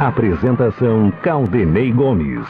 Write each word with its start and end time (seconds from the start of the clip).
Apresentação 0.00 1.10
Caldenei 1.20 1.92
Gomes. 1.92 2.46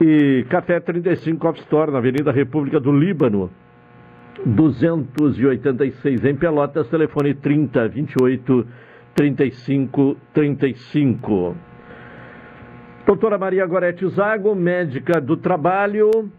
E 0.00 0.44
Café 0.48 0.80
35 0.80 1.48
Off 1.48 1.60
Store, 1.60 1.90
na 1.90 1.98
Avenida 1.98 2.30
República 2.30 2.78
do 2.78 2.92
Líbano, 2.92 3.50
286 4.44 6.24
em 6.24 6.36
Pelotas, 6.36 6.88
telefone 6.88 7.34
3028 7.34 8.66
3535. 9.18 11.56
Doutora 13.04 13.36
Maria 13.36 13.66
Gorete 13.66 14.08
Zago, 14.10 14.54
médica 14.54 15.20
do 15.20 15.36
trabalho, 15.36 16.30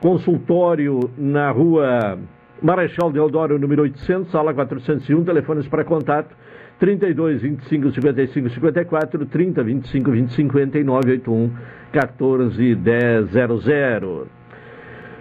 consultório 0.00 1.10
na 1.18 1.50
rua 1.50 2.16
Marechal 2.62 3.10
Deodoro, 3.10 3.58
número 3.58 3.82
800, 3.82 4.30
sala 4.30 4.54
401, 4.54 5.24
telefones 5.24 5.66
para 5.66 5.84
contato 5.84 6.32
32 6.78 7.42
25 7.42 7.90
55 7.90 8.50
54, 8.50 9.26
30 9.26 9.64
25 9.64 10.10
20 10.12 10.32
59 10.32 11.10
81 11.10 11.50
14 11.92 12.74
10 12.76 13.30
00. 13.30 14.28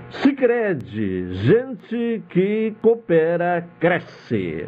Sicredi, 0.10 1.34
gente 1.34 2.22
que 2.30 2.76
coopera, 2.80 3.68
cresce. 3.80 4.68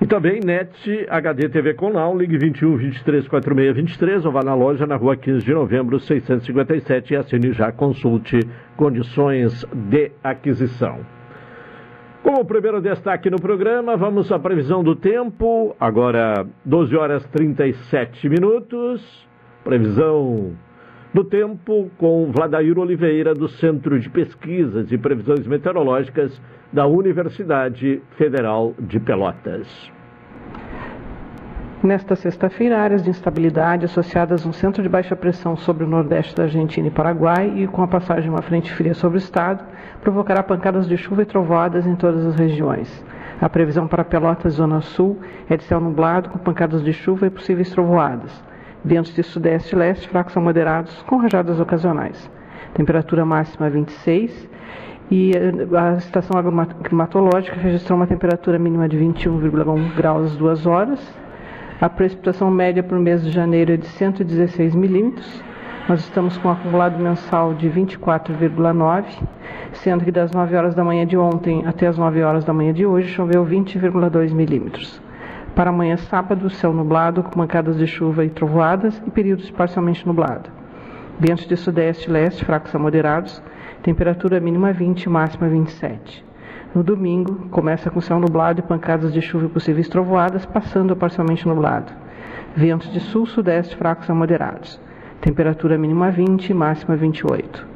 E 0.00 0.06
também 0.06 0.40
NET 0.44 1.06
HD 1.08 1.48
TV 1.48 1.72
com 1.72 1.90
Now, 1.90 2.16
ligue 2.16 2.36
21 2.36 2.76
23 2.76 3.26
46 3.28 3.76
23 3.76 4.26
ou 4.26 4.32
vá 4.32 4.42
na 4.42 4.54
loja 4.54 4.86
na 4.86 4.96
rua 4.96 5.16
15 5.16 5.44
de 5.44 5.54
novembro 5.54 5.98
657 5.98 7.14
e 7.14 7.16
assine 7.16 7.52
já, 7.52 7.72
consulte 7.72 8.38
condições 8.76 9.64
de 9.72 10.12
aquisição. 10.22 11.00
Como 12.22 12.44
primeiro 12.44 12.80
destaque 12.82 13.30
no 13.30 13.40
programa, 13.40 13.96
vamos 13.96 14.30
à 14.30 14.38
previsão 14.38 14.82
do 14.82 14.96
tempo. 14.96 15.74
Agora, 15.80 16.46
12 16.64 16.96
horas 16.96 17.24
37 17.28 18.28
minutos. 18.28 19.26
Previsão 19.64 20.52
do 21.16 21.24
tempo 21.24 21.90
com 21.96 22.30
Vladair 22.30 22.78
Oliveira, 22.78 23.32
do 23.32 23.48
Centro 23.48 23.98
de 23.98 24.06
Pesquisas 24.10 24.92
e 24.92 24.98
Previsões 24.98 25.46
Meteorológicas 25.46 26.38
da 26.70 26.86
Universidade 26.86 28.02
Federal 28.18 28.74
de 28.78 29.00
Pelotas. 29.00 29.66
Nesta 31.82 32.14
sexta-feira, 32.16 32.78
áreas 32.78 33.02
de 33.02 33.08
instabilidade 33.08 33.86
associadas 33.86 34.44
a 34.44 34.48
um 34.50 34.52
centro 34.52 34.82
de 34.82 34.90
baixa 34.90 35.16
pressão 35.16 35.56
sobre 35.56 35.84
o 35.84 35.88
nordeste 35.88 36.36
da 36.36 36.42
Argentina 36.42 36.88
e 36.88 36.90
Paraguai 36.90 37.50
e 37.56 37.66
com 37.66 37.82
a 37.82 37.88
passagem 37.88 38.24
de 38.24 38.28
uma 38.28 38.42
frente 38.42 38.70
fria 38.74 38.92
sobre 38.92 39.16
o 39.16 39.18
estado, 39.18 39.64
provocará 40.02 40.42
pancadas 40.42 40.86
de 40.86 40.98
chuva 40.98 41.22
e 41.22 41.24
trovoadas 41.24 41.86
em 41.86 41.96
todas 41.96 42.26
as 42.26 42.34
regiões. 42.34 43.02
A 43.40 43.48
previsão 43.48 43.88
para 43.88 44.04
Pelotas, 44.04 44.52
Zona 44.52 44.82
Sul, 44.82 45.18
é 45.48 45.56
de 45.56 45.64
céu 45.64 45.80
nublado 45.80 46.28
com 46.28 46.38
pancadas 46.38 46.84
de 46.84 46.92
chuva 46.92 47.26
e 47.26 47.30
possíveis 47.30 47.70
trovoadas. 47.70 48.44
Ventos 48.86 49.12
de 49.12 49.22
sudeste 49.24 49.74
e 49.74 49.78
leste 49.78 50.08
fracos 50.08 50.36
a 50.36 50.40
moderados, 50.40 51.02
com 51.08 51.16
rajadas 51.16 51.58
ocasionais. 51.58 52.30
Temperatura 52.72 53.26
máxima 53.26 53.68
26 53.68 54.48
e 55.10 55.32
eh, 55.32 55.76
a 55.76 55.96
estação 55.96 56.40
climatológica 56.84 57.56
registrou 57.56 57.98
uma 57.98 58.06
temperatura 58.06 58.60
mínima 58.60 58.88
de 58.88 58.96
21,1 58.96 59.92
graus 59.96 60.26
às 60.26 60.36
duas 60.36 60.66
horas. 60.66 61.00
A 61.80 61.88
precipitação 61.88 62.48
média 62.48 62.80
por 62.80 62.96
mês 63.00 63.24
de 63.24 63.32
janeiro 63.32 63.72
é 63.72 63.76
de 63.76 63.86
116 63.86 64.76
milímetros. 64.76 65.42
Nós 65.88 65.98
estamos 66.02 66.38
com 66.38 66.46
um 66.46 66.52
acumulado 66.52 66.96
mensal 66.96 67.54
de 67.54 67.68
24,9, 67.68 69.04
sendo 69.72 70.04
que 70.04 70.12
das 70.12 70.30
9 70.30 70.54
horas 70.54 70.76
da 70.76 70.84
manhã 70.84 71.04
de 71.04 71.16
ontem 71.16 71.66
até 71.66 71.88
as 71.88 71.98
9 71.98 72.22
horas 72.22 72.44
da 72.44 72.52
manhã 72.52 72.72
de 72.72 72.86
hoje 72.86 73.08
choveu 73.08 73.44
20,2 73.44 74.32
milímetros. 74.32 75.04
Para 75.56 75.70
amanhã, 75.70 75.96
sábado, 75.96 76.50
céu 76.50 76.70
nublado, 76.70 77.22
com 77.22 77.38
mancadas 77.38 77.78
de 77.78 77.86
chuva 77.86 78.22
e 78.26 78.28
trovoadas 78.28 79.02
e 79.06 79.10
períodos 79.10 79.50
parcialmente 79.50 80.06
nublado. 80.06 80.50
Ventos 81.18 81.46
de 81.46 81.56
sudeste 81.56 82.10
e 82.10 82.12
leste, 82.12 82.44
fracos 82.44 82.74
a 82.74 82.78
moderados, 82.78 83.42
temperatura 83.82 84.38
mínima 84.38 84.70
20, 84.70 85.08
máxima 85.08 85.48
27. 85.48 86.22
No 86.74 86.82
domingo, 86.84 87.48
começa 87.48 87.90
com 87.90 88.02
céu 88.02 88.20
nublado 88.20 88.60
e 88.60 88.62
pancadas 88.64 89.14
de 89.14 89.22
chuva 89.22 89.46
e 89.46 89.48
possíveis 89.48 89.88
trovoadas, 89.88 90.44
passando 90.44 90.92
a 90.92 90.96
parcialmente 90.96 91.48
nublado. 91.48 91.90
Ventos 92.54 92.92
de 92.92 93.00
sul-sudeste 93.00 93.76
fracos 93.76 94.10
a 94.10 94.14
moderados. 94.14 94.78
Temperatura 95.22 95.78
mínima 95.78 96.10
20, 96.10 96.52
máxima 96.52 96.96
28. 96.96 97.75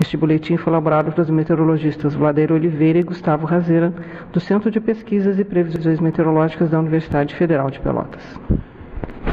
Este 0.00 0.16
boletim 0.16 0.56
foi 0.56 0.72
elaborado 0.72 1.12
pelos 1.12 1.28
meteorologistas 1.28 2.14
Vladeiro 2.14 2.54
Oliveira 2.54 2.98
e 2.98 3.02
Gustavo 3.02 3.46
Razeira, 3.46 3.92
do 4.32 4.40
Centro 4.40 4.70
de 4.70 4.80
Pesquisas 4.80 5.38
e 5.38 5.44
Previsões 5.44 6.00
Meteorológicas 6.00 6.70
da 6.70 6.80
Universidade 6.80 7.34
Federal 7.34 7.70
de 7.70 7.78
Pelotas. 7.80 8.40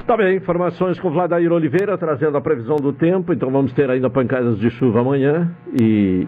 Tá 0.06 0.18
bem, 0.18 0.36
informações 0.36 1.00
com 1.00 1.10
Vladair 1.10 1.52
Oliveira, 1.54 1.98
trazendo 1.98 2.38
a 2.38 2.42
previsão 2.42 2.76
do 2.76 2.92
tempo. 2.92 3.32
Então 3.32 3.50
vamos 3.50 3.72
ter 3.72 3.90
ainda 3.90 4.10
pancadas 4.10 4.60
de 4.60 4.70
chuva 4.70 5.00
amanhã 5.00 5.50
e, 5.74 6.28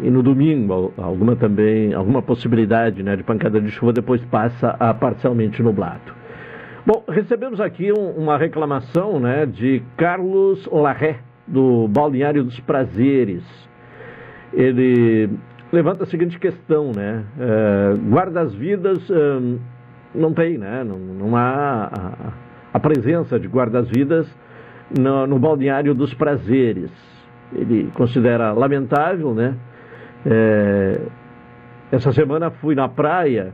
e, 0.00 0.10
no 0.10 0.22
domingo 0.22 0.92
alguma 0.98 1.34
também, 1.34 1.94
alguma 1.94 2.20
possibilidade 2.20 3.02
né, 3.02 3.16
de 3.16 3.22
pancada 3.22 3.58
de 3.58 3.70
chuva, 3.70 3.92
depois 3.92 4.22
passa 4.26 4.76
a 4.78 4.92
parcialmente 4.92 5.62
nublado. 5.62 6.12
Bom, 6.86 7.04
recebemos 7.08 7.58
aqui 7.58 7.90
um, 7.90 8.10
uma 8.10 8.36
reclamação 8.36 9.18
né, 9.18 9.46
de 9.46 9.82
Carlos 9.96 10.66
Larré, 10.70 11.20
do 11.46 11.88
Balneário 11.88 12.44
dos 12.44 12.60
Prazeres. 12.60 13.67
Ele 14.52 15.30
levanta 15.72 16.04
a 16.04 16.06
seguinte 16.06 16.38
questão, 16.38 16.92
né? 16.94 17.24
É, 17.38 17.94
Guardas-vidas 18.10 18.98
hum, 19.10 19.58
não 20.14 20.32
tem, 20.32 20.58
né? 20.58 20.82
Não, 20.84 20.98
não 20.98 21.36
há 21.36 22.32
a 22.72 22.80
presença 22.80 23.38
de 23.38 23.46
guardas-vidas 23.46 24.26
no, 24.98 25.26
no, 25.26 25.38
balneário 25.38 25.94
dos 25.94 26.12
prazeres. 26.14 26.90
Ele 27.52 27.90
considera 27.94 28.52
lamentável, 28.52 29.34
né? 29.34 29.54
É, 30.26 31.00
essa 31.90 32.12
semana 32.12 32.50
fui 32.50 32.74
na 32.74 32.88
praia, 32.88 33.52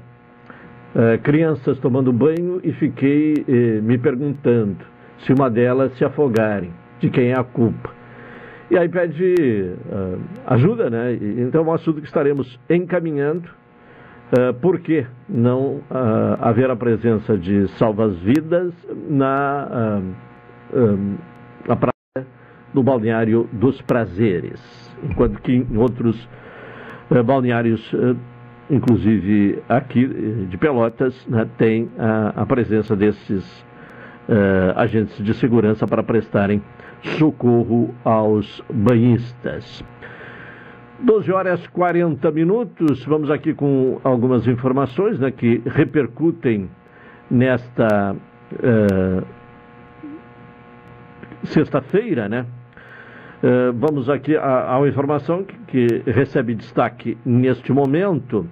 é, 0.95 1.19
crianças 1.19 1.79
tomando 1.79 2.13
banho 2.13 2.61
e 2.63 2.73
fiquei 2.73 3.45
é, 3.49 3.81
me 3.81 3.99
perguntando 3.99 4.85
se 5.19 5.33
uma 5.33 5.49
delas 5.49 5.93
se 5.97 6.05
afogarem, 6.05 6.73
de 7.01 7.09
quem 7.11 7.31
é 7.31 7.39
a 7.39 7.45
culpa. 7.45 7.91
E 8.71 8.79
aí 8.79 8.89
pede 8.89 9.75
uh, 9.93 10.21
ajuda, 10.47 10.89
né? 10.89 11.15
Então 11.15 11.63
é 11.63 11.65
um 11.65 11.73
assunto 11.73 12.01
que 12.01 12.07
estaremos 12.07 12.59
encaminhando 12.69 13.49
Uh, 14.33 14.55
por 14.55 14.81
que 14.81 15.07
não 15.29 15.77
uh, 15.77 15.83
haver 16.41 16.71
a 16.71 16.75
presença 16.75 17.37
de 17.37 17.69
salvas-vidas 17.77 18.73
na, 19.09 20.01
na 21.69 21.77
praia 21.77 22.27
do 22.73 22.83
balneário 22.83 23.49
dos 23.53 23.81
prazeres? 23.83 24.61
Enquanto 25.05 25.41
que 25.41 25.53
em 25.53 25.77
outros 25.77 26.29
balneários, 27.27 27.95
inclusive 28.71 29.63
aqui 29.69 30.07
de 30.49 30.57
Pelotas, 30.57 31.15
né, 31.29 31.47
tem 31.59 31.91
a, 31.99 32.43
a, 32.43 32.47
presença 32.47 32.97
desses 32.97 33.45
agentes 34.75 35.23
de 35.23 35.35
segurança 35.35 35.87
para 35.87 36.03
prestarem 36.03 36.63
socorro 37.19 37.95
aos 38.05 38.63
banhistas. 38.73 39.85
12 41.01 41.33
horas 41.33 41.67
40 41.69 42.31
minutos. 42.31 43.05
Vamos 43.05 43.31
aqui 43.31 43.53
com 43.53 44.01
algumas 44.03 44.47
informações 44.47 45.19
né, 45.19 45.31
que 45.31 45.63
repercutem 45.67 46.71
nesta 47.31 48.17
uh, 48.53 49.27
sexta-feira, 51.45 52.29
né? 52.29 52.47
Uh, 53.43 53.73
vamos 53.75 54.09
aqui 54.09 54.35
a, 54.37 54.71
a 54.71 54.79
uma 54.79 54.89
informação 54.89 55.45
que, 55.45 55.57
que 55.67 56.11
recebe 56.11 56.55
destaque 56.55 57.19
neste 57.25 57.73
momento. 57.73 58.49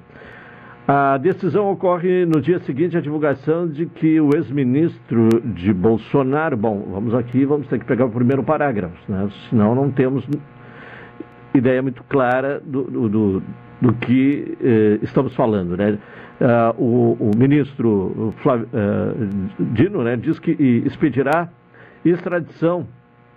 A 0.87 1.17
decisão 1.17 1.71
ocorre 1.71 2.27
no 2.27 2.41
dia 2.41 2.59
seguinte 2.61 2.97
à 2.97 3.01
divulgação 3.01 3.69
de 3.69 3.87
que 3.87 4.21
o 4.21 4.31
ex-ministro 4.35 5.29
de 5.55 5.73
Bolsonaro. 5.73 6.57
Bom, 6.57 6.89
vamos 6.91 7.15
aqui, 7.15 7.45
vamos 7.45 7.69
ter 7.69 7.79
que 7.79 7.85
pegar 7.85 8.07
o 8.07 8.11
primeiro 8.11 8.43
parágrafo, 8.43 8.97
né? 9.09 9.29
senão 9.49 9.77
não 9.77 9.93
temos 9.93 10.27
ideia 11.55 11.81
muito 11.81 12.03
clara 12.05 12.61
do, 12.65 12.83
do, 13.09 13.43
do 13.81 13.93
que 13.95 14.59
eh, 14.61 14.99
estamos 15.03 15.37
falando. 15.37 15.77
Né? 15.77 15.99
Uh, 16.41 16.83
o, 16.83 17.17
o, 17.21 17.31
ministro 17.37 18.35
uh, 18.45 19.63
Dino 19.73 20.03
né, 20.03 20.17
diz 20.17 20.41
que 20.41 20.51
expedirá 20.85 21.49
extradição 22.05 22.89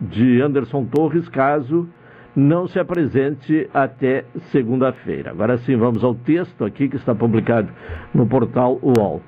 de 0.02 0.42
Anderson 0.42 0.86
Torres 0.86 1.30
caso 1.30 1.88
não 2.36 2.68
se 2.68 2.78
apresente 2.80 3.70
até 3.74 4.26
segunda-feira. 4.52 5.32
Agora 5.32 5.58
sim, 5.60 5.76
vamos 5.78 6.04
ao 6.04 6.14
texto 6.14 6.66
aqui 6.66 6.90
que 6.90 6.98
está 6.98 7.16
publicado 7.16 7.70
no 8.14 8.28
portal 8.28 8.78
UOL. 8.82 9.22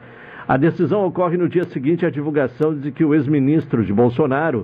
A 0.48 0.58
decisão 0.58 1.06
ocorre 1.06 1.38
no 1.38 1.48
dia 1.48 1.64
seguinte 1.66 2.06
à 2.06 2.10
divulgação 2.10 2.74
de 2.74 2.92
que 2.92 3.06
o 3.06 3.14
ex-ministro 3.14 3.86
de 3.86 3.94
Bolsonaro 3.94 4.62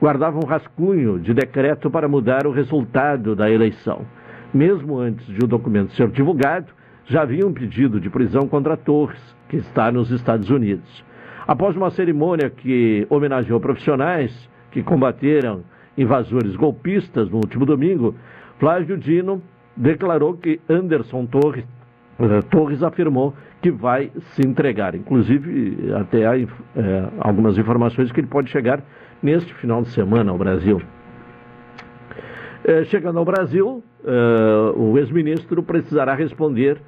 guardava 0.00 0.38
um 0.38 0.46
rascunho 0.46 1.18
de 1.18 1.32
decreto 1.32 1.90
para 1.90 2.08
mudar 2.08 2.46
o 2.46 2.52
resultado 2.52 3.34
da 3.34 3.50
eleição. 3.50 4.04
Mesmo 4.52 4.98
antes 4.98 5.26
de 5.26 5.44
o 5.44 5.48
documento 5.48 5.92
ser 5.92 6.08
divulgado, 6.08 6.72
já 7.06 7.22
havia 7.22 7.46
um 7.46 7.52
pedido 7.52 8.00
de 8.00 8.10
prisão 8.10 8.48
contra 8.48 8.76
Torres, 8.76 9.20
que 9.48 9.56
está 9.56 9.90
nos 9.92 10.10
Estados 10.10 10.50
Unidos. 10.50 11.04
Após 11.46 11.76
uma 11.76 11.90
cerimônia 11.90 12.50
que 12.50 13.06
homenageou 13.08 13.60
profissionais 13.60 14.48
que 14.70 14.82
combateram 14.82 15.62
invasores 15.96 16.56
golpistas 16.56 17.30
no 17.30 17.36
último 17.36 17.64
domingo, 17.64 18.14
Flávio 18.58 18.96
Dino 18.96 19.42
declarou 19.76 20.34
que 20.34 20.60
Anderson 20.68 21.26
Torres, 21.26 21.64
uh, 22.18 22.42
Torres 22.50 22.82
afirmou 22.82 23.34
que 23.60 23.70
vai 23.70 24.10
se 24.32 24.46
entregar. 24.46 24.94
Inclusive, 24.94 25.92
até 25.94 26.26
há 26.26 26.32
uh, 26.32 26.46
algumas 27.20 27.58
informações 27.58 28.12
que 28.12 28.20
ele 28.20 28.26
pode 28.26 28.50
chegar 28.50 28.82
neste 29.22 29.52
final 29.54 29.82
de 29.82 29.88
semana 29.88 30.30
ao 30.30 30.38
Brasil. 30.38 30.80
É, 32.64 32.82
chegando 32.84 33.18
ao 33.18 33.24
Brasil, 33.24 33.82
o 34.74 34.98
ex-ministro 34.98 35.62
precisará 35.62 36.14
responder 36.14 36.80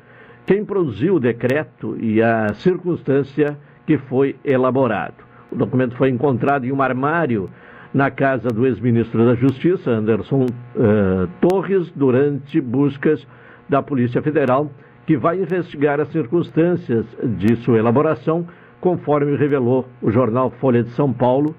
quem 0.45 0.65
produziu 0.65 1.17
o 1.17 1.21
decreto 1.21 1.97
e 2.01 2.21
a 2.21 2.53
circunstância 2.55 3.57
que 3.87 3.97
foi 3.97 4.35
elaborado. 4.45 5.23
O 5.53 5.57
documento 5.57 5.95
foi 5.97 6.09
encontrado 6.11 6.65
em 6.65 6.73
um 6.73 6.83
armário 6.83 7.49
na 7.93 8.11
casa 8.11 8.49
do 8.49 8.67
ex-ministro 8.67 9.25
da 9.25 9.35
Justiça, 9.35 9.91
Anderson 9.91 10.45
uh, 10.45 11.29
Torres, 11.41 11.91
durante 11.95 12.61
buscas 12.61 13.27
da 13.69 13.83
Polícia 13.83 14.23
Federal, 14.23 14.71
que 15.07 15.17
vai 15.17 15.39
investigar 15.39 16.01
as 16.01 16.09
circunstâncias 16.09 17.07
de 17.23 17.57
sua 17.57 17.79
elaboração 17.79 18.47
conforme 18.81 19.37
revelou 19.37 19.89
o 20.03 20.11
jornal 20.11 20.51
Folha 20.51 20.83
de 20.83 20.91
São 20.91 21.13
Paulo. 21.13 21.55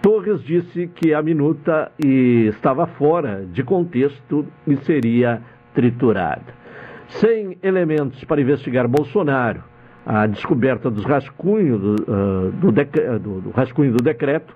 Torres 0.00 0.42
disse 0.42 0.88
que 0.88 1.12
a 1.12 1.22
minuta 1.22 1.92
estava 1.98 2.86
fora 2.86 3.44
de 3.52 3.62
contexto 3.62 4.46
e 4.66 4.76
seria 4.78 5.42
triturada. 5.74 6.62
Sem 7.08 7.58
elementos 7.62 8.24
para 8.24 8.40
investigar 8.40 8.88
Bolsonaro, 8.88 9.62
a 10.06 10.26
descoberta 10.26 10.90
dos 10.90 11.04
rascunhos 11.04 11.80
do, 11.80 11.94
uh, 12.02 12.52
do, 12.52 12.72
do, 12.72 13.40
do 13.42 13.50
rascunho 13.50 13.92
do 13.92 14.02
decreto 14.02 14.54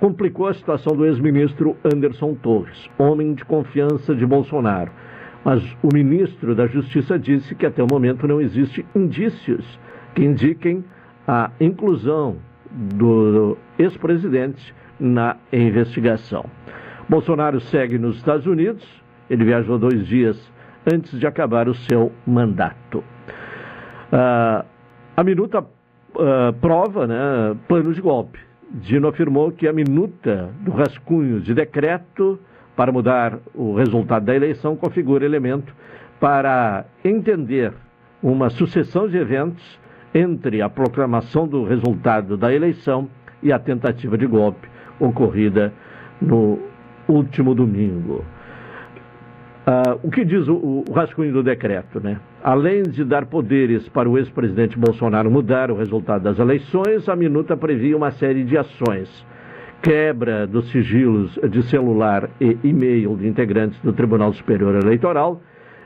complicou 0.00 0.48
a 0.48 0.54
situação 0.54 0.96
do 0.96 1.06
ex-ministro 1.06 1.76
Anderson 1.84 2.34
Torres, 2.34 2.88
homem 2.98 3.34
de 3.34 3.44
confiança 3.44 4.14
de 4.14 4.26
Bolsonaro. 4.26 4.90
Mas 5.44 5.62
o 5.82 5.88
ministro 5.92 6.54
da 6.54 6.66
Justiça 6.66 7.18
disse 7.18 7.54
que 7.54 7.66
até 7.66 7.82
o 7.82 7.86
momento 7.90 8.26
não 8.26 8.40
existe 8.40 8.84
indícios 8.94 9.78
que 10.14 10.24
indiquem 10.24 10.84
a 11.26 11.50
inclusão 11.60 12.36
do 12.70 13.56
ex-presidente 13.78 14.74
na 14.98 15.36
investigação. 15.52 16.44
Bolsonaro 17.08 17.60
segue 17.60 17.98
nos 17.98 18.16
Estados 18.16 18.46
Unidos, 18.46 18.84
ele 19.28 19.44
viajou 19.44 19.78
dois 19.78 20.06
dias 20.06 20.52
antes 20.90 21.18
de 21.18 21.26
acabar 21.26 21.68
o 21.68 21.74
seu 21.74 22.12
mandato. 22.26 22.98
Uh, 24.12 24.64
a 25.16 25.24
minuta 25.24 25.60
uh, 25.60 26.52
prova 26.60 27.06
né, 27.06 27.56
plano 27.68 27.92
de 27.92 28.00
golpe. 28.00 28.38
Dino 28.74 29.06
afirmou 29.06 29.52
que 29.52 29.68
a 29.68 29.72
minuta 29.72 30.50
do 30.60 30.72
rascunho 30.72 31.40
de 31.40 31.54
decreto 31.54 32.40
para 32.74 32.90
mudar 32.90 33.38
o 33.54 33.76
resultado 33.76 34.26
da 34.26 34.34
eleição 34.34 34.74
configura 34.74 35.24
elemento 35.24 35.72
para 36.18 36.84
entender 37.04 37.72
uma 38.20 38.50
sucessão 38.50 39.08
de 39.08 39.16
eventos 39.16 39.78
entre 40.12 40.60
a 40.60 40.68
proclamação 40.68 41.46
do 41.46 41.62
resultado 41.64 42.36
da 42.36 42.52
eleição 42.52 43.08
e 43.40 43.52
a 43.52 43.60
tentativa 43.60 44.18
de 44.18 44.26
golpe 44.26 44.68
ocorrida 44.98 45.72
no 46.20 46.58
último 47.06 47.54
domingo. 47.54 48.24
Uh, 49.66 49.98
o 50.02 50.10
que 50.10 50.26
diz 50.26 50.46
o, 50.46 50.56
o, 50.56 50.92
rascunho 50.92 51.32
do 51.32 51.42
decreto? 51.42 51.98
Né? 51.98 52.20
Além 52.42 52.82
de 52.82 53.02
dar 53.02 53.24
poderes 53.24 53.88
para 53.88 54.08
o 54.08 54.18
ex-presidente 54.18 54.78
Bolsonaro 54.78 55.30
mudar 55.30 55.70
o 55.70 55.74
resultado 55.74 56.22
das 56.22 56.38
eleições, 56.38 57.08
a 57.08 57.16
minuta 57.16 57.56
previa 57.56 57.96
uma 57.96 58.10
série 58.10 58.44
de 58.44 58.58
ações. 58.58 59.26
Quebra 59.80 60.46
dos 60.46 60.70
sigilos 60.70 61.38
de 61.48 61.62
celular 61.62 62.28
e 62.38 62.58
e-mail 62.62 63.16
de 63.16 63.26
integrantes 63.26 63.80
do 63.80 63.90
Tribunal 63.94 64.34
Superior 64.34 64.74
Eleitoral, 64.74 65.40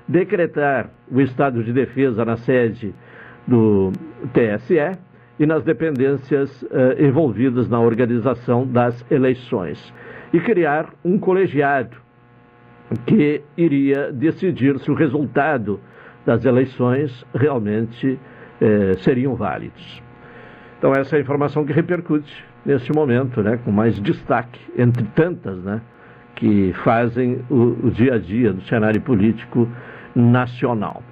decretar 0.09 0.91
o 1.09 1.21
estado 1.21 1.63
de 1.63 1.73
defesa 1.73 2.25
na 2.25 2.37
sede 2.37 2.93
do 3.47 3.93
TSE 4.33 4.99
e 5.39 5.47
nas 5.47 5.63
dependências 5.63 6.63
uh, 6.63 7.01
envolvidas 7.01 7.69
na 7.69 7.79
organização 7.79 8.67
das 8.67 9.09
eleições, 9.09 9.95
e 10.33 10.41
criar 10.41 10.93
um 11.05 11.17
colegiado 11.17 12.08
que 13.07 13.43
iria 13.57 14.13
decidir 14.13 14.79
se 14.79 14.91
o 14.91 14.95
resultado 14.95 15.81
das 16.25 16.45
eleições 16.45 17.25
realmente 17.35 18.19
eh, 18.61 18.95
seriam 18.99 19.35
válidos. 19.35 20.03
Então 20.79 20.93
essa 20.93 21.17
é 21.17 21.19
a 21.19 21.23
informação 21.23 21.65
que 21.65 21.73
repercute 21.73 22.45
neste 22.65 22.93
momento, 22.93 23.43
né, 23.43 23.59
com 23.65 23.71
mais 23.71 24.01
destaque 24.01 24.61
entre 24.77 25.05
tantas, 25.15 25.59
né, 25.59 25.81
que 26.35 26.73
fazem 26.85 27.45
o, 27.51 27.87
o 27.87 27.91
dia 27.91 28.15
a 28.15 28.19
dia 28.19 28.53
do 28.53 28.63
cenário 28.63 29.01
político 29.01 29.69
nacional. 30.15 31.03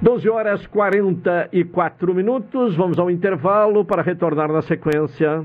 12 0.00 0.28
horas 0.28 0.66
44 0.66 2.12
minutos, 2.12 2.74
vamos 2.74 2.98
ao 2.98 3.08
intervalo 3.08 3.84
para 3.84 4.02
retornar 4.02 4.50
na 4.50 4.60
sequência. 4.60 5.44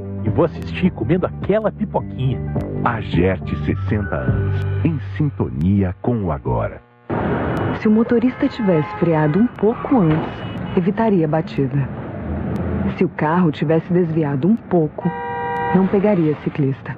e 0.23 0.29
vou 0.29 0.45
assistir 0.45 0.91
comendo 0.91 1.25
aquela 1.25 1.71
pipoquinha. 1.71 2.39
Agerte 2.83 3.55
60 3.65 4.15
anos, 4.15 4.55
em 4.83 4.99
sintonia 5.17 5.95
com 6.01 6.23
o 6.23 6.31
agora. 6.31 6.81
Se 7.79 7.87
o 7.87 7.91
motorista 7.91 8.47
tivesse 8.47 8.89
freado 8.97 9.39
um 9.39 9.47
pouco 9.47 9.97
antes, 9.97 10.77
evitaria 10.77 11.25
a 11.25 11.27
batida. 11.27 11.87
Se 12.97 13.03
o 13.03 13.09
carro 13.09 13.51
tivesse 13.51 13.91
desviado 13.91 14.47
um 14.47 14.55
pouco, 14.55 15.09
não 15.75 15.87
pegaria 15.87 16.35
ciclista. 16.43 16.95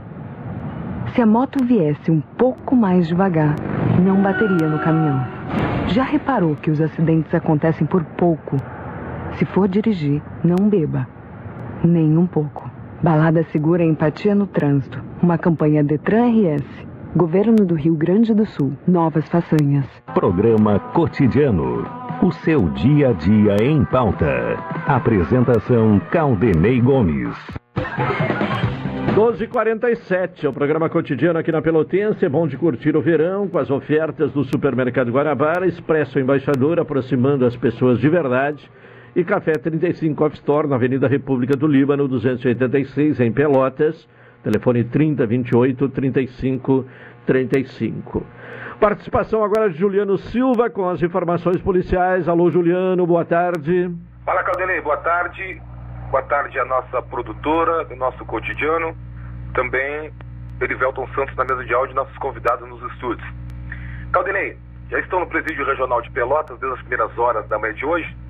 Se 1.14 1.22
a 1.22 1.26
moto 1.26 1.64
viesse 1.64 2.10
um 2.10 2.22
pouco 2.22 2.76
mais 2.76 3.08
devagar, 3.08 3.56
não 4.04 4.22
bateria 4.22 4.68
no 4.68 4.80
caminhão. 4.80 5.24
Já 5.90 6.04
reparou 6.04 6.56
que 6.56 6.72
os 6.72 6.82
acidentes 6.82 7.34
acontecem 7.36 7.86
por 7.86 8.04
pouco? 8.04 8.58
Se 9.38 9.46
for 9.46 9.68
dirigir, 9.68 10.22
não 10.44 10.68
beba. 10.68 11.08
Nem 11.84 12.18
um 12.18 12.26
pouco. 12.26 12.73
Balada 13.04 13.44
Segura 13.52 13.84
Empatia 13.84 14.34
no 14.34 14.48
Trânsito. 14.48 14.98
Uma 15.22 15.38
campanha 15.38 15.84
Detran 15.84 16.30
RS. 16.30 16.64
Governo 17.14 17.66
do 17.66 17.76
Rio 17.76 17.96
Grande 17.96 18.34
do 18.34 18.46
Sul. 18.46 18.72
Novas 18.88 19.28
façanhas. 19.28 19.86
Programa 20.14 20.80
Cotidiano. 20.80 21.86
O 22.22 22.32
seu 22.32 22.70
dia 22.70 23.10
a 23.10 23.12
dia 23.12 23.58
em 23.62 23.84
pauta. 23.84 24.56
Apresentação 24.88 26.00
Caldenei 26.12 26.80
Gomes. 26.80 27.36
12h47, 29.14 30.46
é 30.46 30.48
o 30.50 30.54
programa 30.54 30.90
cotidiano 30.90 31.38
aqui 31.38 31.52
na 31.52 31.62
Pelotense. 31.62 32.24
É 32.24 32.30
bom 32.30 32.48
de 32.48 32.56
curtir 32.56 32.96
o 32.96 33.02
verão 33.02 33.50
com 33.50 33.58
as 33.58 33.70
ofertas 33.70 34.32
do 34.32 34.46
Supermercado 34.46 35.12
Guanabara, 35.12 35.68
Expresso 35.68 36.20
Embaixador, 36.20 36.80
aproximando 36.80 37.46
as 37.46 37.56
pessoas 37.58 38.00
de 38.00 38.08
verdade. 38.08 38.68
E 39.16 39.24
Café 39.24 39.54
35 39.54 40.26
Off 40.26 40.36
Store, 40.38 40.68
na 40.68 40.76
Avenida 40.76 41.08
República 41.08 41.56
do 41.56 41.68
Líbano, 41.68 42.08
286, 42.08 43.20
em 43.20 43.32
Pelotas. 43.32 44.10
Telefone 44.42 44.84
3028 44.86 45.88
35 45.90 46.86
35. 47.24 48.26
Participação 48.80 49.44
agora 49.44 49.70
de 49.70 49.78
Juliano 49.78 50.18
Silva 50.18 50.68
com 50.72 50.90
as 50.90 51.00
informações 51.04 51.62
policiais. 51.62 52.28
Alô, 52.28 52.50
Juliano, 52.50 53.06
boa 53.06 53.24
tarde. 53.24 53.96
Fala, 54.26 54.42
Caldenei, 54.42 54.82
boa 54.82 54.98
tarde. 54.98 55.62
Boa 56.10 56.24
tarde 56.24 56.58
à 56.58 56.66
nossa 56.66 57.00
produtora 57.04 57.86
do 57.86 57.96
nosso 57.96 58.26
cotidiano. 58.26 58.98
Também 59.54 60.12
Erivelton 60.60 61.08
Santos 61.14 61.36
na 61.36 61.46
mesa 61.46 61.64
de 61.64 61.74
áudio 61.74 61.94
nossos 61.96 62.18
convidados 62.18 62.68
nos 62.68 62.82
estúdios. 62.92 63.28
Caldenei, 64.12 64.58
já 64.90 65.00
estão 65.00 65.20
no 65.20 65.28
presídio 65.28 65.64
regional 65.64 66.02
de 66.02 66.10
Pelotas 66.10 66.60
desde 66.60 66.80
as 66.80 66.82
primeiras 66.82 67.16
horas 67.16 67.48
da 67.48 67.60
manhã 67.60 67.76
de 67.76 67.86
hoje 67.86 68.23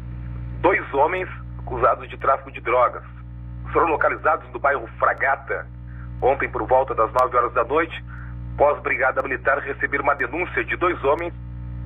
dois 0.63 0.93
homens 0.93 1.29
acusados 1.59 2.09
de 2.09 2.17
tráfico 2.17 2.51
de 2.51 2.61
drogas. 2.61 3.03
Foram 3.73 3.89
localizados 3.89 4.49
no 4.53 4.59
bairro 4.59 4.87
Fragata 4.97 5.67
ontem 6.21 6.49
por 6.49 6.65
volta 6.65 6.95
das 6.95 7.11
9 7.11 7.35
horas 7.35 7.53
da 7.53 7.65
noite, 7.65 8.03
pós-brigada 8.57 9.21
militar 9.21 9.59
receber 9.59 9.99
uma 9.99 10.15
denúncia 10.15 10.63
de 10.63 10.77
dois 10.77 11.03
homens 11.03 11.33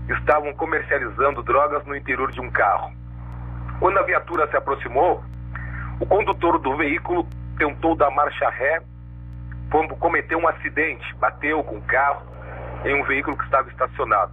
que 0.05 0.13
estavam 0.13 0.53
comercializando 0.53 1.41
drogas 1.41 1.83
no 1.87 1.95
interior 1.95 2.31
de 2.31 2.39
um 2.39 2.51
carro. 2.51 2.93
Quando 3.79 3.97
a 3.97 4.03
viatura 4.03 4.47
se 4.47 4.55
aproximou, 4.55 5.23
o 5.99 6.05
condutor 6.05 6.59
do 6.59 6.77
veículo 6.77 7.27
tentou 7.57 7.95
dar 7.95 8.11
marcha 8.11 8.47
ré, 8.49 8.79
cometeu 9.99 10.37
um 10.37 10.47
acidente, 10.47 11.15
bateu 11.15 11.63
com 11.63 11.77
o 11.77 11.81
carro 11.81 12.21
em 12.85 12.93
um 12.93 13.03
veículo 13.05 13.35
que 13.35 13.45
estava 13.45 13.67
estacionado. 13.69 14.31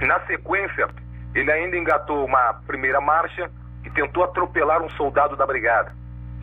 Na 0.00 0.20
sequência, 0.26 0.88
ele 1.34 1.50
ainda 1.50 1.76
engatou 1.76 2.24
uma 2.24 2.54
primeira 2.66 3.00
marcha 3.00 3.50
e 3.84 3.90
tentou 3.90 4.24
atropelar 4.24 4.82
um 4.82 4.90
soldado 4.90 5.36
da 5.36 5.46
brigada. 5.46 5.92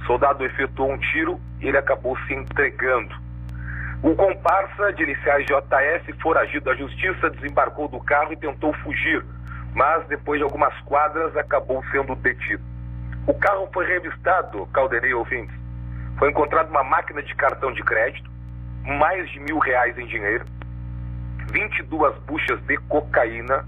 O 0.01 0.06
soldado 0.06 0.46
efetuou 0.46 0.91
um 0.91 0.98
tiro 0.98 1.39
e 1.60 1.67
ele 1.67 1.77
acabou 1.77 2.17
se 2.20 2.34
entregando. 2.34 3.13
O 4.01 4.15
comparsa 4.15 4.94
de 4.94 5.03
iniciais 5.03 5.46
JS, 5.46 6.22
foragido 6.22 6.65
da 6.65 6.75
justiça, 6.75 7.29
desembarcou 7.32 7.88
do 7.88 8.00
carro 8.00 8.32
e 8.32 8.38
tentou 8.38 8.72
fugir, 8.75 9.25
mas 9.74 10.06
depois 10.08 10.39
de 10.39 10.44
algumas 10.44 10.74
quadras 10.82 11.36
acabou 11.36 11.84
sendo 11.91 12.15
detido. 12.15 12.63
O 13.25 13.34
carro 13.34 13.67
foi 13.74 13.86
revistado, 13.88 14.65
Calderei 14.67 15.13
ouvintes. 15.13 15.56
Foi 16.17 16.29
encontrada 16.29 16.70
uma 16.70 16.84
máquina 16.84 17.22
de 17.22 17.36
cartão 17.36 17.74
de 17.74 17.84
crédito, 17.84 18.29
mais 18.86 19.29
de 19.32 19.39
mil 19.39 19.58
reais 19.58 19.98
em 19.98 20.06
dinheiro, 20.06 20.46
22 21.51 22.17
buchas 22.20 22.62
de 22.62 22.77
cocaína, 22.88 23.65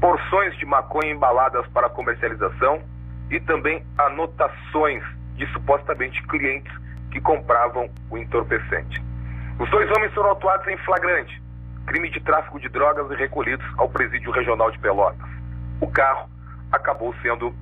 porções 0.00 0.56
de 0.56 0.64
maconha 0.64 1.12
embaladas 1.12 1.66
para 1.68 1.90
comercialização 1.90 2.82
e 3.30 3.38
também 3.40 3.84
anotações 3.98 5.02
de 5.36 5.46
supostamente 5.52 6.22
clientes 6.26 6.72
que 7.12 7.20
compravam 7.20 7.88
o 8.10 8.18
entorpecente. 8.18 9.02
Os 9.58 9.68
dois 9.70 9.90
homens 9.90 10.12
foram 10.14 10.30
autuados 10.30 10.66
em 10.68 10.76
flagrante, 10.78 11.40
crime 11.86 12.10
de 12.10 12.20
tráfico 12.20 12.58
de 12.58 12.68
drogas 12.68 13.10
e 13.10 13.14
recolhidos 13.14 13.66
ao 13.76 13.88
presídio 13.88 14.30
regional 14.32 14.70
de 14.70 14.78
Pelotas. 14.78 15.28
O 15.80 15.86
carro 15.86 16.28
acabou 16.72 17.14
sendo 17.22 17.54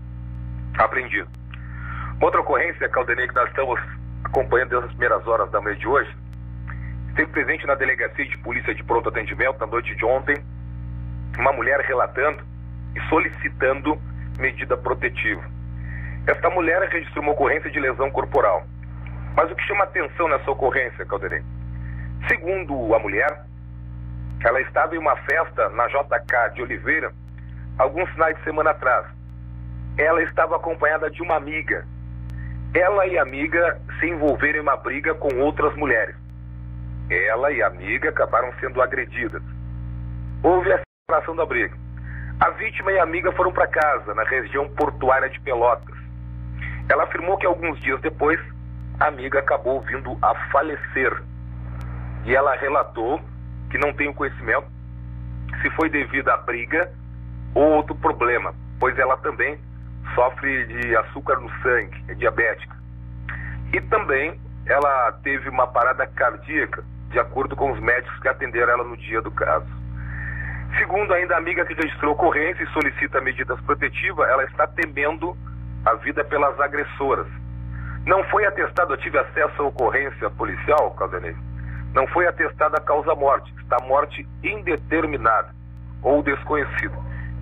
apreendido. 0.78 1.28
Outra 2.20 2.40
ocorrência, 2.40 2.88
Caldenei, 2.88 3.26
que 3.26 3.34
nós 3.34 3.48
estamos 3.48 3.80
acompanhando 4.24 4.70
desde 4.70 4.86
as 4.86 4.92
primeiras 4.92 5.26
horas 5.26 5.50
da 5.50 5.60
manhã 5.60 5.76
de 5.76 5.86
hoje, 5.86 6.14
esteve 7.08 7.30
presente 7.32 7.66
na 7.66 7.74
delegacia 7.74 8.24
de 8.24 8.38
polícia 8.38 8.74
de 8.74 8.82
pronto 8.84 9.08
atendimento 9.08 9.58
na 9.58 9.66
noite 9.66 9.94
de 9.94 10.04
ontem, 10.04 10.36
uma 11.38 11.52
mulher 11.52 11.80
relatando 11.80 12.42
e 12.94 13.00
solicitando 13.08 13.98
medida 14.38 14.76
protetiva. 14.76 15.42
Esta 16.26 16.50
mulher 16.50 16.82
registrou 16.88 17.22
uma 17.22 17.32
ocorrência 17.32 17.70
de 17.70 17.80
lesão 17.80 18.10
corporal. 18.10 18.66
Mas 19.34 19.50
o 19.50 19.54
que 19.54 19.62
chama 19.62 19.84
atenção 19.84 20.28
nessa 20.28 20.50
ocorrência, 20.50 21.06
Calderei? 21.06 21.42
Segundo 22.26 22.94
a 22.94 22.98
mulher, 22.98 23.44
ela 24.44 24.60
estava 24.60 24.94
em 24.94 24.98
uma 24.98 25.16
festa 25.16 25.68
na 25.70 25.86
JK 25.86 26.54
de 26.54 26.62
Oliveira 26.62 27.12
alguns 27.78 28.10
finais 28.10 28.36
de 28.36 28.44
semana 28.44 28.70
atrás. 28.70 29.06
Ela 29.96 30.22
estava 30.22 30.56
acompanhada 30.56 31.10
de 31.10 31.22
uma 31.22 31.36
amiga. 31.36 31.86
Ela 32.74 33.06
e 33.06 33.16
a 33.16 33.22
amiga 33.22 33.80
se 33.98 34.06
envolveram 34.06 34.58
em 34.58 34.62
uma 34.62 34.76
briga 34.76 35.14
com 35.14 35.28
outras 35.38 35.74
mulheres. 35.76 36.16
Ela 37.10 37.50
e 37.52 37.62
a 37.62 37.68
amiga 37.68 38.10
acabaram 38.10 38.52
sendo 38.60 38.82
agredidas. 38.82 39.42
Houve 40.42 40.72
a 40.72 40.80
separação 41.10 41.34
da 41.34 41.46
briga. 41.46 41.74
A 42.38 42.50
vítima 42.50 42.92
e 42.92 42.98
a 42.98 43.02
amiga 43.02 43.32
foram 43.32 43.50
para 43.50 43.66
casa, 43.66 44.14
na 44.14 44.24
região 44.24 44.68
portuária 44.68 45.30
de 45.30 45.40
Pelotas. 45.40 45.96
Ela 46.86 47.04
afirmou 47.04 47.38
que 47.38 47.46
alguns 47.46 47.80
dias 47.80 47.98
depois, 48.02 48.38
a 49.00 49.06
amiga 49.06 49.38
acabou 49.38 49.80
vindo 49.80 50.18
a 50.20 50.34
falecer. 50.50 51.22
E 52.26 52.36
ela 52.36 52.54
relatou 52.56 53.18
que 53.70 53.78
não 53.78 53.94
tem 53.94 54.10
o 54.10 54.14
conhecimento 54.14 54.66
se 55.62 55.70
foi 55.70 55.88
devido 55.88 56.28
à 56.28 56.36
briga 56.36 56.92
ou 57.54 57.64
outro 57.76 57.94
problema, 57.94 58.54
pois 58.78 58.98
ela 58.98 59.16
também 59.16 59.58
sofre 60.14 60.66
de 60.66 60.94
açúcar 60.94 61.40
no 61.40 61.48
sangue, 61.62 62.04
é 62.08 62.14
diabética. 62.16 62.76
E 63.72 63.80
também 63.80 64.38
ela 64.66 65.12
teve 65.22 65.48
uma 65.48 65.68
parada 65.68 66.06
cardíaca, 66.06 66.84
de 67.08 67.18
acordo 67.18 67.56
com 67.56 67.72
os 67.72 67.80
médicos 67.80 68.20
que 68.20 68.28
atenderam 68.28 68.74
ela 68.74 68.84
no 68.84 68.96
dia 68.98 69.22
do 69.22 69.30
caso. 69.30 69.87
Segundo 70.76 71.12
ainda 71.14 71.34
a 71.34 71.38
amiga 71.38 71.64
que 71.64 71.74
registrou 71.74 72.12
ocorrência 72.12 72.62
e 72.62 72.68
solicita 72.68 73.20
medidas 73.20 73.60
protetivas, 73.62 74.28
ela 74.28 74.44
está 74.44 74.66
temendo 74.66 75.36
a 75.84 75.94
vida 75.94 76.22
pelas 76.24 76.58
agressoras. 76.60 77.26
Não 78.04 78.22
foi 78.24 78.44
atestado, 78.46 78.92
eu 78.92 78.98
tive 78.98 79.18
acesso 79.18 79.62
à 79.62 79.66
ocorrência 79.66 80.30
policial, 80.30 80.90
Caldenei. 80.92 81.34
Não 81.94 82.06
foi 82.08 82.26
atestada 82.26 82.76
a 82.76 82.80
causa-morte, 82.80 83.52
está 83.60 83.78
morte 83.86 84.26
indeterminada 84.42 85.54
ou 86.02 86.22
desconhecida. 86.22 86.96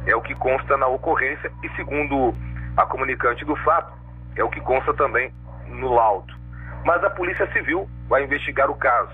É 0.07 0.15
o 0.15 0.23
que 0.23 0.35
consta 0.37 0.77
na 0.77 0.87
ocorrência 0.87 1.51
e, 1.63 1.69
segundo 1.71 2.33
a 2.77 2.87
comunicante 2.87 3.45
do 3.45 3.57
fato, 3.57 3.93
é 4.37 4.45
o 4.45 4.49
que 4.49 4.61
consta 4.61 4.95
também 4.95 5.33
no 5.69 5.93
laudo. 5.93 6.33
Mas 6.85 7.03
a 7.03 7.11
Polícia 7.11 7.51
Civil 7.53 7.89
vai 8.09 8.23
investigar 8.23 8.71
o 8.71 8.77
caso. 8.77 9.13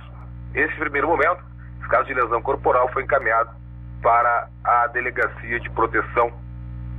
Nesse 0.53 0.75
primeiro 0.77 1.09
momento, 1.09 1.43
o 1.83 1.89
caso 1.89 2.05
de 2.05 2.15
lesão 2.15 2.43
corporal 2.43 2.91
foi 2.93 3.05
encaminhado 3.05 3.62
para 4.03 4.49
a 4.65 4.89
Delegacia 4.89 5.61
de 5.61 5.71
Proteção 5.71 6.33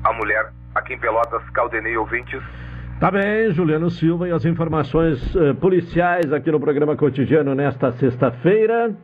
à 0.03 0.13
Mulher, 0.13 0.51
aqui 0.73 0.93
em 0.93 0.99
Pelotas, 0.99 1.43
Caldenei 1.49 1.97
Ouvintes. 1.97 2.41
Tá 2.99 3.11
bem, 3.11 3.51
Juliano 3.51 3.89
Silva 3.89 4.29
e 4.29 4.31
as 4.31 4.45
informações 4.45 5.35
uh, 5.35 5.53
policiais 5.55 6.31
aqui 6.31 6.49
no 6.49 6.59
programa 6.59 6.95
cotidiano 6.95 7.53
nesta 7.53 7.91
sexta-feira. 7.91 8.95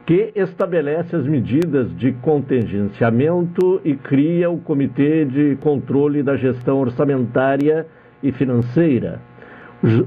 que 0.07 0.33
estabelece 0.37 1.17
as 1.17 1.27
medidas 1.27 1.95
de 1.97 2.13
contingenciamento 2.13 3.81
e 3.85 3.97
cria 3.97 4.49
o 4.49 4.59
Comitê 4.59 5.25
de 5.25 5.57
Controle 5.57 6.23
da 6.23 6.37
Gestão 6.37 6.79
Orçamentária 6.79 7.87
e 8.23 8.31
Financeira. 8.31 9.21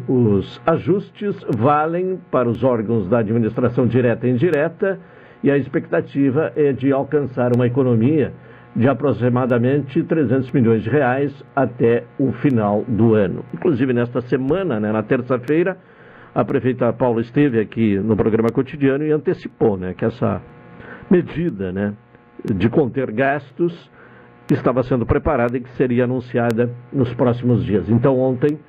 Os 0.08 0.60
ajustes 0.66 1.36
valem 1.50 2.18
para 2.32 2.50
os 2.50 2.64
órgãos 2.64 3.10
da 3.10 3.20
administração 3.20 3.86
direta 3.86 4.26
e 4.26 4.32
indireta 4.32 4.98
e 5.44 5.52
a 5.52 5.58
expectativa 5.58 6.54
é 6.56 6.72
de 6.72 6.94
alcançar 6.94 7.54
uma 7.54 7.68
economia 7.68 8.32
de 8.76 8.88
aproximadamente 8.88 10.02
300 10.02 10.52
milhões 10.52 10.84
de 10.84 10.90
reais 10.90 11.34
até 11.54 12.06
o 12.18 12.32
final 12.32 12.86
do 12.88 13.16
ano. 13.16 13.44
Inclusive, 13.54 13.92
nesta 13.92 14.22
semana, 14.22 14.80
né, 14.80 14.92
na 14.92 15.04
terça-feira, 15.04 15.78
a 16.34 16.46
prefeita 16.46 16.92
Paula 16.94 17.22
esteve 17.22 17.60
aqui 17.60 17.98
no 17.98 18.16
programa 18.16 18.50
cotidiano 18.50 19.04
e 19.04 19.12
antecipou 19.12 19.78
né, 19.78 19.94
que 19.94 20.06
essa 20.06 20.42
medida 21.10 21.72
né, 21.72 21.94
de 22.46 22.70
conter 22.70 23.12
gastos 23.12 23.92
estava 24.50 24.84
sendo 24.84 25.06
preparada 25.06 25.58
e 25.58 25.62
que 25.62 25.70
seria 25.72 26.06
anunciada 26.06 26.74
nos 26.92 27.14
próximos 27.14 27.64
dias. 27.64 27.88
Então, 27.90 28.18
ontem 28.18 28.60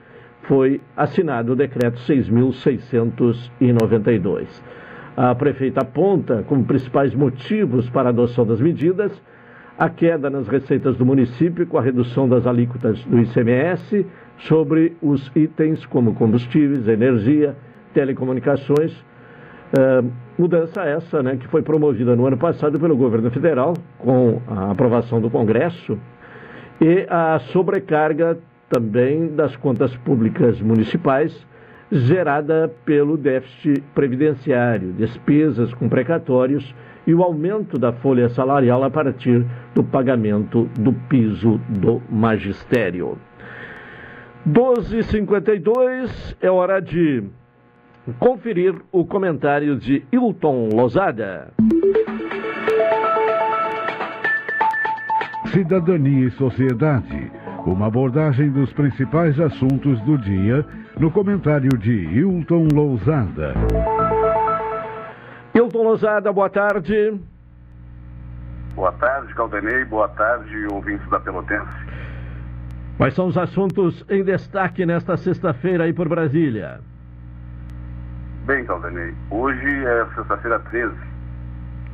foi 0.42 0.80
assinado 0.96 1.52
o 1.52 1.56
decreto 1.56 1.98
6.692. 2.00 4.46
A 5.16 5.34
prefeita 5.34 5.80
aponta 5.82 6.44
como 6.44 6.64
principais 6.64 7.12
motivos 7.14 7.90
para 7.90 8.08
a 8.08 8.10
adoção 8.10 8.46
das 8.46 8.60
medidas 8.60 9.12
a 9.78 9.88
queda 9.88 10.28
nas 10.28 10.46
receitas 10.46 10.94
do 10.96 11.06
município 11.06 11.66
com 11.66 11.78
a 11.78 11.82
redução 11.82 12.28
das 12.28 12.46
alíquotas 12.46 13.02
do 13.04 13.18
ICMS 13.18 14.06
sobre 14.40 14.96
os 15.02 15.30
itens 15.34 15.84
como 15.86 16.14
combustíveis, 16.14 16.88
energia, 16.88 17.56
telecomunicações. 17.92 18.92
Uh, 19.70 20.10
mudança 20.38 20.82
essa, 20.82 21.22
né, 21.22 21.36
que 21.36 21.46
foi 21.48 21.62
promovida 21.62 22.16
no 22.16 22.26
ano 22.26 22.36
passado 22.36 22.78
pelo 22.78 22.96
governo 22.96 23.30
federal, 23.30 23.74
com 23.98 24.40
a 24.48 24.70
aprovação 24.70 25.20
do 25.20 25.30
Congresso, 25.30 25.98
e 26.80 27.06
a 27.08 27.38
sobrecarga 27.52 28.38
também 28.68 29.28
das 29.34 29.54
contas 29.56 29.94
públicas 29.98 30.60
municipais, 30.60 31.46
gerada 31.92 32.72
pelo 32.84 33.16
déficit 33.16 33.82
previdenciário, 33.94 34.92
despesas 34.92 35.74
com 35.74 35.88
precatórios 35.88 36.74
e 37.06 37.12
o 37.12 37.22
aumento 37.22 37.78
da 37.78 37.92
folha 37.92 38.28
salarial 38.28 38.84
a 38.84 38.90
partir 38.90 39.44
do 39.74 39.82
pagamento 39.82 40.68
do 40.78 40.92
piso 40.92 41.60
do 41.68 42.00
magistério. 42.08 43.18
12h52 44.48 46.36
é 46.40 46.50
hora 46.50 46.80
de 46.80 47.24
conferir 48.18 48.74
o 48.90 49.04
comentário 49.04 49.76
de 49.76 50.04
Hilton 50.10 50.70
Lozada. 50.72 51.52
Cidadania 55.52 56.28
e 56.28 56.30
Sociedade. 56.30 57.30
Uma 57.66 57.88
abordagem 57.88 58.50
dos 58.50 58.72
principais 58.72 59.38
assuntos 59.38 60.00
do 60.02 60.16
dia 60.16 60.64
no 60.98 61.10
comentário 61.10 61.76
de 61.76 61.92
Hilton 61.92 62.68
Lousada. 62.72 63.52
Hilton 65.54 65.82
Lousada, 65.82 66.32
boa 66.32 66.48
tarde. 66.48 67.20
Boa 68.74 68.92
tarde, 68.92 69.34
Caldenei. 69.34 69.84
Boa 69.84 70.08
tarde, 70.08 70.66
ouvintes 70.72 71.08
da 71.10 71.20
Pelotense. 71.20 71.89
Quais 73.00 73.14
são 73.14 73.28
os 73.28 73.38
assuntos 73.38 74.04
em 74.10 74.22
destaque 74.22 74.84
nesta 74.84 75.16
sexta-feira 75.16 75.84
aí 75.84 75.92
por 75.94 76.06
Brasília? 76.06 76.82
Bem, 78.44 78.62
Caldenei, 78.66 79.14
hoje 79.30 79.86
é 79.86 80.04
sexta-feira 80.14 80.58
13 80.58 80.94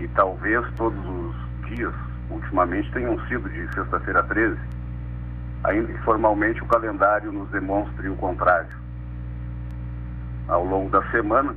e 0.01 0.09
talvez 0.09 0.67
todos 0.75 0.99
os 0.99 1.69
dias, 1.69 1.95
ultimamente, 2.29 2.91
tenham 2.91 3.17
sido 3.29 3.49
de 3.49 3.73
sexta-feira 3.73 4.21
13, 4.25 4.57
ainda 5.63 5.93
que 5.93 5.99
formalmente 6.03 6.61
o 6.61 6.67
calendário 6.67 7.31
nos 7.31 7.49
demonstre 7.51 8.09
o 8.09 8.17
contrário. 8.17 8.77
Ao 10.49 10.65
longo 10.65 10.91
da 10.91 11.09
semana, 11.13 11.55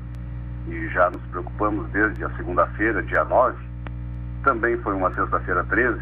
e 0.67 0.89
já 0.89 1.09
nos 1.09 1.23
preocupamos 1.23 1.89
desde 1.89 2.23
a 2.23 2.29
segunda-feira, 2.35 3.01
dia 3.01 3.25
9, 3.25 3.57
também 4.43 4.77
foi 4.77 4.93
uma 4.93 5.12
sexta-feira 5.15 5.63
13, 5.63 5.99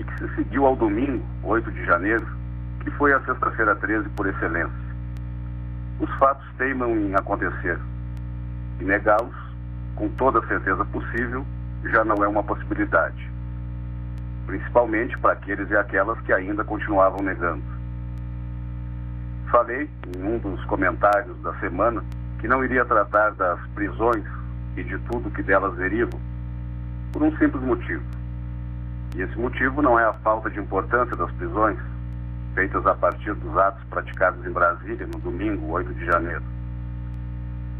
e 0.00 0.04
que 0.04 0.18
se 0.18 0.34
seguiu 0.34 0.66
ao 0.66 0.76
domingo, 0.76 1.24
8 1.44 1.72
de 1.72 1.86
janeiro, 1.86 2.41
que 2.82 2.90
foi 2.92 3.12
a 3.12 3.20
sexta-feira 3.20 3.76
13 3.76 4.08
por 4.10 4.26
excelência. 4.26 4.92
Os 6.00 6.10
fatos 6.16 6.44
teimam 6.58 6.90
em 6.96 7.14
acontecer, 7.14 7.78
e 8.80 8.84
negá-los, 8.84 9.34
com 9.94 10.08
toda 10.10 10.44
certeza 10.46 10.84
possível, 10.86 11.46
já 11.84 12.04
não 12.04 12.22
é 12.24 12.28
uma 12.28 12.42
possibilidade. 12.42 13.30
Principalmente 14.46 15.16
para 15.18 15.32
aqueles 15.32 15.70
e 15.70 15.76
aquelas 15.76 16.18
que 16.22 16.32
ainda 16.32 16.64
continuavam 16.64 17.22
negando. 17.22 17.62
Falei 19.50 19.88
em 20.16 20.22
um 20.22 20.38
dos 20.38 20.64
comentários 20.64 21.40
da 21.42 21.54
semana 21.60 22.02
que 22.40 22.48
não 22.48 22.64
iria 22.64 22.84
tratar 22.84 23.30
das 23.32 23.60
prisões 23.68 24.24
e 24.76 24.82
de 24.82 24.98
tudo 25.00 25.30
que 25.30 25.42
delas 25.42 25.76
derivam, 25.76 26.18
por 27.12 27.22
um 27.22 27.30
simples 27.36 27.62
motivo. 27.62 28.02
E 29.14 29.22
esse 29.22 29.38
motivo 29.38 29.82
não 29.82 29.98
é 30.00 30.04
a 30.04 30.14
falta 30.14 30.50
de 30.50 30.58
importância 30.58 31.14
das 31.14 31.30
prisões, 31.32 31.78
feitas 32.54 32.86
a 32.86 32.94
partir 32.94 33.34
dos 33.34 33.56
atos 33.56 33.82
praticados 33.84 34.44
em 34.46 34.50
Brasília 34.50 35.06
no 35.06 35.18
domingo, 35.18 35.70
8 35.72 35.92
de 35.94 36.04
janeiro. 36.04 36.42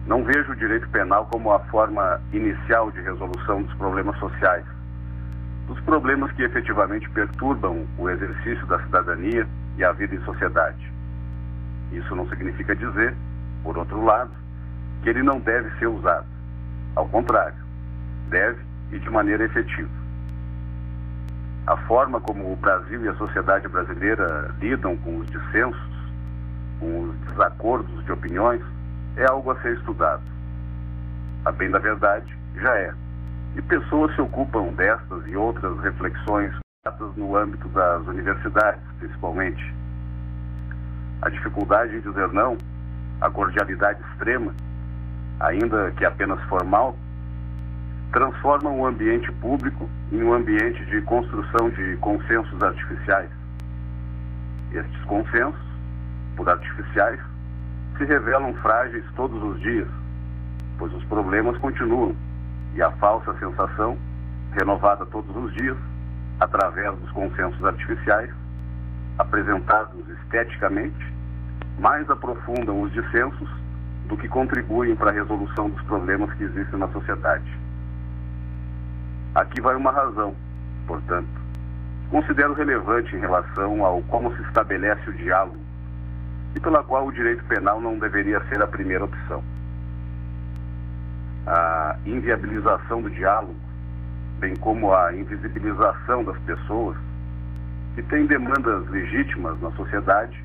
Não 0.07 0.25
vejo 0.25 0.53
o 0.53 0.57
direito 0.57 0.89
penal 0.89 1.27
como 1.27 1.53
a 1.53 1.61
forma 1.67 2.21
inicial 2.33 2.91
de 2.91 3.01
resolução 3.01 3.63
dos 3.63 3.75
problemas 3.75 4.19
sociais, 4.19 4.65
dos 5.67 5.79
problemas 5.81 6.33
que 6.33 6.43
efetivamente 6.43 7.09
perturbam 7.11 7.87
o 7.97 8.11
exercício 8.11 8.67
da 8.67 8.83
cidadania 8.83 9.47
e 9.77 9.85
a 9.85 9.93
vida 9.93 10.15
em 10.15 10.25
sociedade. 10.25 10.93
Isso 11.93 12.17
não 12.17 12.29
significa 12.29 12.75
dizer, 12.75 13.15
por 13.63 13.79
outro 13.79 14.05
lado, 14.05 14.33
que 15.03 15.09
ele 15.09 15.23
não 15.23 15.39
deve 15.39 15.71
ser 15.79 15.87
usado. 15.87 16.27
Ao 16.97 17.09
contrário, 17.09 17.57
deve 18.29 18.61
e 18.91 18.99
de 18.99 19.11
maneira 19.11 19.45
efetiva. 19.45 20.02
A 21.67 21.77
forma 21.87 22.21
como 22.21 22.53
o 22.53 22.57
Brasil 22.57 23.05
e 23.05 23.09
a 23.09 23.15
sociedade 23.15 23.69
brasileira 23.69 24.53
lidam 24.59 24.97
com 24.99 25.19
os 25.19 25.27
dissensos, 25.31 25.81
com 26.81 27.05
os 27.05 27.17
desacordos 27.29 28.05
de 28.05 28.13
opiniões, 28.13 28.63
é 29.17 29.25
algo 29.25 29.51
a 29.51 29.61
ser 29.61 29.77
estudado. 29.77 30.23
A 31.45 31.53
bem 31.53 31.71
da 31.71 31.79
verdade, 31.79 32.37
já 32.57 32.75
é. 32.77 32.93
E 33.57 33.63
pessoas 33.63 34.15
se 34.15 34.21
ocupam 34.21 34.73
destas 34.75 35.27
e 35.27 35.37
outras 35.37 35.79
reflexões 35.81 36.53
no 37.17 37.37
âmbito 37.37 37.69
das 37.69 38.07
universidades, 38.07 38.83
principalmente. 38.99 39.75
A 41.21 41.29
dificuldade 41.29 41.97
em 41.97 42.01
dizer 42.01 42.29
não, 42.33 42.59
a 43.21 43.31
cordialidade 43.31 44.01
extrema 44.11 44.53
ainda 45.43 45.91
que 45.93 46.05
apenas 46.05 46.41
formal, 46.45 46.97
transformam 48.13 48.79
o 48.79 48.87
ambiente 48.87 49.33
público 49.33 49.89
em 50.13 50.23
um 50.23 50.35
ambiente 50.35 50.85
de 50.87 51.01
construção 51.03 51.71
de 51.71 51.97
consensos 51.97 52.63
artificiais. 52.63 53.31
Estes 54.71 55.05
consensos, 55.05 55.61
por 56.37 56.49
artificiais, 56.49 57.19
se 57.97 58.05
revelam 58.05 58.55
frágeis 58.55 59.05
todos 59.17 59.43
os 59.43 59.61
dias, 59.61 59.89
pois 60.79 60.93
os 60.93 61.05
problemas 61.05 61.57
continuam 61.59 62.15
e 62.75 62.83
a 62.83 62.91
falsa 62.93 63.35
sensação, 63.39 63.97
renovada 64.53 65.07
todos 65.07 65.35
os 65.35 65.53
dias, 65.55 65.77
através 66.41 66.95
dos 66.99 67.11
consensos 67.13 67.65
artificiais, 67.65 68.31
apresentados 69.19 70.07
esteticamente, 70.09 71.13
mais 71.79 72.09
aprofundam 72.11 72.83
os 72.83 72.93
dissensos 72.93 73.49
do 74.09 74.17
que 74.17 74.29
contribuem 74.29 74.95
para 74.97 75.11
a 75.11 75.15
resolução 75.15 75.71
dos 75.71 75.83
problemas 75.83 76.33
que 76.35 76.45
existem 76.45 76.79
na 76.79 76.89
sociedade. 76.89 77.62
Aqui 79.35 79.63
vai 79.63 79.75
uma 79.75 79.91
razão, 79.91 80.35
portanto, 80.87 81.27
considero 82.11 82.53
relevante 82.53 83.17
em 83.17 83.21
relação 83.21 83.83
ao 83.83 84.03
como 84.03 84.35
se 84.37 84.43
estabelece 84.43 85.09
o 85.09 85.15
diálogo 85.15 85.57
e 86.55 86.61
pela 86.61 86.85
qual 86.85 87.07
o 87.07 87.13
direito 87.13 87.43
penal 87.45 87.81
não 87.81 87.99
deveria 87.99 88.45
ser 88.49 88.61
a 88.61 88.67
primeira 88.67 89.07
opção. 89.07 89.43
A 91.47 91.97
inviabilização 92.05 93.01
do 93.01 93.09
diálogo, 93.09 93.57
bem 94.39 94.55
como 94.57 94.93
a 94.93 95.15
invisibilização 95.15 96.25
das 96.25 96.39
pessoas 96.41 96.99
que 97.95 98.03
têm 98.03 98.27
demandas 98.27 98.87
legítimas 98.91 99.59
na 99.63 99.71
sociedade, 99.73 100.39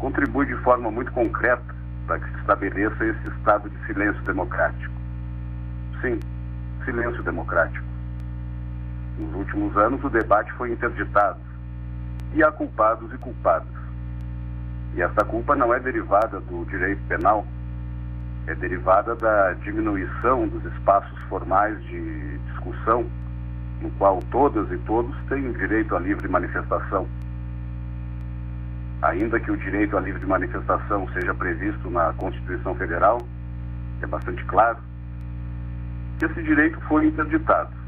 contribui 0.00 0.46
de 0.46 0.56
forma 0.56 0.90
muito 0.90 1.12
concreta 1.12 1.72
para 2.08 2.18
que 2.18 2.28
se 2.32 2.40
estabeleça 2.40 3.06
esse 3.06 3.28
estado 3.28 3.70
de 3.70 3.86
silêncio 3.86 4.20
democrático. 4.22 4.92
Sim, 6.00 6.18
silêncio 6.84 7.22
democrático. 7.22 7.91
Nos 9.18 9.34
últimos 9.34 9.76
anos, 9.76 10.02
o 10.02 10.08
debate 10.08 10.52
foi 10.52 10.72
interditado. 10.72 11.38
E 12.34 12.42
há 12.42 12.50
culpados 12.50 13.12
e 13.12 13.18
culpadas. 13.18 13.68
E 14.94 15.02
essa 15.02 15.24
culpa 15.24 15.54
não 15.54 15.72
é 15.72 15.80
derivada 15.80 16.40
do 16.40 16.64
direito 16.66 17.00
penal, 17.08 17.46
é 18.46 18.54
derivada 18.54 19.14
da 19.14 19.52
diminuição 19.54 20.48
dos 20.48 20.64
espaços 20.72 21.18
formais 21.28 21.82
de 21.84 22.38
discussão, 22.50 23.06
no 23.80 23.90
qual 23.92 24.20
todas 24.30 24.70
e 24.70 24.78
todos 24.78 25.14
têm 25.28 25.52
direito 25.52 25.96
à 25.96 25.98
livre 25.98 26.28
manifestação 26.28 27.06
ainda 29.02 29.40
que 29.40 29.50
o 29.50 29.56
direito 29.56 29.96
à 29.96 30.00
livre 30.00 30.24
manifestação 30.24 31.08
seja 31.12 31.34
previsto 31.34 31.90
na 31.90 32.12
Constituição 32.14 32.74
Federal, 32.76 33.20
é 34.00 34.06
bastante 34.06 34.44
claro, 34.44 34.78
esse 36.22 36.42
direito 36.42 36.80
foi 36.82 37.06
interditado. 37.06 37.81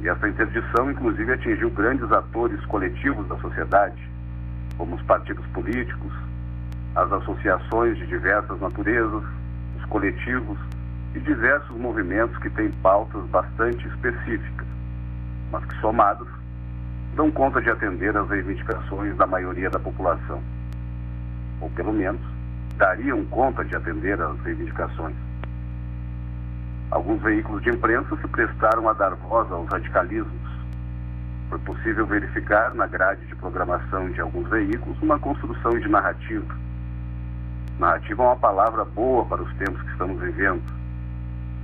E 0.00 0.08
essa 0.08 0.28
interdição, 0.28 0.90
inclusive, 0.90 1.32
atingiu 1.32 1.70
grandes 1.70 2.10
atores 2.12 2.64
coletivos 2.66 3.26
da 3.28 3.36
sociedade, 3.38 4.00
como 4.76 4.94
os 4.94 5.02
partidos 5.02 5.44
políticos, 5.48 6.12
as 6.94 7.12
associações 7.12 7.96
de 7.98 8.06
diversas 8.06 8.60
naturezas, 8.60 9.24
os 9.76 9.84
coletivos 9.86 10.58
e 11.14 11.20
diversos 11.20 11.76
movimentos 11.76 12.36
que 12.38 12.50
têm 12.50 12.70
pautas 12.82 13.24
bastante 13.26 13.86
específicas, 13.88 14.66
mas 15.50 15.64
que 15.64 15.80
somados 15.80 16.28
dão 17.16 17.30
conta 17.30 17.60
de 17.60 17.70
atender 17.70 18.16
às 18.16 18.28
reivindicações 18.28 19.16
da 19.16 19.26
maioria 19.26 19.68
da 19.68 19.78
população, 19.80 20.40
ou 21.60 21.68
pelo 21.70 21.92
menos 21.92 22.20
dariam 22.76 23.24
conta 23.24 23.64
de 23.64 23.74
atender 23.74 24.20
às 24.20 24.38
reivindicações. 24.40 25.27
Alguns 26.90 27.20
veículos 27.20 27.62
de 27.62 27.68
imprensa 27.68 28.16
se 28.16 28.26
prestaram 28.28 28.88
a 28.88 28.94
dar 28.94 29.14
voz 29.14 29.50
aos 29.52 29.68
radicalismos. 29.68 30.58
Foi 31.50 31.58
possível 31.58 32.06
verificar 32.06 32.74
na 32.74 32.86
grade 32.86 33.26
de 33.26 33.36
programação 33.36 34.10
de 34.10 34.20
alguns 34.20 34.48
veículos 34.48 35.00
uma 35.02 35.18
construção 35.18 35.78
de 35.78 35.88
narrativa. 35.88 36.56
Narrativa 37.78 38.22
é 38.22 38.26
uma 38.26 38.36
palavra 38.36 38.84
boa 38.86 39.24
para 39.26 39.42
os 39.42 39.54
tempos 39.56 39.80
que 39.82 39.90
estamos 39.92 40.18
vivendo. 40.20 40.62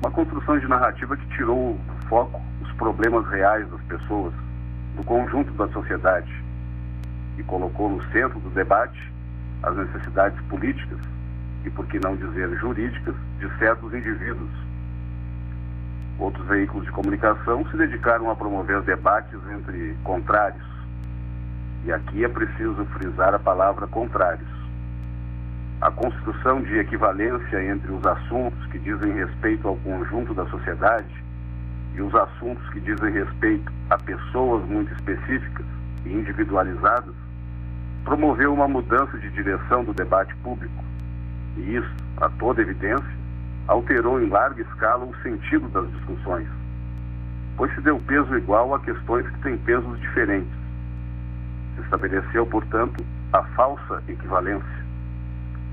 Uma 0.02 0.10
construção 0.10 0.58
de 0.58 0.68
narrativa 0.68 1.16
que 1.16 1.26
tirou 1.28 1.74
do 1.74 2.06
foco 2.06 2.40
os 2.62 2.70
problemas 2.72 3.26
reais 3.28 3.66
das 3.70 3.80
pessoas, 3.82 4.34
do 4.96 5.04
conjunto 5.04 5.50
da 5.52 5.66
sociedade, 5.68 6.32
e 7.38 7.42
colocou 7.42 7.88
no 7.88 8.02
centro 8.12 8.38
do 8.40 8.50
debate 8.50 9.12
as 9.62 9.74
necessidades 9.74 10.38
políticas 10.48 10.98
e, 11.64 11.70
por 11.70 11.86
que 11.86 11.98
não 11.98 12.14
dizer, 12.14 12.54
jurídicas 12.58 13.14
de 13.38 13.48
certos 13.58 13.92
indivíduos. 13.94 14.63
Outros 16.18 16.46
veículos 16.46 16.84
de 16.84 16.92
comunicação 16.92 17.66
se 17.70 17.76
dedicaram 17.76 18.30
a 18.30 18.36
promover 18.36 18.80
debates 18.82 19.38
entre 19.50 19.96
contrários. 20.04 20.64
E 21.84 21.92
aqui 21.92 22.24
é 22.24 22.28
preciso 22.28 22.84
frisar 22.86 23.34
a 23.34 23.38
palavra 23.38 23.86
contrários. 23.86 24.48
A 25.80 25.90
construção 25.90 26.62
de 26.62 26.78
equivalência 26.78 27.62
entre 27.70 27.92
os 27.92 28.06
assuntos 28.06 28.64
que 28.66 28.78
dizem 28.78 29.12
respeito 29.12 29.68
ao 29.68 29.76
conjunto 29.76 30.32
da 30.32 30.46
sociedade 30.46 31.24
e 31.94 32.00
os 32.00 32.14
assuntos 32.14 32.66
que 32.70 32.80
dizem 32.80 33.12
respeito 33.12 33.70
a 33.90 33.98
pessoas 33.98 34.64
muito 34.66 34.92
específicas 34.94 35.66
e 36.04 36.12
individualizadas 36.12 37.14
promoveu 38.04 38.52
uma 38.52 38.68
mudança 38.68 39.16
de 39.18 39.30
direção 39.30 39.84
do 39.84 39.92
debate 39.94 40.34
público. 40.36 40.84
E 41.56 41.76
isso, 41.76 41.94
a 42.18 42.28
toda 42.28 42.60
evidência, 42.60 43.23
alterou 43.68 44.20
em 44.20 44.28
larga 44.28 44.62
escala 44.62 45.04
o 45.04 45.16
sentido 45.22 45.68
das 45.68 45.90
discussões, 45.92 46.48
pois 47.56 47.72
se 47.74 47.80
deu 47.80 47.98
peso 48.00 48.36
igual 48.36 48.74
a 48.74 48.80
questões 48.80 49.26
que 49.28 49.38
têm 49.40 49.56
pesos 49.58 49.98
diferentes. 50.00 50.52
Se 51.76 51.82
estabeleceu, 51.82 52.46
portanto, 52.46 53.04
a 53.32 53.42
falsa 53.54 54.02
equivalência. 54.08 54.84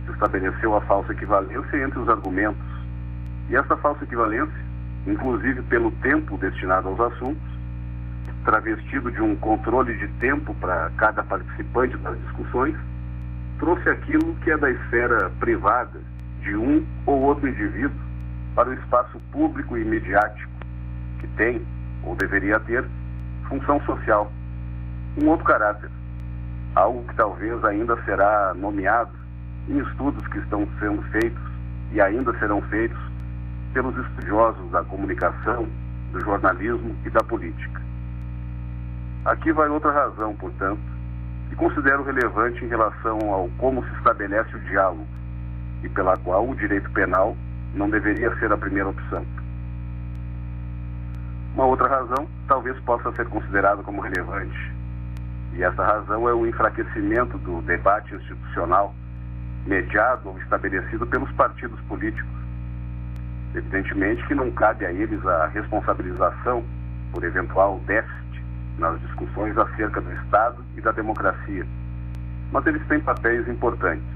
Se 0.05 0.11
estabeleceu 0.13 0.75
a 0.75 0.81
falsa 0.81 1.11
equivalência 1.11 1.83
entre 1.83 1.99
os 1.99 2.09
argumentos. 2.09 2.63
E 3.49 3.55
essa 3.55 3.75
falsa 3.77 4.03
equivalência, 4.03 4.65
inclusive 5.05 5.61
pelo 5.63 5.91
tempo 5.91 6.37
destinado 6.37 6.87
aos 6.87 6.99
assuntos, 6.99 7.51
travestido 8.45 9.11
de 9.11 9.21
um 9.21 9.35
controle 9.35 9.95
de 9.97 10.07
tempo 10.19 10.55
para 10.55 10.89
cada 10.97 11.21
participante 11.23 11.97
das 11.97 12.17
discussões, 12.21 12.75
trouxe 13.59 13.89
aquilo 13.89 14.35
que 14.43 14.49
é 14.49 14.57
da 14.57 14.71
esfera 14.71 15.29
privada 15.39 15.99
de 16.41 16.55
um 16.55 16.85
ou 17.05 17.21
outro 17.21 17.47
indivíduo 17.47 17.99
para 18.55 18.69
o 18.69 18.73
espaço 18.73 19.19
público 19.31 19.77
e 19.77 19.83
midiático, 19.83 20.51
que 21.19 21.27
tem, 21.29 21.61
ou 22.03 22.15
deveria 22.15 22.59
ter, 22.61 22.83
função 23.47 23.79
social, 23.81 24.31
um 25.21 25.27
outro 25.27 25.45
caráter, 25.45 25.89
algo 26.75 27.03
que 27.07 27.15
talvez 27.15 27.63
ainda 27.63 28.01
será 28.03 28.53
nomeado 28.55 29.11
em 29.69 29.79
estudos 29.79 30.25
que 30.27 30.39
estão 30.39 30.67
sendo 30.79 31.01
feitos 31.03 31.41
e 31.91 32.01
ainda 32.01 32.37
serão 32.39 32.61
feitos 32.63 32.99
pelos 33.73 33.95
estudiosos 33.97 34.71
da 34.71 34.83
comunicação, 34.83 35.67
do 36.11 36.19
jornalismo 36.21 36.95
e 37.05 37.09
da 37.09 37.23
política. 37.23 37.81
Aqui 39.25 39.51
vai 39.51 39.69
outra 39.69 39.91
razão, 39.91 40.35
portanto, 40.35 40.81
que 41.49 41.55
considero 41.55 42.03
relevante 42.03 42.65
em 42.65 42.67
relação 42.67 43.19
ao 43.31 43.49
como 43.57 43.85
se 43.85 43.93
estabelece 43.95 44.55
o 44.55 44.59
diálogo 44.61 45.05
e 45.83 45.89
pela 45.89 46.17
qual 46.17 46.47
o 46.47 46.55
direito 46.55 46.89
penal 46.91 47.35
não 47.73 47.89
deveria 47.89 48.35
ser 48.37 48.51
a 48.51 48.57
primeira 48.57 48.89
opção. 48.89 49.25
Uma 51.53 51.65
outra 51.65 51.87
razão 51.87 52.27
talvez 52.47 52.79
possa 52.81 53.11
ser 53.13 53.27
considerada 53.27 53.83
como 53.83 54.01
relevante, 54.01 54.71
e 55.53 55.63
essa 55.63 55.83
razão 55.83 56.27
é 56.27 56.33
o 56.33 56.47
enfraquecimento 56.47 57.37
do 57.39 57.61
debate 57.63 58.15
institucional 58.15 58.93
mediado 59.65 60.29
ou 60.29 60.39
estabelecido 60.39 61.05
pelos 61.07 61.31
partidos 61.33 61.79
políticos. 61.81 62.31
Evidentemente 63.53 64.25
que 64.27 64.35
não 64.35 64.49
cabe 64.51 64.85
a 64.85 64.91
eles 64.91 65.23
a 65.25 65.47
responsabilização 65.47 66.63
por 67.11 67.23
eventual 67.23 67.79
déficit 67.85 68.43
nas 68.79 68.99
discussões 69.01 69.57
acerca 69.57 70.01
do 70.01 70.11
Estado 70.13 70.63
e 70.77 70.81
da 70.81 70.91
democracia, 70.91 71.65
mas 72.51 72.65
eles 72.65 72.85
têm 72.87 72.99
papéis 73.01 73.47
importantes. 73.47 74.10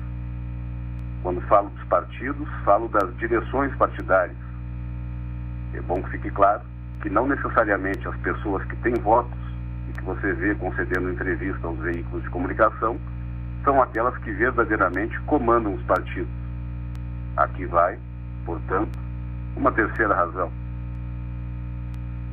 Quando 1.25 1.41
falo 1.47 1.69
dos 1.69 1.83
partidos, 1.85 2.47
falo 2.63 2.88
das 2.88 3.17
direções 3.17 3.75
partidárias. 3.77 4.38
É 5.73 5.81
bom 5.81 5.99
que 6.03 6.11
fique 6.11 6.29
claro 6.29 6.61
que 7.01 7.09
não 7.09 7.25
necessariamente 7.25 8.07
as 8.07 8.15
pessoas 8.17 8.63
que 8.65 8.75
têm 8.75 8.93
votos 8.93 9.35
e 9.89 9.93
que 9.93 10.03
você 10.03 10.33
vê 10.33 10.53
concedendo 10.53 11.09
entrevista 11.09 11.65
aos 11.65 11.79
veículos 11.79 12.21
de 12.21 12.29
comunicação 12.29 12.99
são 13.63 13.81
aquelas 13.81 14.15
que 14.19 14.31
verdadeiramente 14.33 15.19
comandam 15.21 15.73
os 15.73 15.81
partidos. 15.85 16.29
Aqui 17.38 17.65
vai, 17.65 17.97
portanto, 18.45 18.95
uma 19.57 19.71
terceira 19.71 20.13
razão. 20.13 20.51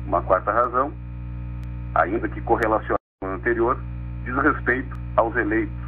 Uma 0.05 0.21
quarta 0.21 0.51
razão, 0.51 0.93
ainda 1.95 2.29
que 2.29 2.39
correlacionada 2.41 2.99
com 3.23 3.27
o 3.27 3.33
anterior, 3.33 3.75
diz 4.23 4.35
respeito 4.35 4.95
aos 5.17 5.35
eleitos 5.35 5.82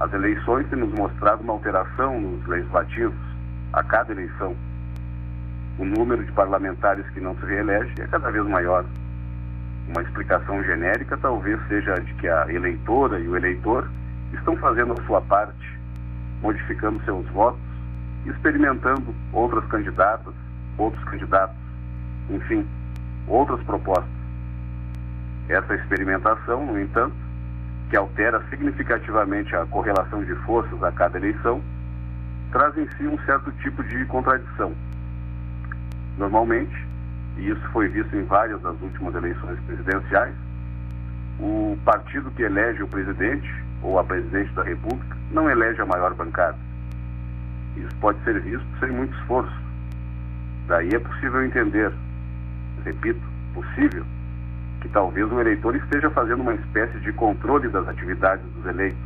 as 0.00 0.12
eleições 0.12 0.68
têm 0.68 0.78
nos 0.78 0.92
mostrado 0.92 1.42
uma 1.42 1.52
alteração 1.52 2.20
nos 2.20 2.46
legislativos 2.46 3.18
a 3.72 3.82
cada 3.82 4.12
eleição. 4.12 4.54
O 5.78 5.84
número 5.84 6.24
de 6.24 6.32
parlamentares 6.32 7.08
que 7.10 7.20
não 7.20 7.36
se 7.36 7.46
reelege 7.46 7.94
é 8.00 8.06
cada 8.06 8.30
vez 8.30 8.46
maior. 8.46 8.84
Uma 9.88 10.02
explicação 10.02 10.62
genérica 10.64 11.16
talvez 11.16 11.60
seja 11.68 11.94
de 11.94 12.14
que 12.14 12.28
a 12.28 12.52
eleitora 12.52 13.18
e 13.20 13.28
o 13.28 13.36
eleitor 13.36 13.88
estão 14.32 14.56
fazendo 14.56 14.92
a 14.92 15.02
sua 15.04 15.20
parte, 15.20 15.78
modificando 16.42 17.02
seus 17.04 17.26
votos 17.28 17.74
experimentando 18.26 19.14
outras 19.32 19.64
candidatas, 19.66 20.34
outros 20.78 21.02
candidatos, 21.04 21.56
enfim, 22.30 22.66
outras 23.28 23.62
propostas. 23.64 24.08
Essa 25.48 25.74
experimentação, 25.74 26.64
no 26.64 26.80
entanto, 26.80 27.14
que 27.94 27.98
altera 27.98 28.42
significativamente 28.50 29.54
a 29.54 29.64
correlação 29.66 30.24
de 30.24 30.34
forças 30.46 30.82
a 30.82 30.90
cada 30.90 31.16
eleição, 31.16 31.62
traz 32.50 32.76
em 32.76 32.88
si 32.96 33.06
um 33.06 33.16
certo 33.24 33.52
tipo 33.62 33.84
de 33.84 34.04
contradição. 34.06 34.74
Normalmente, 36.18 36.74
e 37.36 37.50
isso 37.50 37.62
foi 37.72 37.86
visto 37.86 38.16
em 38.16 38.24
várias 38.24 38.60
das 38.62 38.74
últimas 38.82 39.14
eleições 39.14 39.60
presidenciais, 39.60 40.34
o 41.38 41.78
partido 41.84 42.32
que 42.32 42.42
elege 42.42 42.82
o 42.82 42.88
presidente 42.88 43.48
ou 43.80 43.96
a 43.96 44.02
presidente 44.02 44.52
da 44.54 44.64
República 44.64 45.16
não 45.30 45.48
elege 45.48 45.80
a 45.80 45.86
maior 45.86 46.14
bancada. 46.14 46.58
Isso 47.76 47.94
pode 48.00 48.18
ser 48.24 48.40
visto 48.40 48.66
sem 48.80 48.90
muito 48.90 49.16
esforço. 49.20 49.54
Daí 50.66 50.88
é 50.92 50.98
possível 50.98 51.44
entender, 51.44 51.92
repito, 52.84 53.22
possível, 53.54 54.04
que 54.84 54.88
talvez 54.90 55.32
o 55.32 55.40
eleitor 55.40 55.74
esteja 55.74 56.10
fazendo 56.10 56.42
uma 56.42 56.52
espécie 56.52 57.00
de 57.00 57.10
controle 57.14 57.68
das 57.68 57.88
atividades 57.88 58.44
dos 58.52 58.66
eleitos, 58.66 58.98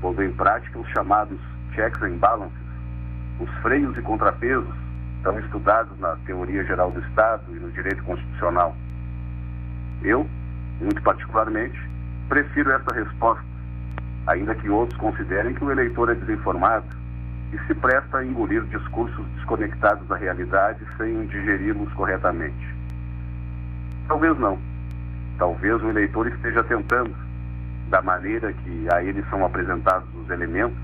pondo 0.00 0.22
em 0.22 0.32
prática 0.32 0.78
os 0.78 0.88
chamados 0.88 1.38
checks 1.74 2.02
and 2.02 2.16
balances, 2.16 2.56
os 3.38 3.50
freios 3.60 3.94
e 3.98 4.00
contrapesos 4.00 4.74
tão 5.22 5.38
estudados 5.40 5.92
na 6.00 6.16
teoria 6.24 6.64
geral 6.64 6.90
do 6.90 7.00
Estado 7.00 7.42
e 7.50 7.60
no 7.60 7.70
direito 7.70 8.02
constitucional. 8.02 8.74
Eu, 10.02 10.26
muito 10.80 11.02
particularmente, 11.02 11.78
prefiro 12.30 12.72
essa 12.72 12.94
resposta, 12.94 13.44
ainda 14.26 14.54
que 14.54 14.70
outros 14.70 14.98
considerem 14.98 15.52
que 15.52 15.64
o 15.64 15.70
eleitor 15.70 16.08
é 16.08 16.14
desinformado 16.14 16.86
e 17.52 17.58
se 17.66 17.74
presta 17.74 18.18
a 18.18 18.24
engolir 18.24 18.62
discursos 18.64 19.26
desconectados 19.36 20.08
da 20.08 20.16
realidade 20.16 20.82
sem 20.96 21.26
digeri-los 21.26 21.92
corretamente. 21.92 22.74
Talvez 24.06 24.38
não. 24.38 24.58
Talvez 25.38 25.80
o 25.82 25.88
eleitor 25.88 26.26
esteja 26.26 26.64
tentando, 26.64 27.14
da 27.88 28.02
maneira 28.02 28.52
que 28.52 28.88
a 28.92 29.02
ele 29.02 29.24
são 29.30 29.46
apresentados 29.46 30.08
os 30.16 30.28
elementos 30.30 30.76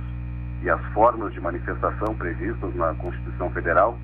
e 0.62 0.70
as 0.70 0.80
formas 0.92 1.32
de 1.32 1.40
manifestação 1.40 2.14
previstas 2.14 2.74
na 2.76 2.94
Constituição 2.94 3.50
Federal, 3.50 3.98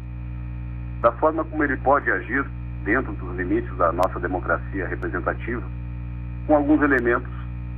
da 1.01 1.13
forma 1.13 1.45
como 1.45 1.63
ele 1.63 1.77
pode 1.77 2.11
agir 2.11 2.45
dentro 2.85 3.13
dos 3.13 3.37
limites 3.37 3.75
da 3.77 3.93
nossa 3.93 4.19
democracia 4.19 4.89
representativa, 4.89 5.63
com 6.49 6.57
alguns 6.57 6.83
elementos 6.83 7.31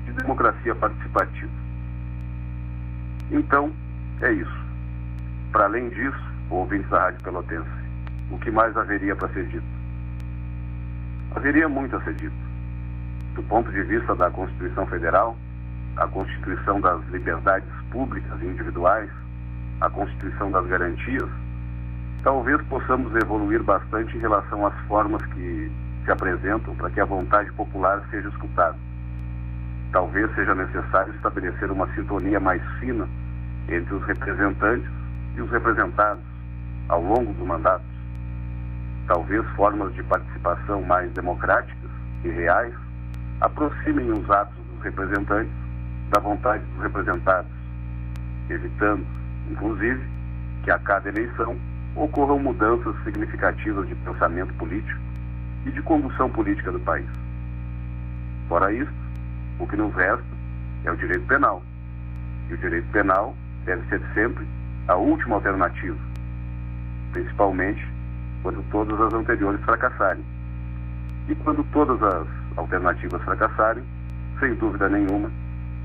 de 0.07 0.13
democracia 0.13 0.75
participativa. 0.75 1.53
Então, 3.31 3.71
é 4.23 4.33
isso. 4.33 4.63
Para 5.53 5.65
além 5.65 5.91
disso, 5.91 6.33
ouvintes 6.49 6.89
da 6.89 7.01
Rádio 7.01 7.23
Pelotense, 7.23 7.69
o 8.31 8.39
que 8.39 8.51
mais 8.51 8.75
haveria 8.77 9.15
para 9.15 9.29
ser 9.29 9.47
dito? 9.47 9.67
Haveria 11.37 11.69
muito 11.69 11.95
a 11.97 12.01
ser 12.03 12.15
dito 12.15 12.52
do 13.35 13.43
ponto 13.45 13.71
de 13.71 13.83
vista 13.83 14.15
da 14.15 14.31
Constituição 14.31 14.87
Federal, 14.87 15.37
a 15.97 16.07
Constituição 16.07 16.81
das 16.81 17.03
liberdades 17.09 17.69
públicas 17.91 18.41
e 18.43 18.47
individuais, 18.47 19.11
a 19.81 19.89
Constituição 19.91 20.51
das 20.51 20.67
Garantias, 20.67 21.29
talvez 22.23 22.61
possamos 22.69 23.15
evoluir 23.17 23.63
bastante 23.63 24.17
em 24.17 24.21
relação 24.21 24.67
às 24.67 24.75
formas 24.87 25.25
que 25.27 25.71
se 26.05 26.11
apresentam 26.11 26.75
para 26.75 26.91
que 26.91 27.01
a 27.01 27.05
vontade 27.05 27.51
popular 27.53 28.03
seja 28.11 28.29
escutada. 28.29 28.77
Talvez 29.93 30.35
seja 30.35 30.55
necessário 30.55 31.15
estabelecer 31.15 31.71
uma 31.71 31.87
sintonia 31.95 32.41
mais 32.41 32.63
fina 32.81 33.09
entre 33.69 33.95
os 33.95 34.05
representantes 34.05 34.91
e 35.37 35.41
os 35.41 35.51
representados 35.51 36.23
ao 36.89 37.03
longo 37.03 37.33
dos 37.33 37.47
mandatos. 37.47 37.87
Talvez 39.07 39.47
formas 39.57 39.95
de 39.95 40.03
participação 40.03 40.83
mais 40.83 41.11
democráticas 41.13 41.91
e 42.25 42.29
reais 42.29 42.75
aproximem 43.43 44.09
os 44.13 44.31
atos 44.31 44.55
dos 44.55 44.85
representantes 44.85 45.53
da 46.11 46.21
vontade 46.21 46.65
dos 46.65 46.83
representados, 46.83 47.51
evitando, 48.49 49.05
inclusive, 49.51 50.01
que 50.63 50.71
a 50.71 50.79
cada 50.79 51.09
eleição 51.09 51.57
ocorram 51.97 52.39
mudanças 52.39 52.95
significativas 53.03 53.89
de 53.89 53.97
pensamento 53.97 54.55
político 54.55 55.01
e 55.67 55.71
de 55.73 55.83
condução 55.83 56.31
política 56.31 56.71
do 56.71 56.79
país. 56.81 57.07
Fora 58.49 58.73
isso, 58.73 58.93
o 59.59 59.67
que 59.67 59.77
nos 59.77 59.93
resta 59.95 60.25
é 60.85 60.93
o 60.93 60.97
direito 60.97 61.27
penal. 61.27 61.63
E 62.49 62.55
o 62.55 62.59
direito 62.59 62.87
penal 62.93 63.35
deve 63.65 63.85
ser 63.89 64.01
sempre 64.15 64.47
a 64.87 64.95
última 64.95 65.37
alternativa, 65.37 65.99
principalmente 67.13 67.85
quando 68.43 68.63
todas 68.71 69.01
as 69.01 69.13
anteriores 69.13 69.61
fracassarem. 69.63 70.25
E 71.29 71.35
quando 71.37 71.65
todas 71.73 72.01
as 72.03 72.42
alternativas 72.57 73.23
fracassarem, 73.23 73.83
sem 74.41 74.55
dúvida 74.55 74.89
nenhuma, 74.89 75.31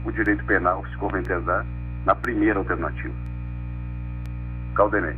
o 0.06 0.12
direito 0.12 0.43
penal 0.45 0.86
se 0.88 0.97
converterá 0.97 1.65
na 2.06 2.15
primeira 2.15 2.60
alternativa. 2.60 3.13
Caldenei. 4.75 5.15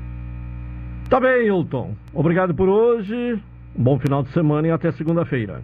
Tá 1.10 1.20
bem, 1.20 1.48
Hilton. 1.48 1.96
Obrigado 2.14 2.54
por 2.54 2.70
hoje. 2.70 3.42
Um 3.78 3.84
bom 3.84 4.00
final 4.00 4.24
de 4.24 4.30
semana 4.30 4.68
e 4.68 4.72
até 4.72 4.92
segunda-feira. 4.92 5.62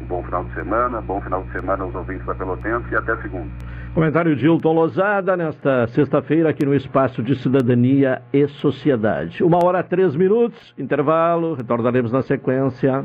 Um 0.00 0.06
bom 0.06 0.22
final 0.24 0.44
de 0.44 0.54
semana, 0.54 1.00
bom 1.00 1.20
final 1.20 1.42
de 1.44 1.52
semana 1.52 1.84
aos 1.84 1.94
ouvintes 1.94 2.26
da 2.26 2.34
Pelotense 2.34 2.86
e 2.90 2.96
até 2.96 3.16
segunda. 3.22 3.50
Comentário 3.94 4.34
de 4.34 4.46
Hilton 4.46 4.72
Lozada 4.72 5.36
nesta 5.36 5.86
sexta-feira 5.88 6.48
aqui 6.48 6.64
no 6.64 6.74
Espaço 6.74 7.22
de 7.22 7.36
Cidadania 7.36 8.22
e 8.32 8.48
Sociedade. 8.48 9.44
Uma 9.44 9.58
hora 9.62 9.82
três 9.82 10.16
minutos, 10.16 10.74
intervalo, 10.78 11.54
retornaremos 11.54 12.10
na 12.10 12.22
sequência. 12.22 13.04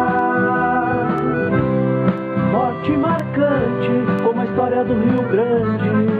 Forte 2.52 2.92
e 2.92 2.96
marcante 2.98 3.90
como 4.22 4.40
a 4.42 4.44
história 4.44 4.84
do 4.84 4.92
Rio 4.92 5.22
Grande. 5.30 6.19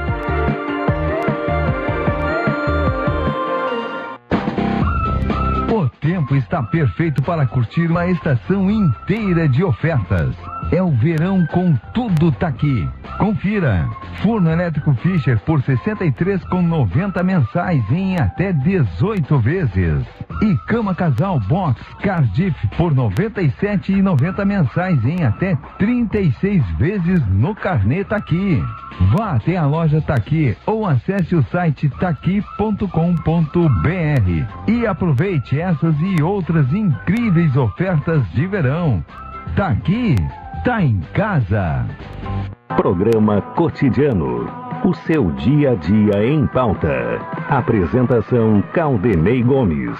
Tempo 6.01 6.35
está 6.35 6.63
perfeito 6.63 7.21
para 7.21 7.45
curtir 7.45 7.85
uma 7.85 8.07
estação 8.07 8.69
inteira 8.69 9.47
de 9.47 9.63
ofertas. 9.63 10.35
É 10.71 10.81
o 10.81 10.91
verão 10.91 11.45
com 11.47 11.75
tudo 11.93 12.31
tá 12.31 12.47
aqui. 12.47 12.89
Confira. 13.17 13.87
Forno 14.23 14.49
elétrico 14.49 14.93
Fischer 14.95 15.39
por 15.39 15.61
63,90 15.61 17.23
mensais 17.23 17.83
em 17.91 18.19
até 18.19 18.51
18 18.51 19.39
vezes. 19.39 20.05
E 20.41 20.57
cama 20.65 20.95
casal 20.95 21.39
box 21.41 21.79
Cardiff 22.01 22.55
por 22.75 22.93
97,90 22.93 24.43
mensais 24.43 25.05
em 25.05 25.23
até 25.23 25.55
36 25.77 26.63
vezes 26.77 27.25
no 27.27 27.53
carnê 27.53 28.03
Taqui. 28.03 28.63
Vá 29.15 29.33
até 29.33 29.55
a 29.55 29.65
loja 29.65 30.01
Taqui 30.01 30.57
ou 30.65 30.85
acesse 30.85 31.35
o 31.35 31.43
site 31.43 31.89
taqui.com.br 31.99 32.87
e 34.67 34.87
aproveite 34.87 35.59
essas 35.59 35.95
e 35.99 36.21
outras 36.23 36.73
incríveis 36.73 37.55
ofertas 37.55 38.27
de 38.31 38.47
verão. 38.47 39.03
Taqui, 39.55 40.15
tá 40.63 40.81
em 40.81 40.99
casa. 41.13 41.85
Programa 42.75 43.41
Cotidiano. 43.55 44.49
O 44.83 44.93
seu 44.95 45.31
dia 45.33 45.73
a 45.73 45.75
dia 45.75 46.25
em 46.25 46.47
pauta. 46.47 47.19
Apresentação 47.49 48.63
Caldenei 48.73 49.43
Gomes. 49.43 49.99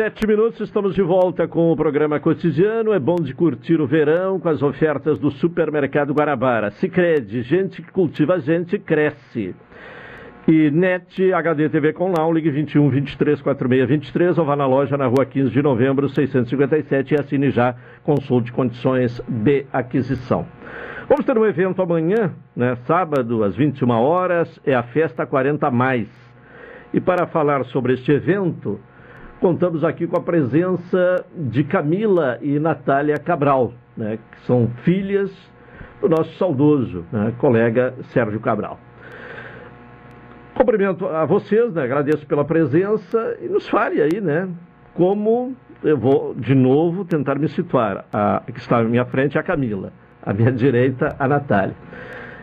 sete 0.00 0.26
minutos, 0.26 0.58
estamos 0.62 0.94
de 0.94 1.02
volta 1.02 1.46
com 1.46 1.70
o 1.70 1.76
programa 1.76 2.18
cotidiano. 2.18 2.94
É 2.94 2.98
bom 2.98 3.16
de 3.16 3.34
curtir 3.34 3.82
o 3.82 3.86
verão 3.86 4.40
com 4.40 4.48
as 4.48 4.62
ofertas 4.62 5.18
do 5.18 5.30
Supermercado 5.30 6.14
Guarabara. 6.14 6.70
Se 6.70 6.88
crede, 6.88 7.42
gente 7.42 7.82
que 7.82 7.92
cultiva 7.92 8.40
gente 8.40 8.78
cresce. 8.78 9.54
E 10.48 10.70
NET 10.70 11.34
HD 11.34 11.68
TV 11.68 11.92
com 11.92 12.14
Lau, 12.16 12.32
ligue 12.32 12.50
21 12.50 12.88
23 12.88 13.42
46 13.42 13.88
23 13.90 14.38
ou 14.38 14.46
vá 14.46 14.56
na 14.56 14.64
loja 14.64 14.96
na 14.96 15.06
rua 15.06 15.26
15 15.26 15.50
de 15.50 15.60
novembro 15.60 16.08
657 16.08 17.12
e 17.12 17.20
assine 17.20 17.50
já, 17.50 17.74
consulte 18.02 18.50
condições 18.52 19.20
de 19.28 19.66
aquisição. 19.70 20.46
Vamos 21.10 21.26
ter 21.26 21.36
um 21.36 21.44
evento 21.44 21.82
amanhã, 21.82 22.32
né, 22.56 22.74
sábado, 22.86 23.44
às 23.44 23.54
21 23.54 23.90
horas, 23.90 24.60
é 24.64 24.74
a 24.74 24.82
Festa 24.82 25.26
40 25.26 25.70
Mais. 25.70 26.08
E 26.90 27.02
para 27.02 27.26
falar 27.26 27.66
sobre 27.66 27.92
este 27.92 28.10
evento, 28.10 28.80
contamos 29.40 29.82
aqui 29.82 30.06
com 30.06 30.18
a 30.18 30.20
presença 30.20 31.24
de 31.34 31.64
Camila 31.64 32.38
e 32.42 32.58
Natália 32.58 33.16
Cabral, 33.16 33.72
né, 33.96 34.18
que 34.30 34.46
são 34.46 34.68
filhas 34.84 35.30
do 36.00 36.08
nosso 36.08 36.32
saudoso 36.36 37.04
né, 37.10 37.32
colega 37.38 37.94
Sérgio 38.12 38.38
Cabral. 38.38 38.78
Cumprimento 40.54 41.06
a 41.06 41.24
vocês, 41.24 41.72
né, 41.72 41.82
agradeço 41.82 42.26
pela 42.26 42.44
presença 42.44 43.38
e 43.40 43.48
nos 43.48 43.66
fale 43.68 44.02
aí, 44.02 44.20
né, 44.20 44.46
como 44.94 45.56
eu 45.82 45.96
vou 45.96 46.34
de 46.34 46.54
novo 46.54 47.06
tentar 47.06 47.38
me 47.38 47.48
situar. 47.48 48.04
A 48.12 48.42
que 48.46 48.58
está 48.58 48.78
à 48.78 48.84
minha 48.84 49.06
frente 49.06 49.38
é 49.38 49.40
a 49.40 49.42
Camila, 49.42 49.90
à 50.22 50.34
minha 50.34 50.52
direita 50.52 51.16
a 51.18 51.26
Natália. 51.26 51.74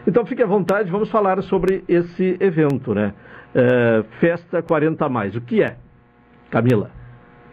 Então 0.07 0.25
fique 0.25 0.41
à 0.41 0.47
vontade, 0.47 0.89
vamos 0.89 1.11
falar 1.11 1.43
sobre 1.43 1.83
esse 1.87 2.37
evento, 2.39 2.95
né? 2.95 3.13
É, 3.53 4.03
Festa 4.19 4.63
40 4.63 5.07
mais. 5.09 5.35
O 5.35 5.41
que 5.41 5.61
é? 5.61 5.77
Camila. 6.49 6.91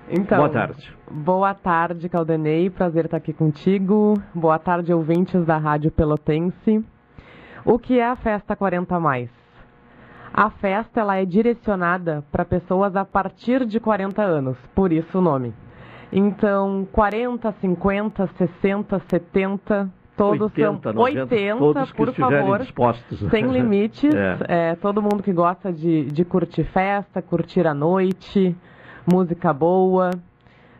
Então, 0.08 0.38
boa 0.38 0.50
tarde. 0.50 0.96
Boa 1.10 1.54
tarde, 1.54 2.08
Caldenei. 2.08 2.68
Prazer 2.70 3.06
estar 3.06 3.16
aqui 3.16 3.32
contigo. 3.32 4.14
Boa 4.34 4.58
tarde, 4.58 4.92
ouvintes 4.92 5.44
da 5.46 5.56
Rádio 5.56 5.90
Pelotense. 5.90 6.84
O 7.64 7.78
que 7.78 7.98
é 7.98 8.06
a 8.06 8.16
Festa 8.16 8.54
40 8.54 9.00
mais? 9.00 9.30
A 10.36 10.50
festa 10.50 11.00
ela 11.00 11.16
é 11.16 11.24
direcionada 11.24 12.24
para 12.32 12.44
pessoas 12.44 12.96
a 12.96 13.04
partir 13.04 13.64
de 13.64 13.78
40 13.78 14.20
anos, 14.20 14.58
por 14.74 14.92
isso 14.92 15.18
o 15.18 15.20
nome. 15.20 15.54
Então, 16.12 16.88
40, 16.90 17.54
50, 17.60 18.28
60, 18.36 19.02
70, 19.08 19.88
todos 20.16 20.40
80, 20.40 20.82
são 20.82 20.92
90, 20.92 21.20
80, 21.22 21.58
todos 21.58 21.92
por 21.92 22.12
favor, 22.12 22.58
dispostos. 22.58 23.20
sem 23.30 23.46
limites. 23.46 24.12
É. 24.12 24.70
É, 24.70 24.74
todo 24.74 25.00
mundo 25.00 25.22
que 25.22 25.32
gosta 25.32 25.72
de, 25.72 26.06
de 26.06 26.24
curtir 26.24 26.64
festa, 26.64 27.22
curtir 27.22 27.64
a 27.64 27.72
noite, 27.72 28.56
música 29.06 29.52
boa. 29.52 30.10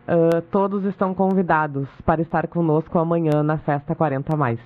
Uh, 0.06 0.42
todos 0.50 0.84
estão 0.84 1.14
convidados 1.14 1.88
para 2.04 2.20
estar 2.20 2.46
conosco 2.46 2.98
amanhã 2.98 3.42
na 3.42 3.56
Festa 3.58 3.94
40 3.94 4.36
Mais. 4.36 4.58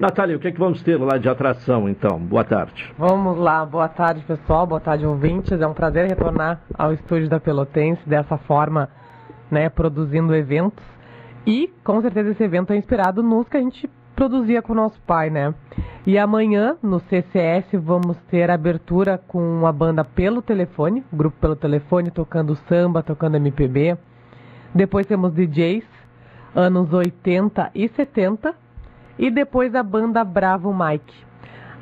Natália, 0.00 0.36
o 0.36 0.40
que 0.40 0.48
é 0.48 0.52
que 0.52 0.58
vamos 0.58 0.82
ter 0.82 0.96
lá 0.96 1.18
de 1.18 1.28
atração, 1.28 1.88
então? 1.88 2.18
Boa 2.18 2.42
tarde. 2.42 2.92
Vamos 2.98 3.38
lá, 3.38 3.64
boa 3.64 3.88
tarde 3.88 4.24
pessoal, 4.24 4.66
boa 4.66 4.80
tarde 4.80 5.06
ouvintes. 5.06 5.60
É 5.60 5.66
um 5.66 5.74
prazer 5.74 6.08
retornar 6.08 6.60
ao 6.76 6.92
estúdio 6.92 7.28
da 7.28 7.38
Pelotense 7.38 8.08
dessa 8.08 8.36
forma, 8.36 8.88
né, 9.50 9.68
produzindo 9.68 10.34
eventos. 10.34 10.84
E 11.46 11.72
com 11.84 12.00
certeza 12.00 12.30
esse 12.30 12.42
evento 12.42 12.72
é 12.72 12.76
inspirado 12.76 13.22
nos 13.22 13.48
que 13.48 13.56
a 13.56 13.60
gente 13.60 13.88
produzia 14.14 14.62
com 14.62 14.74
nosso 14.74 15.00
pai, 15.02 15.30
né? 15.30 15.54
E 16.06 16.18
amanhã 16.18 16.76
no 16.82 17.00
CCS 17.00 17.66
vamos 17.74 18.16
ter 18.30 18.50
abertura 18.50 19.18
com 19.28 19.66
a 19.66 19.72
banda 19.72 20.04
pelo 20.04 20.42
telefone, 20.42 21.04
grupo 21.12 21.36
pelo 21.40 21.56
telefone 21.56 22.10
tocando 22.10 22.56
samba, 22.68 23.02
tocando 23.02 23.36
MPB. 23.36 23.96
Depois 24.74 25.06
temos 25.06 25.32
DJs 25.34 25.84
anos 26.54 26.92
80 26.92 27.70
e 27.74 27.88
70 27.88 28.54
e 29.18 29.30
depois 29.30 29.74
a 29.74 29.82
banda 29.82 30.24
Bravo 30.24 30.72
Mike. 30.72 31.14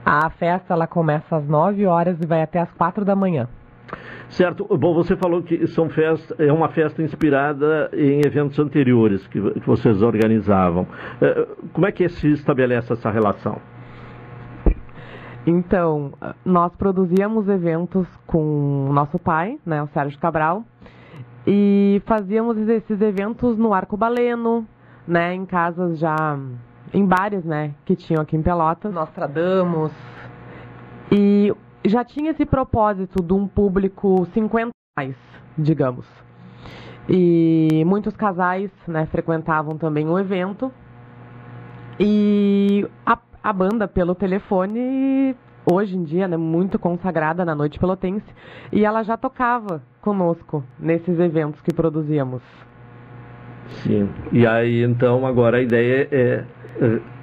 A 0.05 0.29
festa 0.31 0.75
ela 0.75 0.87
começa 0.87 1.37
às 1.37 1.47
9 1.47 1.87
horas 1.87 2.21
e 2.21 2.27
vai 2.27 2.43
até 2.43 2.59
às 2.59 2.71
4 2.73 3.05
da 3.05 3.15
manhã. 3.15 3.49
Certo. 4.29 4.65
Bom, 4.77 4.95
você 4.95 5.17
falou 5.17 5.43
que 5.43 5.67
são 5.69 5.89
festa, 5.89 6.35
é 6.39 6.53
uma 6.53 6.69
festa 6.69 7.03
inspirada 7.03 7.91
em 7.93 8.21
eventos 8.25 8.59
anteriores 8.59 9.27
que, 9.27 9.41
que 9.41 9.67
vocês 9.67 10.03
organizavam. 10.03 10.87
É, 11.21 11.47
como 11.73 11.87
é 11.87 11.93
que 11.93 12.09
se 12.09 12.31
estabelece 12.31 12.93
essa 12.93 13.11
relação? 13.11 13.59
Então, 15.47 16.13
nós 16.45 16.75
produzíamos 16.77 17.49
eventos 17.49 18.07
com 18.27 18.89
o 18.89 18.93
nosso 18.93 19.19
pai, 19.19 19.59
né, 19.65 19.83
o 19.83 19.87
Sérgio 19.89 20.19
Cabral, 20.21 20.63
e 21.47 22.03
fazíamos 22.05 22.57
esses 22.69 23.01
eventos 23.01 23.57
no 23.57 23.73
Arco 23.73 23.97
Baleno, 23.97 24.67
né, 25.09 25.35
em 25.35 25.47
casas 25.47 25.99
já 25.99 26.39
em 26.93 27.05
bares, 27.07 27.45
né, 27.45 27.75
que 27.85 27.97
tinham 27.97 28.23
aqui 28.23 28.37
em 28.37 28.43
Pelotas. 28.43 28.93
Nostradamus. 28.93 29.93
E 31.11 31.53
já 31.85 32.05
tinha 32.05 32.31
esse 32.31 32.45
propósito 32.45 33.23
de 33.23 33.33
um 33.33 33.47
público 33.47 34.27
50 34.33 34.71
mais, 34.97 35.17
digamos. 35.57 36.07
E 37.09 37.83
muitos 37.87 38.17
casais, 38.17 38.71
né, 38.87 39.07
frequentavam 39.07 39.77
também 39.77 40.09
o 40.09 40.19
evento. 40.19 40.71
E 41.99 42.87
a, 43.05 43.19
a 43.43 43.53
banda 43.53 43.89
pelo 43.89 44.15
telefone 44.15 45.35
hoje 45.71 45.97
em 45.97 46.03
dia, 46.03 46.27
né, 46.29 46.37
muito 46.37 46.79
consagrada 46.79 47.45
na 47.45 47.55
noite 47.55 47.79
pelotense, 47.79 48.27
e 48.73 48.85
ela 48.85 49.03
já 49.03 49.17
tocava 49.17 49.83
conosco 50.01 50.65
nesses 50.79 51.19
eventos 51.19 51.61
que 51.61 51.75
produzíamos. 51.75 52.43
Sim. 53.83 54.09
E 54.33 54.47
aí 54.47 54.83
então 54.83 55.27
agora 55.27 55.59
a 55.59 55.63
ideia 55.63 56.09
é 56.11 56.45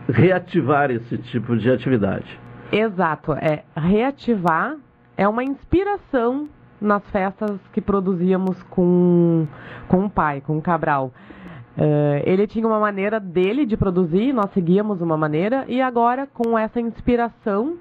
reativar 0.09 0.91
esse 0.91 1.17
tipo 1.17 1.57
de 1.57 1.69
atividade. 1.69 2.39
Exato, 2.71 3.33
é 3.33 3.63
reativar 3.75 4.75
é 5.17 5.27
uma 5.27 5.43
inspiração 5.43 6.47
nas 6.79 7.03
festas 7.09 7.59
que 7.73 7.81
produzíamos 7.81 8.61
com, 8.63 9.47
com 9.87 10.05
o 10.05 10.09
pai, 10.09 10.41
com 10.41 10.57
o 10.57 10.61
Cabral. 10.61 11.11
Uh, 11.75 12.21
ele 12.23 12.45
tinha 12.47 12.67
uma 12.67 12.79
maneira 12.79 13.19
dele 13.19 13.65
de 13.65 13.75
produzir, 13.75 14.31
nós 14.31 14.51
seguíamos 14.51 15.01
uma 15.01 15.17
maneira, 15.17 15.65
e 15.67 15.81
agora, 15.81 16.27
com 16.27 16.57
essa 16.57 16.79
inspiração, 16.79 17.77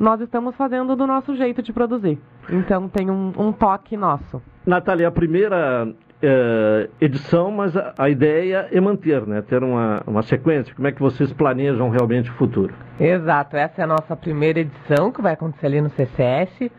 nós 0.00 0.20
estamos 0.20 0.56
fazendo 0.56 0.96
do 0.96 1.06
nosso 1.06 1.34
jeito 1.36 1.62
de 1.62 1.72
produzir. 1.72 2.18
Então, 2.50 2.88
tem 2.88 3.10
um, 3.10 3.32
um 3.36 3.52
toque 3.52 3.96
nosso. 3.96 4.42
Natália, 4.66 5.08
a 5.08 5.12
primeira 5.12 5.94
é, 6.22 6.88
edição, 7.00 7.50
mas 7.50 7.76
a, 7.76 7.92
a, 7.98 8.08
ideia 8.08 8.68
é 8.70 8.80
manter, 8.80 9.26
né? 9.26 9.42
Ter 9.42 9.62
uma, 9.62 10.02
uma 10.06 10.22
sequência. 10.22 10.72
Como 10.74 10.86
é 10.86 10.92
que 10.92 11.00
vocês 11.00 11.32
planejam 11.32 11.90
realmente 11.90 12.30
o 12.30 12.34
futuro? 12.34 12.72
Exato, 12.98 13.56
essa 13.56 13.80
é 13.80 13.84
a 13.84 13.86
nossa 13.88 14.14
primeira 14.14 14.60
edição 14.60 15.10
que 15.10 15.20
vai 15.20 15.32
acontecer 15.32 15.66
ali 15.66 15.80
no 15.80 15.90
CCS, 15.90 16.70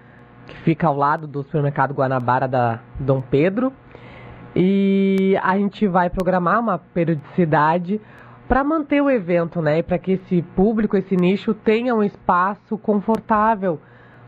que 0.47 0.57
fica 0.63 0.87
ao 0.87 0.95
lado 0.95 1.27
do 1.27 1.43
supermercado 1.43 1.93
Guanabara 1.93 2.47
da 2.47 2.79
Dom 2.97 3.21
Pedro. 3.21 3.73
E 4.55 5.37
a 5.43 5.57
gente 5.57 5.87
vai 5.87 6.09
programar 6.09 6.59
uma 6.59 6.77
periodicidade 6.77 7.99
para 8.47 8.63
manter 8.63 9.01
o 9.01 9.09
evento, 9.09 9.61
né? 9.61 9.79
E 9.79 9.83
para 9.83 9.97
que 9.97 10.13
esse 10.13 10.41
público, 10.55 10.95
esse 10.95 11.17
nicho 11.17 11.53
tenha 11.53 11.93
um 11.93 12.03
espaço 12.03 12.77
confortável 12.77 13.79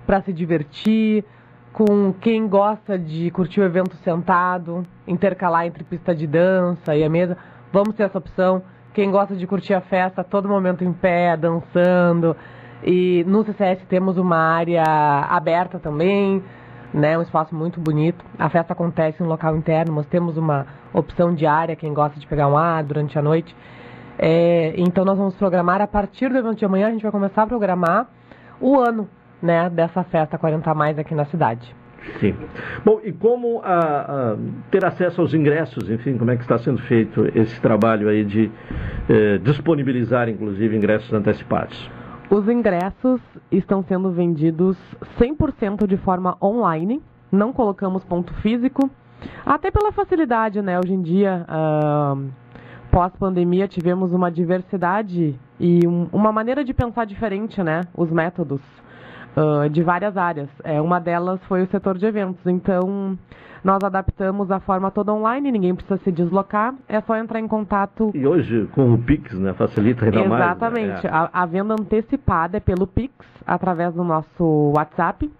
para 0.05 0.21
se 0.21 0.33
divertir, 0.33 1.23
com 1.75 2.13
quem 2.13 2.47
gosta 2.47 2.97
de 2.97 3.29
curtir 3.31 3.59
o 3.59 3.65
evento 3.65 3.97
sentado, 3.97 4.87
intercalar 5.05 5.65
entre 5.65 5.83
pista 5.83 6.15
de 6.15 6.25
dança 6.25 6.95
e 6.95 7.03
a 7.03 7.09
mesa, 7.09 7.37
vamos 7.69 7.95
ter 7.95 8.03
essa 8.03 8.17
opção. 8.17 8.63
Quem 8.93 9.11
gosta 9.11 9.35
de 9.35 9.45
curtir 9.45 9.73
a 9.73 9.81
festa, 9.81 10.23
todo 10.23 10.47
momento 10.47 10.85
em 10.85 10.93
pé, 10.93 11.35
dançando. 11.35 12.33
E 12.81 13.25
no 13.27 13.43
CCS 13.43 13.83
temos 13.89 14.17
uma 14.17 14.37
área 14.37 14.83
aberta 15.29 15.77
também, 15.77 16.41
né, 16.93 17.17
um 17.17 17.21
espaço 17.21 17.53
muito 17.53 17.77
bonito. 17.81 18.23
A 18.39 18.47
festa 18.47 18.71
acontece 18.71 19.21
em 19.21 19.25
local 19.25 19.57
interno, 19.57 19.91
mas 19.95 20.05
temos 20.05 20.37
uma 20.37 20.65
opção 20.93 21.35
de 21.35 21.45
área, 21.45 21.75
quem 21.75 21.93
gosta 21.93 22.17
de 22.17 22.25
pegar 22.25 22.47
um 22.47 22.57
ar 22.57 22.85
durante 22.85 23.19
a 23.19 23.21
noite. 23.21 23.53
É, 24.17 24.73
então 24.77 25.03
nós 25.03 25.17
vamos 25.17 25.35
programar, 25.35 25.81
a 25.81 25.87
partir 25.87 26.29
do 26.29 26.37
evento 26.37 26.55
de 26.55 26.63
amanhã, 26.63 26.87
a 26.87 26.91
gente 26.91 27.03
vai 27.03 27.11
começar 27.11 27.43
a 27.43 27.47
programar 27.47 28.07
o 28.61 28.79
ano 28.79 29.09
né, 29.45 29.69
dessa 29.69 30.03
festa 30.03 30.37
40 30.37 30.73
mais 30.73 30.99
aqui 30.99 31.15
na 31.15 31.25
cidade. 31.25 31.73
Sim. 32.19 32.35
Bom, 32.83 32.99
e 33.03 33.11
como 33.11 33.61
a, 33.63 33.79
a, 34.33 34.37
ter 34.69 34.85
acesso 34.85 35.21
aos 35.21 35.33
ingressos, 35.33 35.89
enfim, 35.89 36.17
como 36.17 36.31
é 36.31 36.35
que 36.35 36.43
está 36.43 36.57
sendo 36.57 36.79
feito 36.83 37.25
esse 37.35 37.59
trabalho 37.59 38.07
aí 38.07 38.23
de 38.23 38.51
eh, 39.09 39.39
disponibilizar, 39.39 40.29
inclusive, 40.29 40.75
ingressos 40.77 41.11
antecipados? 41.13 41.89
Os 42.29 42.47
ingressos 42.47 43.19
estão 43.51 43.83
sendo 43.83 44.11
vendidos 44.11 44.77
100% 45.19 45.87
de 45.87 45.97
forma 45.97 46.37
online, 46.41 47.01
não 47.31 47.51
colocamos 47.51 48.03
ponto 48.03 48.33
físico, 48.35 48.89
até 49.45 49.71
pela 49.71 49.91
facilidade, 49.91 50.61
né? 50.61 50.79
Hoje 50.79 50.93
em 50.93 51.01
dia, 51.01 51.45
uh, 51.49 52.29
pós-pandemia, 52.91 53.67
tivemos 53.67 54.13
uma 54.13 54.31
diversidade 54.31 55.39
e 55.59 55.87
um, 55.87 56.07
uma 56.11 56.31
maneira 56.31 56.63
de 56.63 56.73
pensar 56.73 57.05
diferente, 57.05 57.61
né? 57.61 57.81
Os 57.95 58.11
métodos 58.11 58.61
uh, 59.35 59.69
de 59.69 59.81
várias 59.83 60.15
áreas. 60.17 60.49
É, 60.63 60.81
uma 60.81 60.99
delas 60.99 61.39
foi 61.45 61.63
o 61.63 61.67
setor 61.67 61.97
de 61.97 62.05
eventos. 62.05 62.45
Então, 62.45 63.17
Nós 63.63 63.83
adaptamos 63.83 64.51
a 64.51 64.59
forma 64.59 64.91
toda 64.91 65.11
online, 65.11 65.51
ninguém 65.51 65.73
precisa 65.73 65.97
se 66.03 66.11
deslocar, 66.11 66.75
é 66.87 67.01
só 67.01 67.17
entrar 67.17 67.39
em 67.39 67.47
contato. 67.47 68.11
E 68.13 68.27
hoje, 68.27 68.69
com 68.75 68.93
o 68.93 68.97
Pix, 68.99 69.33
né, 69.39 69.53
facilita 69.53 70.05
ainda 70.05 70.23
mais. 70.25 70.43
Exatamente. 70.43 71.03
Né? 71.03 71.09
A, 71.11 71.29
a 71.41 71.45
venda 71.47 71.73
antecipada 71.73 72.57
é 72.57 72.59
pelo 72.59 72.85
Pix, 72.85 73.11
através 73.45 73.91
do 73.95 74.03
nosso 74.03 74.71
WhatsApp. 74.77 75.31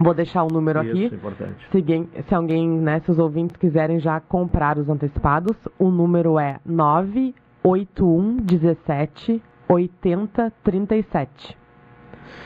Vou 0.00 0.14
deixar 0.14 0.42
o 0.42 0.48
número 0.48 0.82
Isso, 0.82 0.90
aqui. 1.06 1.14
importante. 1.14 1.66
Se, 1.70 1.76
alguém- 1.78 2.08
se 2.28 2.34
alguém, 2.34 2.68
né, 2.68 2.98
se 3.00 3.10
os 3.12 3.18
ouvintes 3.20 3.56
quiserem 3.56 4.00
já 4.00 4.18
comprar 4.20 4.76
os 4.76 4.88
antecipados, 4.88 5.56
o 5.78 5.90
número 5.90 6.40
é 6.40 6.58
981 6.66 8.36
17 8.36 9.40
80 9.68 10.52
37. 10.64 11.56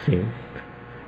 Sim. 0.04 0.22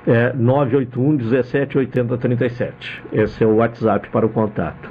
É 0.07 0.33
981 0.33 1.15
17 1.17 1.77
80 1.79 2.17
37. 2.17 3.03
Esse 3.11 3.43
é 3.43 3.47
o 3.47 3.55
WhatsApp 3.55 4.09
para 4.09 4.25
o 4.25 4.29
contato. 4.29 4.89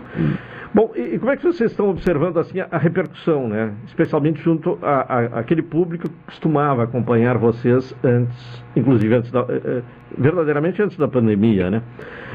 Bom, 0.75 0.91
e, 0.97 1.15
e 1.15 1.19
como 1.21 1.31
é 1.31 1.37
que 1.37 1.45
vocês 1.45 1.71
estão 1.71 1.89
observando 1.89 2.37
assim 2.37 2.59
a, 2.59 2.67
a 2.69 2.79
repercussão, 2.79 3.49
né? 3.49 3.73
Especialmente 3.87 4.43
junto 4.43 4.77
àquele 4.83 5.63
público 5.63 6.09
que 6.09 6.17
costumava 6.27 6.83
acompanhar 6.83 7.39
vocês 7.39 7.95
antes, 8.03 8.65
inclusive 8.75 9.15
antes 9.15 9.31
da, 9.31 9.43
eh, 9.43 9.61
eh, 9.65 9.83
verdadeiramente 10.19 10.83
antes 10.83 10.97
da 10.97 11.07
pandemia, 11.07 11.71
né? 11.71 11.83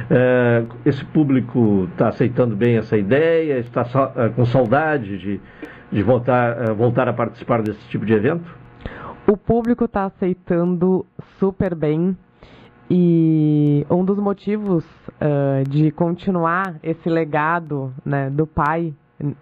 Eh, 0.09 0.63
esse 0.85 1.03
público 1.03 1.89
está 1.91 2.07
aceitando 2.07 2.55
bem 2.55 2.77
essa 2.77 2.95
ideia, 2.95 3.59
está 3.59 3.81
eh, 4.15 4.29
com 4.29 4.45
saudade 4.45 5.17
de, 5.17 5.41
de 5.91 6.01
voltar, 6.01 6.73
voltar 6.75 7.09
a 7.09 7.13
participar 7.13 7.61
desse 7.61 7.85
tipo 7.89 8.05
de 8.05 8.13
evento? 8.13 8.49
O 9.27 9.35
público 9.35 9.83
está 9.83 10.05
aceitando 10.05 11.05
super 11.39 11.75
bem 11.75 12.15
e 12.89 13.85
um 13.89 14.03
dos 14.03 14.17
motivos 14.17 14.83
ah, 15.21 15.63
de 15.69 15.91
continuar 15.91 16.75
esse 16.81 17.09
legado 17.09 17.93
né, 18.03 18.29
do 18.29 18.47
pai 18.47 18.93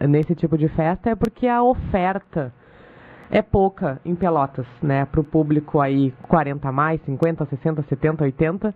nesse 0.07 0.35
tipo 0.35 0.57
de 0.57 0.67
festa 0.69 1.11
é 1.11 1.15
porque 1.15 1.47
a 1.47 1.63
oferta 1.63 2.51
é 3.29 3.41
pouca 3.41 4.01
em 4.05 4.15
Pelotas, 4.15 4.65
né, 4.81 5.05
para 5.05 5.21
o 5.21 5.23
público 5.23 5.79
aí 5.79 6.13
40 6.23 6.67
a 6.67 6.71
mais, 6.71 7.01
50, 7.05 7.45
60, 7.45 7.83
70, 7.83 8.23
80. 8.23 8.75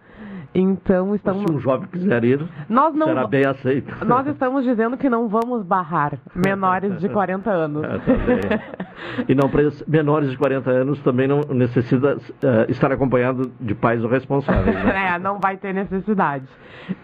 Então 0.54 1.16
estamos. 1.16 1.44
Se 1.46 1.52
um 1.52 1.60
jovem 1.60 1.88
quiser 1.88 2.24
ir, 2.26 2.46
Nós 2.68 2.94
não 2.94 3.08
será 3.08 3.26
bem 3.26 3.46
aceito. 3.46 4.06
Nós 4.06 4.28
estamos 4.28 4.66
dizendo 4.66 4.98
que 4.98 5.10
não 5.10 5.30
vamos 5.30 5.64
barrar 5.64 6.18
menores 6.36 7.00
de 7.00 7.08
40 7.08 7.50
anos. 7.50 7.84
Ah, 7.86 8.00
tá. 8.00 8.82
E 9.28 9.34
não 9.34 9.50
menores 9.88 10.30
de 10.30 10.38
40 10.38 10.70
anos 10.70 11.00
também 11.02 11.28
não 11.28 11.42
necessita 11.50 12.18
eh, 12.44 12.66
estar 12.70 12.92
acompanhado 12.92 13.52
de 13.60 13.74
pais 13.74 14.04
ou 14.04 14.10
responsáveis. 14.10 14.76
Né? 14.76 15.16
é, 15.16 15.20
não 15.20 15.40
vai 15.40 15.58
ter 15.58 15.74
necessidade. 15.74 16.46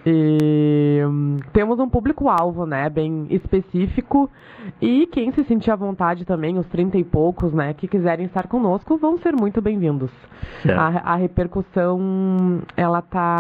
E 0.06 1.02
hum, 1.06 1.38
temos 1.54 1.80
um 1.80 1.90
público-alvo, 1.90 2.66
né, 2.66 2.90
bem 2.90 3.28
específico. 3.30 4.30
E 4.82 5.08
quem 5.08 5.32
se 5.32 5.44
sentir 5.46 5.72
à 5.72 5.76
vontade 5.76 6.26
também, 6.26 6.58
os 6.58 6.68
30 6.68 6.98
e 6.98 7.04
poucos, 7.04 7.54
né, 7.54 7.74
que 7.74 7.88
quiserem 7.88 8.26
estar 8.26 8.48
conosco, 8.48 8.98
vão 8.98 9.18
ser 9.20 9.34
muito 9.34 9.62
bem-vindos. 9.62 10.12
A, 10.68 11.14
a 11.14 11.16
repercussão, 11.16 12.62
ela 12.76 13.02
tá 13.02 13.37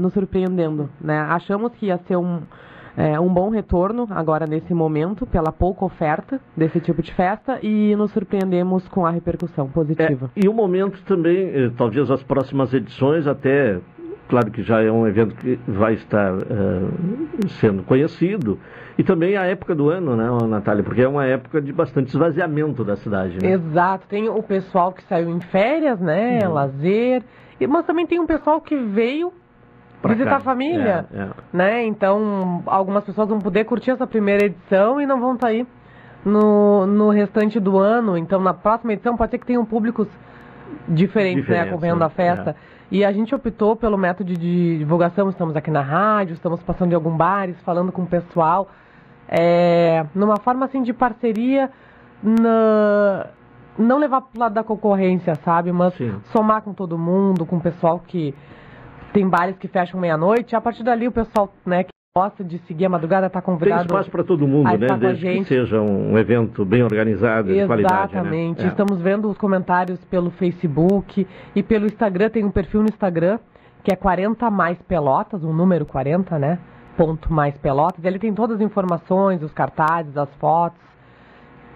nos 0.00 0.12
surpreendendo, 0.12 0.88
né? 1.00 1.18
Achamos 1.20 1.72
que 1.74 1.86
ia 1.86 1.98
ser 1.98 2.16
um, 2.16 2.40
é, 2.96 3.18
um 3.18 3.32
bom 3.32 3.50
retorno 3.50 4.06
agora 4.10 4.46
nesse 4.46 4.72
momento, 4.72 5.26
pela 5.26 5.50
pouca 5.52 5.84
oferta 5.84 6.40
desse 6.56 6.80
tipo 6.80 7.02
de 7.02 7.12
festa, 7.12 7.58
e 7.62 7.94
nos 7.96 8.12
surpreendemos 8.12 8.86
com 8.88 9.04
a 9.04 9.10
repercussão 9.10 9.68
positiva. 9.68 10.30
E 10.36 10.48
o 10.48 10.52
momento 10.52 11.02
também, 11.04 11.48
eh, 11.48 11.70
talvez 11.76 12.10
as 12.10 12.22
próximas 12.22 12.72
edições, 12.72 13.26
até, 13.26 13.80
claro 14.28 14.50
que 14.50 14.62
já 14.62 14.80
é 14.80 14.90
um 14.90 15.06
evento 15.06 15.34
que 15.34 15.58
vai 15.66 15.94
estar 15.94 16.34
eh, 16.34 17.48
sendo 17.60 17.82
conhecido, 17.82 18.58
e 18.96 19.02
também 19.02 19.36
a 19.36 19.44
época 19.44 19.74
do 19.74 19.90
ano, 19.90 20.14
né, 20.14 20.28
Natália? 20.46 20.84
Porque 20.84 21.02
é 21.02 21.08
uma 21.08 21.26
época 21.26 21.60
de 21.60 21.72
bastante 21.72 22.10
esvaziamento 22.10 22.84
da 22.84 22.94
cidade, 22.94 23.38
né? 23.42 23.50
Exato, 23.50 24.06
tem 24.06 24.28
o 24.28 24.40
pessoal 24.40 24.92
que 24.92 25.02
saiu 25.04 25.30
em 25.30 25.40
férias, 25.40 26.00
né? 26.00 26.38
Uhum. 26.44 26.52
Lazer. 26.52 27.22
Mas 27.68 27.86
também 27.86 28.06
tem 28.06 28.18
um 28.20 28.26
pessoal 28.26 28.60
que 28.60 28.76
veio 28.76 29.32
Pra 30.02 30.12
visitar 30.12 30.30
cá. 30.30 30.36
a 30.36 30.40
família. 30.40 31.06
É, 31.14 31.18
é. 31.22 31.28
Né? 31.52 31.84
Então, 31.86 32.62
algumas 32.66 33.04
pessoas 33.04 33.28
vão 33.28 33.38
poder 33.38 33.64
curtir 33.64 33.90
essa 33.92 34.06
primeira 34.06 34.44
edição 34.46 35.00
e 35.00 35.06
não 35.06 35.18
vão 35.18 35.34
estar 35.34 35.48
aí 35.48 35.66
no, 36.24 36.86
no 36.86 37.08
restante 37.10 37.58
do 37.58 37.78
ano. 37.78 38.16
Então, 38.18 38.40
na 38.40 38.52
próxima 38.52 38.92
edição, 38.92 39.16
pode 39.16 39.30
ser 39.30 39.38
que 39.38 39.46
tenham 39.46 39.64
públicos 39.64 40.06
diferentes, 40.88 41.48
né? 41.48 41.60
Acompanhando 41.62 42.00
né? 42.00 42.06
a 42.06 42.10
festa. 42.10 42.54
E 42.90 43.02
a 43.04 43.10
gente 43.12 43.34
optou 43.34 43.74
pelo 43.76 43.96
método 43.96 44.34
de 44.36 44.78
divulgação. 44.78 45.30
Estamos 45.30 45.56
aqui 45.56 45.70
na 45.70 45.80
rádio, 45.80 46.34
estamos 46.34 46.62
passando 46.62 46.92
em 46.92 46.94
alguns 46.94 47.16
bares, 47.16 47.58
falando 47.62 47.90
com 47.90 48.02
o 48.02 48.06
pessoal. 48.06 48.68
É, 49.26 50.04
numa 50.14 50.36
forma 50.36 50.66
assim 50.66 50.82
de 50.82 50.92
parceria, 50.92 51.70
na- 52.22 53.26
não 53.78 53.98
levar 53.98 54.22
pro 54.22 54.40
lado 54.40 54.54
da 54.54 54.62
concorrência, 54.62 55.34
sabe? 55.36 55.72
Mas 55.72 55.94
somar 56.32 56.62
com 56.62 56.72
todo 56.72 56.96
mundo, 56.98 57.44
com 57.44 57.56
o 57.56 57.60
pessoal 57.60 58.00
que 58.06 58.34
tem 59.12 59.28
bares 59.28 59.56
que 59.56 59.68
fecham 59.68 60.00
meia-noite. 60.00 60.54
A 60.56 60.60
partir 60.60 60.82
dali, 60.82 61.06
o 61.08 61.12
pessoal 61.12 61.52
né, 61.64 61.84
que 61.84 61.90
gosta 62.16 62.44
de 62.44 62.58
seguir 62.66 62.86
a 62.86 62.88
madrugada 62.88 63.26
está 63.26 63.40
Tem 63.40 63.46
convidado. 63.46 63.86
espaço 63.86 64.10
para 64.10 64.22
todo 64.22 64.46
mundo, 64.46 64.70
né? 64.78 64.86
Desde 64.98 65.34
que 65.34 65.44
seja 65.44 65.80
um 65.80 66.16
evento 66.16 66.64
bem 66.64 66.82
organizado 66.82 67.50
e 67.50 67.60
de 67.60 67.66
qualidade. 67.66 68.14
né? 68.14 68.20
Exatamente. 68.20 68.64
É. 68.64 68.68
Estamos 68.68 69.00
vendo 69.00 69.28
os 69.28 69.36
comentários 69.36 69.98
pelo 70.04 70.30
Facebook 70.30 71.26
e 71.56 71.62
pelo 71.62 71.86
Instagram. 71.86 72.30
Tem 72.30 72.44
um 72.44 72.50
perfil 72.50 72.82
no 72.82 72.88
Instagram 72.88 73.38
que 73.82 73.92
é 73.92 73.96
40 73.96 74.48
mais 74.50 74.80
pelotas, 74.82 75.44
um 75.44 75.52
número 75.52 75.84
40, 75.84 76.38
né? 76.38 76.58
Ponto 76.96 77.32
mais 77.32 77.56
pelotas. 77.58 78.04
Ele 78.04 78.18
tem 78.18 78.32
todas 78.32 78.56
as 78.56 78.62
informações, 78.62 79.42
os 79.42 79.52
cartazes, 79.52 80.16
as 80.16 80.32
fotos 80.36 80.80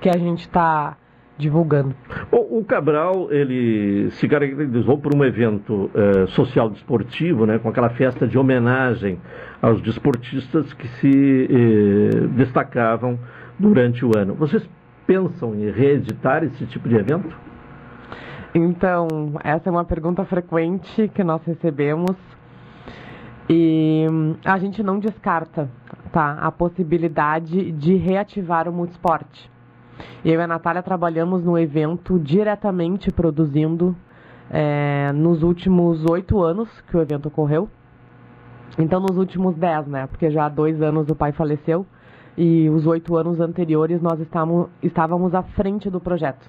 que 0.01 0.09
a 0.09 0.17
gente 0.17 0.43
está 0.43 0.97
divulgando. 1.39 1.95
O, 2.31 2.59
o 2.59 2.65
Cabral, 2.65 3.29
ele 3.31 4.11
se 4.13 4.29
caracterizou 4.29 4.99
por 4.99 5.15
um 5.15 5.25
evento 5.25 5.91
eh, 5.95 6.27
social 6.29 6.69
desportivo, 6.69 7.47
né, 7.47 7.59
com 7.59 7.69
aquela 7.69 7.91
festa 7.91 8.27
de 8.27 8.37
homenagem 8.37 9.19
aos 9.63 9.81
desportistas 9.81 10.73
que 10.75 10.89
se 10.89 11.49
eh, 11.51 12.27
destacavam 12.37 13.19
durante 13.59 14.05
o 14.05 14.11
ano. 14.17 14.35
Vocês 14.35 14.69
pensam 15.07 15.55
em 15.55 15.71
reeditar 15.71 16.45
esse 16.45 16.67
tipo 16.67 16.89
de 16.89 16.97
evento? 16.97 17.35
Então, 18.55 19.07
essa 19.45 19.69
é 19.69 19.73
uma 19.73 19.85
pergunta 19.85 20.25
frequente 20.25 21.09
que 21.09 21.23
nós 21.23 21.43
recebemos 21.45 22.17
e 23.49 24.07
hum, 24.11 24.37
a 24.45 24.59
gente 24.59 24.83
não 24.83 24.99
descarta 24.99 25.71
tá, 26.13 26.33
a 26.41 26.51
possibilidade 26.51 27.73
de 27.73 27.95
reativar 27.95 28.69
o 28.69 28.73
multisporte. 28.73 29.51
Eu 30.25 30.41
e 30.41 30.43
a 30.43 30.47
Natália 30.47 30.83
trabalhamos 30.83 31.45
no 31.45 31.59
evento 31.59 32.19
diretamente 32.19 33.11
produzindo 33.11 33.97
eh, 34.51 35.13
nos 35.15 35.43
últimos 35.43 36.05
oito 36.11 36.43
anos 36.43 36.69
que 36.83 36.97
o 36.97 37.01
evento 37.01 37.27
ocorreu. 37.27 37.69
Então, 38.79 39.01
nos 39.01 39.17
últimos 39.17 39.57
dez, 39.57 39.87
né? 39.87 40.07
Porque 40.07 40.31
já 40.31 40.47
há 40.47 40.49
dois 40.49 40.81
anos 40.81 41.09
o 41.09 41.15
pai 41.15 41.33
faleceu 41.33 41.87
e 42.37 42.71
os 42.71 42.87
oito 42.87 43.17
anos 43.17 43.41
anteriores 43.41 44.01
nós 44.01 44.21
estávamos, 44.21 44.69
estávamos 44.81 45.35
à 45.35 45.43
frente 45.43 45.91
do 45.91 46.01
projeto. 46.01 46.49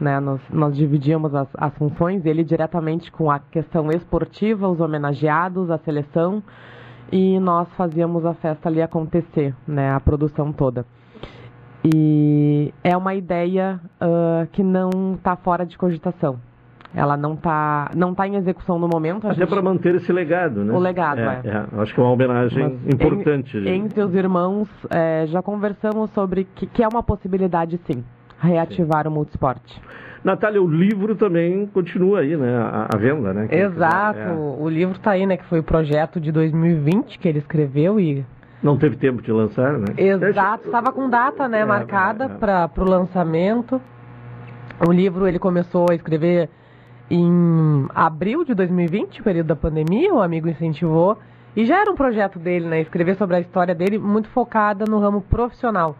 Né? 0.00 0.20
Nós, 0.20 0.40
nós 0.50 0.76
dividíamos 0.76 1.34
as, 1.34 1.48
as 1.56 1.74
funções, 1.74 2.24
ele 2.24 2.44
diretamente 2.44 3.10
com 3.10 3.30
a 3.30 3.40
questão 3.40 3.90
esportiva, 3.90 4.68
os 4.68 4.80
homenageados, 4.80 5.70
a 5.70 5.78
seleção, 5.78 6.42
e 7.10 7.40
nós 7.40 7.68
fazíamos 7.76 8.24
a 8.24 8.34
festa 8.34 8.68
ali 8.68 8.80
acontecer, 8.80 9.54
né? 9.66 9.92
a 9.92 9.98
produção 9.98 10.52
toda. 10.52 10.86
E 11.88 12.72
é 12.82 12.96
uma 12.96 13.14
ideia 13.14 13.80
ah, 14.00 14.46
que 14.52 14.62
não 14.62 15.14
está 15.14 15.36
fora 15.36 15.64
de 15.64 15.78
cogitação. 15.78 16.38
Ela 16.94 17.16
não 17.16 17.34
está 17.34 17.90
não 17.94 18.14
tá 18.14 18.26
em 18.26 18.36
execução 18.36 18.78
no 18.78 18.88
momento. 18.88 19.26
a 19.26 19.30
Até 19.30 19.40
gente- 19.40 19.48
para 19.50 19.60
manter 19.62 19.94
esse 19.96 20.10
legado, 20.12 20.64
né? 20.64 20.72
O 20.74 20.78
legado, 20.78 21.20
é. 21.20 21.66
Acho 21.78 21.94
que 21.94 22.00
é 22.00 22.02
uma 22.02 22.12
homenagem 22.12 22.62
Mas 22.84 22.94
importante. 22.94 23.56
en- 23.58 23.68
entre 23.68 24.00
os 24.02 24.14
irmãos, 24.14 24.68
é, 24.90 25.26
já 25.26 25.42
conversamos 25.42 26.10
sobre 26.10 26.44
que, 26.54 26.66
que 26.66 26.82
é 26.82 26.88
uma 26.88 27.02
possibilidade, 27.02 27.78
sim, 27.86 28.02
reativar 28.40 29.06
o 29.06 29.10
multisporte. 29.10 29.80
Natália, 30.24 30.60
o 30.60 30.66
livro 30.66 31.14
também 31.14 31.66
continua 31.66 32.20
aí, 32.20 32.36
né? 32.36 32.56
A, 32.56 32.88
a 32.94 32.98
venda, 32.98 33.32
né? 33.32 33.46
Quem 33.46 33.58
Exato, 33.60 34.18
quiser, 34.18 34.30
é. 34.30 34.32
o 34.34 34.68
livro 34.68 34.96
está 34.96 35.10
aí, 35.12 35.24
né, 35.26 35.36
que 35.36 35.44
foi 35.44 35.60
o 35.60 35.62
projeto 35.62 36.18
de 36.18 36.32
2020 36.32 37.18
que 37.18 37.28
ele 37.28 37.38
escreveu 37.38 38.00
e... 38.00 38.24
Não 38.62 38.76
teve 38.76 38.96
tempo 38.96 39.22
de 39.22 39.30
lançar, 39.30 39.78
né? 39.78 39.86
Exato, 39.96 40.66
estava 40.66 40.90
com 40.92 41.08
data, 41.08 41.46
né, 41.46 41.60
É, 41.60 41.64
marcada 41.64 42.24
é. 42.24 42.28
para 42.28 42.70
o 42.78 42.84
lançamento. 42.84 43.80
O 44.86 44.92
livro 44.92 45.26
ele 45.26 45.38
começou 45.38 45.86
a 45.90 45.94
escrever 45.94 46.48
em 47.10 47.86
abril 47.94 48.44
de 48.44 48.54
2020, 48.54 49.22
período 49.22 49.48
da 49.48 49.56
pandemia, 49.56 50.12
o 50.12 50.20
amigo 50.20 50.48
incentivou. 50.48 51.18
E 51.54 51.64
já 51.64 51.80
era 51.80 51.90
um 51.90 51.94
projeto 51.94 52.38
dele, 52.38 52.66
né? 52.66 52.80
Escrever 52.80 53.16
sobre 53.16 53.36
a 53.36 53.40
história 53.40 53.74
dele, 53.74 53.98
muito 53.98 54.28
focada 54.28 54.84
no 54.86 54.98
ramo 54.98 55.22
profissional. 55.22 55.96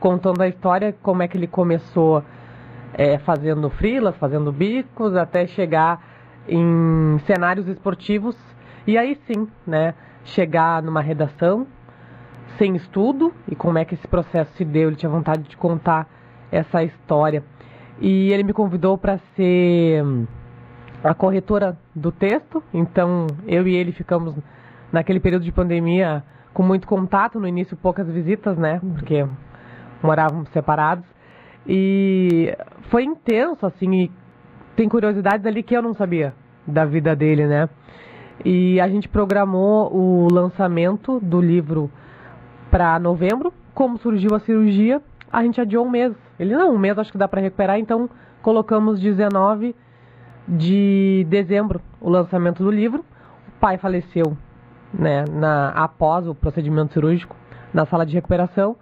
Contando 0.00 0.40
a 0.40 0.48
história, 0.48 0.94
como 1.02 1.22
é 1.22 1.28
que 1.28 1.36
ele 1.36 1.46
começou 1.46 2.22
é, 2.94 3.18
fazendo 3.18 3.68
frilas, 3.68 4.16
fazendo 4.16 4.50
bicos, 4.52 5.14
até 5.14 5.46
chegar 5.46 6.00
em 6.48 7.18
cenários 7.26 7.68
esportivos. 7.68 8.36
E 8.86 8.96
aí 8.96 9.18
sim, 9.26 9.48
né? 9.66 9.94
Chegar 10.24 10.82
numa 10.82 11.02
redação, 11.02 11.66
sem 12.58 12.76
estudo 12.76 13.32
e 13.48 13.54
como 13.54 13.78
é 13.78 13.84
que 13.84 13.94
esse 13.94 14.06
processo 14.06 14.52
se 14.56 14.64
deu. 14.64 14.88
Ele 14.88 14.96
tinha 14.96 15.10
vontade 15.10 15.42
de 15.42 15.56
contar 15.56 16.08
essa 16.50 16.82
história. 16.82 17.42
E 18.00 18.32
ele 18.32 18.42
me 18.42 18.52
convidou 18.52 18.98
para 18.98 19.18
ser 19.36 20.02
a 21.02 21.14
corretora 21.14 21.76
do 21.94 22.10
texto. 22.10 22.62
Então, 22.72 23.26
eu 23.46 23.66
e 23.66 23.74
ele 23.74 23.92
ficamos 23.92 24.34
naquele 24.92 25.20
período 25.20 25.44
de 25.44 25.52
pandemia 25.52 26.22
com 26.52 26.62
muito 26.62 26.86
contato, 26.86 27.40
no 27.40 27.48
início 27.48 27.76
poucas 27.76 28.08
visitas, 28.08 28.56
né? 28.56 28.80
Porque 28.80 29.26
morávamos 30.02 30.48
separados. 30.50 31.04
E 31.66 32.56
foi 32.90 33.04
intenso, 33.04 33.66
assim, 33.66 33.92
e 33.92 34.12
tem 34.76 34.88
curiosidades 34.88 35.46
ali 35.46 35.62
que 35.62 35.76
eu 35.76 35.82
não 35.82 35.94
sabia 35.94 36.34
da 36.66 36.84
vida 36.84 37.14
dele, 37.14 37.46
né? 37.46 37.68
E 38.44 38.80
a 38.80 38.88
gente 38.88 39.08
programou 39.08 39.94
o 39.94 40.28
lançamento 40.32 41.20
do 41.20 41.40
livro 41.40 41.90
para 42.74 42.98
novembro. 42.98 43.54
Como 43.72 43.96
surgiu 43.98 44.34
a 44.34 44.40
cirurgia, 44.40 45.00
a 45.32 45.44
gente 45.44 45.60
adiou 45.60 45.86
um 45.86 45.88
mês. 45.88 46.12
Ele 46.40 46.56
não, 46.56 46.74
um 46.74 46.78
mês 46.78 46.98
acho 46.98 47.12
que 47.12 47.16
dá 47.16 47.28
para 47.28 47.40
recuperar, 47.40 47.78
então 47.78 48.10
colocamos 48.42 48.98
19 48.98 49.76
de 50.48 51.24
dezembro 51.30 51.80
o 52.00 52.10
lançamento 52.10 52.64
do 52.64 52.72
livro. 52.72 53.04
O 53.46 53.60
pai 53.60 53.78
faleceu, 53.78 54.36
né, 54.92 55.24
na, 55.30 55.68
após 55.68 56.26
o 56.26 56.34
procedimento 56.34 56.92
cirúrgico 56.92 57.36
na 57.72 57.86
sala 57.86 58.04
de 58.04 58.14
recuperação. 58.14 58.74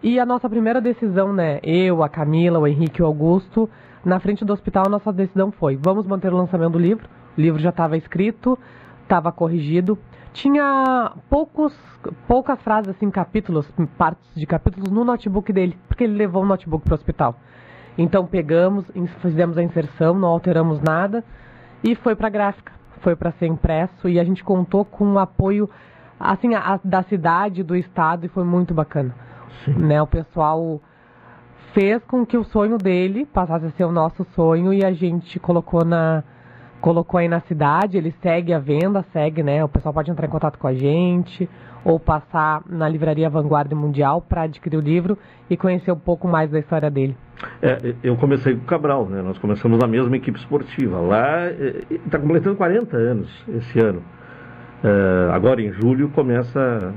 E 0.00 0.20
a 0.20 0.24
nossa 0.24 0.48
primeira 0.48 0.80
decisão, 0.80 1.32
né, 1.32 1.58
eu, 1.64 2.04
a 2.04 2.08
Camila, 2.08 2.60
o 2.60 2.68
Henrique 2.68 3.02
o 3.02 3.06
Augusto, 3.06 3.68
na 4.04 4.20
frente 4.20 4.44
do 4.44 4.52
hospital, 4.52 4.84
nossa 4.88 5.12
decisão 5.12 5.50
foi: 5.50 5.76
vamos 5.76 6.06
manter 6.06 6.32
o 6.32 6.36
lançamento 6.36 6.74
do 6.74 6.78
livro. 6.78 7.08
O 7.36 7.40
livro 7.40 7.60
já 7.60 7.70
estava 7.70 7.96
escrito, 7.96 8.56
estava 9.02 9.32
corrigido. 9.32 9.98
Tinha 10.34 11.12
poucos, 11.30 11.72
poucas 12.26 12.60
frases, 12.60 12.90
assim, 12.90 13.08
capítulos, 13.08 13.70
partes 13.96 14.28
de 14.34 14.44
capítulos 14.46 14.90
no 14.90 15.04
notebook 15.04 15.52
dele, 15.52 15.78
porque 15.88 16.04
ele 16.04 16.16
levou 16.16 16.42
o 16.42 16.46
notebook 16.46 16.84
para 16.84 16.92
o 16.92 16.96
hospital. 16.96 17.36
Então 17.96 18.26
pegamos, 18.26 18.84
fizemos 19.22 19.56
a 19.56 19.62
inserção, 19.62 20.14
não 20.14 20.28
alteramos 20.28 20.80
nada 20.80 21.24
e 21.84 21.94
foi 21.94 22.16
para 22.16 22.26
a 22.26 22.30
gráfica, 22.30 22.72
foi 23.00 23.14
para 23.14 23.30
ser 23.32 23.46
impresso 23.46 24.08
e 24.08 24.18
a 24.18 24.24
gente 24.24 24.42
contou 24.42 24.84
com 24.84 25.12
o 25.12 25.18
apoio 25.20 25.70
assim 26.18 26.52
a, 26.54 26.80
da 26.82 27.04
cidade, 27.04 27.62
do 27.62 27.76
estado 27.76 28.26
e 28.26 28.28
foi 28.28 28.42
muito 28.42 28.74
bacana. 28.74 29.14
Né, 29.68 30.02
o 30.02 30.06
pessoal 30.06 30.80
fez 31.72 32.02
com 32.04 32.26
que 32.26 32.36
o 32.36 32.44
sonho 32.44 32.76
dele 32.76 33.24
passasse 33.24 33.66
a 33.66 33.70
ser 33.70 33.84
o 33.84 33.92
nosso 33.92 34.24
sonho 34.34 34.74
e 34.74 34.84
a 34.84 34.92
gente 34.92 35.38
colocou 35.38 35.84
na 35.84 36.24
colocou 36.84 37.16
aí 37.16 37.28
na 37.28 37.40
cidade, 37.40 37.96
ele 37.96 38.12
segue 38.22 38.52
a 38.52 38.58
venda, 38.58 39.02
segue, 39.10 39.42
né? 39.42 39.64
O 39.64 39.68
pessoal 39.70 39.94
pode 39.94 40.10
entrar 40.10 40.26
em 40.26 40.30
contato 40.30 40.58
com 40.58 40.66
a 40.66 40.74
gente 40.74 41.48
ou 41.82 41.98
passar 41.98 42.60
na 42.68 42.86
livraria 42.86 43.30
Vanguarda 43.30 43.74
Mundial 43.74 44.20
para 44.20 44.42
adquirir 44.42 44.76
o 44.76 44.82
livro 44.82 45.16
e 45.48 45.56
conhecer 45.56 45.90
um 45.90 45.98
pouco 45.98 46.28
mais 46.28 46.50
da 46.50 46.58
história 46.58 46.90
dele. 46.90 47.16
É, 47.62 47.94
eu 48.02 48.18
comecei 48.18 48.54
com 48.54 48.60
o 48.60 48.66
Cabral, 48.66 49.06
né? 49.06 49.22
Nós 49.22 49.38
começamos 49.38 49.78
na 49.78 49.86
mesma 49.86 50.14
equipe 50.14 50.38
esportiva. 50.38 51.00
Lá 51.00 51.50
está 51.50 52.18
completando 52.18 52.56
40 52.56 52.94
anos 52.98 53.44
esse 53.48 53.78
ano. 53.82 54.02
É, 54.84 55.30
agora 55.32 55.62
em 55.62 55.72
julho 55.72 56.10
começa 56.10 56.92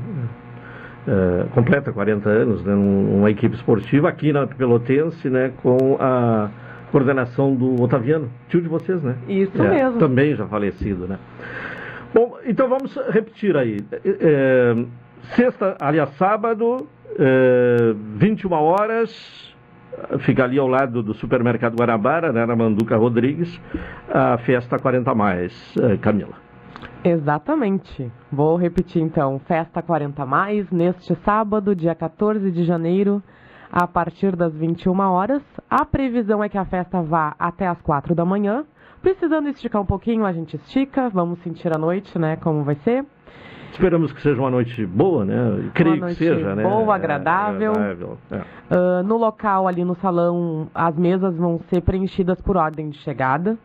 é, 1.08 1.46
completa 1.54 1.94
40 1.94 2.30
anos, 2.30 2.62
né, 2.62 2.76
numa 2.76 3.32
equipe 3.32 3.56
esportiva 3.56 4.10
aqui 4.10 4.34
na 4.34 4.46
Pelotense, 4.48 5.30
né, 5.30 5.54
com 5.64 5.96
a 5.98 6.50
coordenação 6.92 7.56
do 7.56 7.82
Otaviano, 7.82 8.30
tio 8.50 8.62
de 8.62 8.68
vocês, 8.68 9.02
né? 9.02 9.16
Isso 9.28 9.62
é, 9.62 9.70
mesmo. 9.70 10.00
Também 10.00 10.36
já 10.36 10.48
falecido, 10.48 11.08
né? 11.08 11.18
Bom, 12.14 12.38
então 12.46 12.70
vamos 12.70 12.96
repetir 13.10 13.56
aí. 13.58 13.78
É, 14.04 14.76
sexta, 15.36 15.76
aliás, 15.80 16.10
sábado, 16.18 16.88
é, 17.20 17.94
21 18.16 18.52
horas, 18.54 19.56
fica 20.20 20.44
ali 20.44 20.58
ao 20.58 20.68
lado 20.68 21.04
do 21.04 21.14
supermercado 21.14 21.78
Guarabara, 21.78 22.32
né, 22.32 22.46
na 22.46 22.56
Manduca 22.56 22.96
Rodrigues, 22.96 23.60
a 24.10 24.38
festa 24.40 24.80
40 24.80 25.14
mais, 25.14 25.76
é, 25.78 25.98
Camila. 25.98 26.48
Exatamente. 27.04 28.12
Vou 28.32 28.58
repetir 28.58 29.02
então. 29.02 29.40
Festa 29.40 29.82
40 29.82 30.26
mais 30.26 30.70
neste 30.72 31.16
sábado, 31.24 31.76
dia 31.76 31.96
14 31.96 32.52
de 32.52 32.64
janeiro, 32.64 33.22
a 33.72 33.88
partir 33.88 34.36
das 34.36 34.54
21 34.54 35.00
horas. 35.00 35.42
A 35.70 35.86
previsão 35.86 36.44
é 36.44 36.50
que 36.50 36.58
a 36.58 36.66
festa 36.66 37.02
vá 37.02 37.36
até 37.38 37.68
as 37.68 37.82
4 37.82 38.16
da 38.16 38.26
manhã. 38.26 38.66
Precisando 39.02 39.48
esticar 39.50 39.82
um 39.82 39.86
pouquinho, 39.86 40.26
a 40.26 40.34
gente 40.34 40.56
estica. 40.56 41.10
Vamos 41.10 41.40
sentir 41.40 41.74
a 41.74 41.78
noite, 41.78 42.18
né? 42.18 42.36
Como 42.38 42.64
vai 42.64 42.76
ser. 42.76 43.06
Esperamos 43.72 44.12
que 44.12 44.22
seja 44.22 44.40
uma 44.42 44.50
noite 44.50 44.86
boa, 44.86 45.24
né? 45.24 45.70
Creio 45.74 46.04
que 46.08 46.16
seja, 46.16 46.56
né? 46.56 46.64
boa, 46.64 46.96
agradável. 46.96 47.74
É, 47.74 47.92
agradável. 47.92 48.18
É. 48.32 48.38
Uh, 48.76 49.04
no 49.04 49.18
local 49.18 49.68
ali 49.68 49.84
no 49.84 49.96
salão, 49.96 50.68
as 50.74 50.96
mesas 50.96 51.36
vão 51.38 51.60
ser 51.70 51.82
preenchidas 51.82 52.42
por 52.42 52.58
ordem 52.58 52.90
de 52.90 52.98
chegada. 53.00 53.58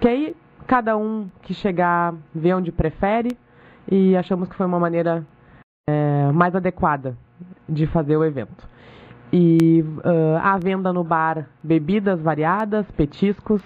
Que 0.00 0.08
aí 0.08 0.36
cada 0.66 0.96
um 0.96 1.28
que 1.42 1.54
chegar 1.54 2.14
vê 2.34 2.52
onde 2.52 2.70
prefere 2.70 3.36
e 3.90 4.16
achamos 4.16 4.48
que 4.48 4.54
foi 4.54 4.66
uma 4.66 4.78
maneira 4.78 5.24
é, 5.88 6.30
mais 6.32 6.54
adequada 6.54 7.16
de 7.68 7.86
fazer 7.86 8.16
o 8.16 8.24
evento. 8.24 8.71
E 9.32 9.82
uh, 9.82 10.60
venda 10.62 10.92
no 10.92 11.02
bar 11.02 11.48
bebidas 11.62 12.20
variadas, 12.20 12.90
petiscos 12.90 13.62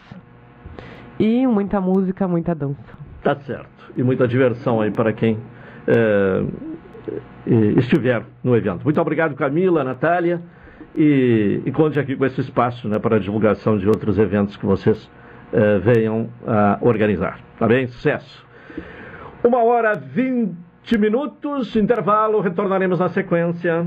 e 1.19 1.47
muita 1.47 1.81
música, 1.81 2.29
muita 2.29 2.55
dança. 2.55 2.97
Tá 3.23 3.35
certo. 3.37 3.93
E 3.97 4.03
muita 4.03 4.29
diversão 4.29 4.81
aí 4.81 4.91
para 4.91 5.13
quem 5.13 5.39
é, 5.87 6.45
estiver 7.77 8.23
no 8.45 8.57
evento. 8.57 8.85
Muito 8.85 9.01
obrigado, 9.01 9.35
Camila, 9.35 9.83
Natália. 9.83 10.41
E, 10.95 11.61
e 11.65 11.73
conte 11.73 11.99
aqui 11.99 12.17
com 12.17 12.25
esse 12.25 12.41
espaço 12.41 12.89
né, 12.89 12.99
para 12.99 13.17
a 13.17 13.19
divulgação 13.19 13.77
de 13.77 13.87
outros 13.87 14.19
eventos 14.19 14.57
que 14.57 14.65
vocês 14.65 15.11
é, 15.53 15.79
venham 15.79 16.29
a 16.47 16.79
organizar. 16.81 17.41
Tá 17.59 17.67
bem? 17.67 17.87
Sucesso. 17.87 18.47
Uma 19.45 19.63
hora 19.63 19.95
vinte 19.95 20.99
minutos, 20.99 21.77
intervalo, 21.77 22.41
retornaremos 22.41 22.99
na 22.99 23.09
sequência. 23.09 23.87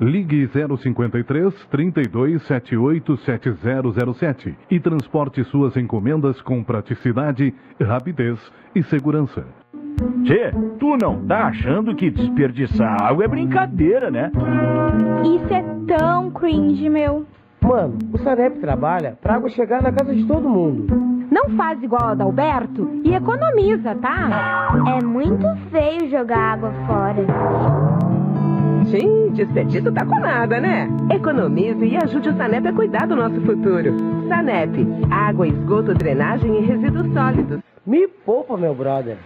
Ligue 0.00 0.48
053 0.48 1.66
32 1.70 2.42
78 2.46 3.16
7007 3.18 4.56
e 4.70 4.80
transporte 4.80 5.44
suas 5.44 5.76
encomendas 5.76 6.40
com 6.40 6.64
praticidade, 6.64 7.52
rapidez 7.78 8.40
e 8.74 8.82
segurança. 8.82 9.44
Tchê, 10.24 10.52
tu 10.78 10.96
não 10.96 11.26
tá 11.26 11.48
achando 11.48 11.94
que 11.94 12.10
desperdiçar 12.10 13.02
água 13.02 13.24
é 13.24 13.28
brincadeira, 13.28 14.10
né? 14.10 14.32
Isso 15.22 15.52
é 15.52 15.62
tão 15.86 16.30
cringe, 16.30 16.88
meu. 16.88 17.26
Mano, 17.60 17.98
o 18.10 18.18
Sanep 18.18 18.58
trabalha 18.58 19.18
pra 19.20 19.34
água 19.34 19.50
chegar 19.50 19.82
na 19.82 19.92
casa 19.92 20.14
de 20.14 20.24
todo 20.24 20.48
mundo. 20.48 20.86
Não 21.30 21.50
faz 21.50 21.82
igual 21.82 22.06
a 22.06 22.10
Adalberto 22.12 22.88
e 23.04 23.14
economiza, 23.14 23.94
tá? 23.96 24.72
É 24.98 25.04
muito 25.04 25.46
feio 25.70 26.08
jogar 26.08 26.54
água 26.54 26.72
fora. 26.86 28.09
Gente, 28.86 29.44
desperdício 29.44 29.92
tá 29.92 30.04
com 30.04 30.18
nada, 30.18 30.60
né? 30.60 30.88
Economize 31.14 31.84
e 31.84 31.96
ajude 31.96 32.28
o 32.28 32.36
Sanep 32.36 32.66
a 32.66 32.72
cuidar 32.72 33.06
do 33.06 33.16
nosso 33.16 33.40
futuro. 33.42 33.94
Sanep, 34.28 34.86
água, 35.10 35.46
esgoto, 35.46 35.94
drenagem 35.94 36.58
e 36.58 36.66
resíduos 36.66 37.12
sólidos. 37.12 37.60
Me 37.86 38.08
poupa, 38.08 38.56
meu 38.56 38.74
brother. 38.74 39.16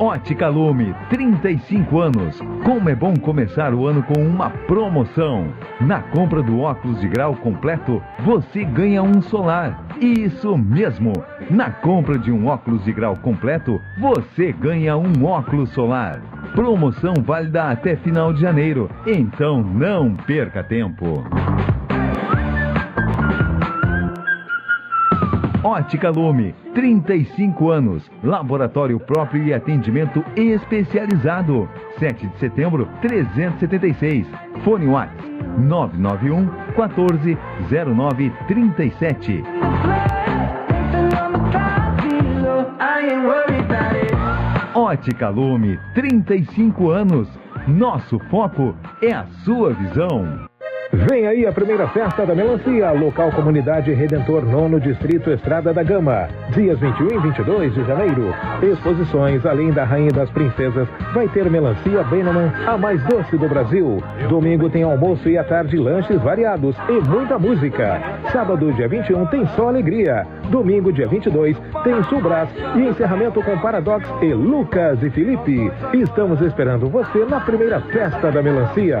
Ótica 0.00 0.48
Lume, 0.48 0.94
35 1.10 2.00
anos. 2.00 2.40
Como 2.64 2.88
é 2.88 2.94
bom 2.94 3.14
começar 3.16 3.74
o 3.74 3.86
ano 3.86 4.02
com 4.02 4.18
uma 4.22 4.48
promoção. 4.48 5.52
Na 5.78 6.00
compra 6.00 6.42
do 6.42 6.60
óculos 6.60 6.98
de 7.00 7.06
grau 7.06 7.36
completo, 7.36 8.02
você 8.24 8.64
ganha 8.64 9.02
um 9.02 9.20
solar. 9.20 9.84
Isso 10.00 10.56
mesmo! 10.56 11.12
Na 11.50 11.70
compra 11.70 12.18
de 12.18 12.32
um 12.32 12.46
óculos 12.46 12.82
de 12.82 12.94
grau 12.94 13.14
completo, 13.14 13.78
você 14.00 14.52
ganha 14.52 14.96
um 14.96 15.22
óculos 15.22 15.68
solar. 15.72 16.18
Promoção 16.54 17.12
válida 17.22 17.70
até 17.70 17.94
final 17.96 18.32
de 18.32 18.40
janeiro. 18.40 18.90
Então 19.06 19.62
não 19.62 20.14
perca 20.14 20.64
tempo. 20.64 21.22
Ótica 25.62 26.08
Lume, 26.08 26.54
35 26.74 27.70
anos. 27.70 28.10
Laboratório 28.24 28.98
próprio 28.98 29.44
e 29.44 29.52
atendimento 29.52 30.24
especializado. 30.34 31.68
7 31.98 32.28
de 32.28 32.38
setembro, 32.38 32.88
376. 33.02 34.26
Fone 34.64 34.86
WhatsApp 34.86 35.22
991 35.58 36.48
14 36.74 37.38
09 37.68 38.32
37. 38.48 39.42
Ótica 44.74 45.28
Lume, 45.28 45.78
35 45.94 46.90
anos. 46.90 47.28
Nosso 47.68 48.18
foco 48.30 48.74
é 49.02 49.12
a 49.12 49.26
sua 49.44 49.74
visão. 49.74 50.49
Vem 50.92 51.24
aí 51.28 51.46
a 51.46 51.52
primeira 51.52 51.86
festa 51.88 52.26
da 52.26 52.34
melancia, 52.34 52.90
local 52.90 53.30
comunidade 53.30 53.92
Redentor 53.92 54.44
Nono 54.44 54.80
Distrito 54.80 55.30
Estrada 55.30 55.72
da 55.72 55.84
Gama. 55.84 56.28
Dias 56.52 56.80
21 56.80 57.12
e 57.12 57.18
22 57.18 57.74
de 57.74 57.84
janeiro. 57.84 58.34
Exposições 58.60 59.46
além 59.46 59.70
da 59.70 59.84
Rainha 59.84 60.10
das 60.10 60.28
Princesas. 60.30 60.88
Vai 61.14 61.28
ter 61.28 61.48
melancia 61.48 62.02
Beneman, 62.02 62.52
a 62.66 62.76
mais 62.76 63.00
doce 63.04 63.36
do 63.36 63.48
Brasil. 63.48 64.02
Domingo 64.28 64.68
tem 64.68 64.82
almoço 64.82 65.28
e 65.28 65.38
à 65.38 65.44
tarde 65.44 65.76
lanches 65.76 66.20
variados 66.22 66.74
e 66.88 67.08
muita 67.08 67.38
música. 67.38 68.00
Sábado, 68.32 68.72
dia 68.72 68.88
21, 68.88 69.26
tem 69.26 69.46
só 69.54 69.68
alegria. 69.68 70.26
Domingo, 70.50 70.92
dia 70.92 71.06
22, 71.06 71.56
tem 71.84 72.02
Subras 72.04 72.48
e 72.74 72.80
encerramento 72.80 73.40
com 73.44 73.56
Paradox 73.58 74.08
e 74.20 74.34
Lucas 74.34 75.00
e 75.04 75.10
Felipe. 75.10 75.70
Estamos 75.94 76.40
esperando 76.40 76.88
você 76.88 77.24
na 77.26 77.40
primeira 77.40 77.80
festa 77.80 78.32
da 78.32 78.42
melancia. 78.42 79.00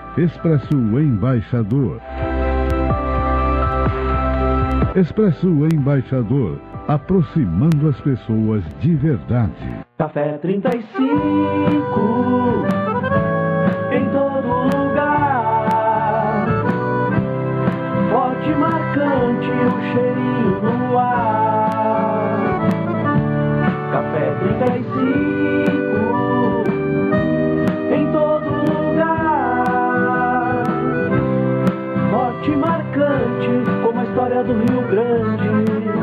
Expresso 0.17 0.73
Embaixador. 0.73 2.01
Expresso 4.93 5.47
Embaixador, 5.73 6.59
aproximando 6.85 7.87
as 7.87 7.97
pessoas 8.01 8.61
de 8.81 8.93
verdade. 8.95 9.85
Café 9.97 10.37
35 10.39 11.01
em 13.93 14.05
todo 14.09 14.47
lugar. 14.75 16.45
Forte 18.09 18.49
marcante 18.49 19.49
o 19.49 19.71
cheirinho 19.93 20.61
no 20.61 20.97
ar. 20.97 21.40
Marcante 32.49 33.49
como 33.83 33.99
a 33.99 34.03
história 34.03 34.43
do 34.43 34.53
Rio 34.53 34.81
Grande. 34.87 36.01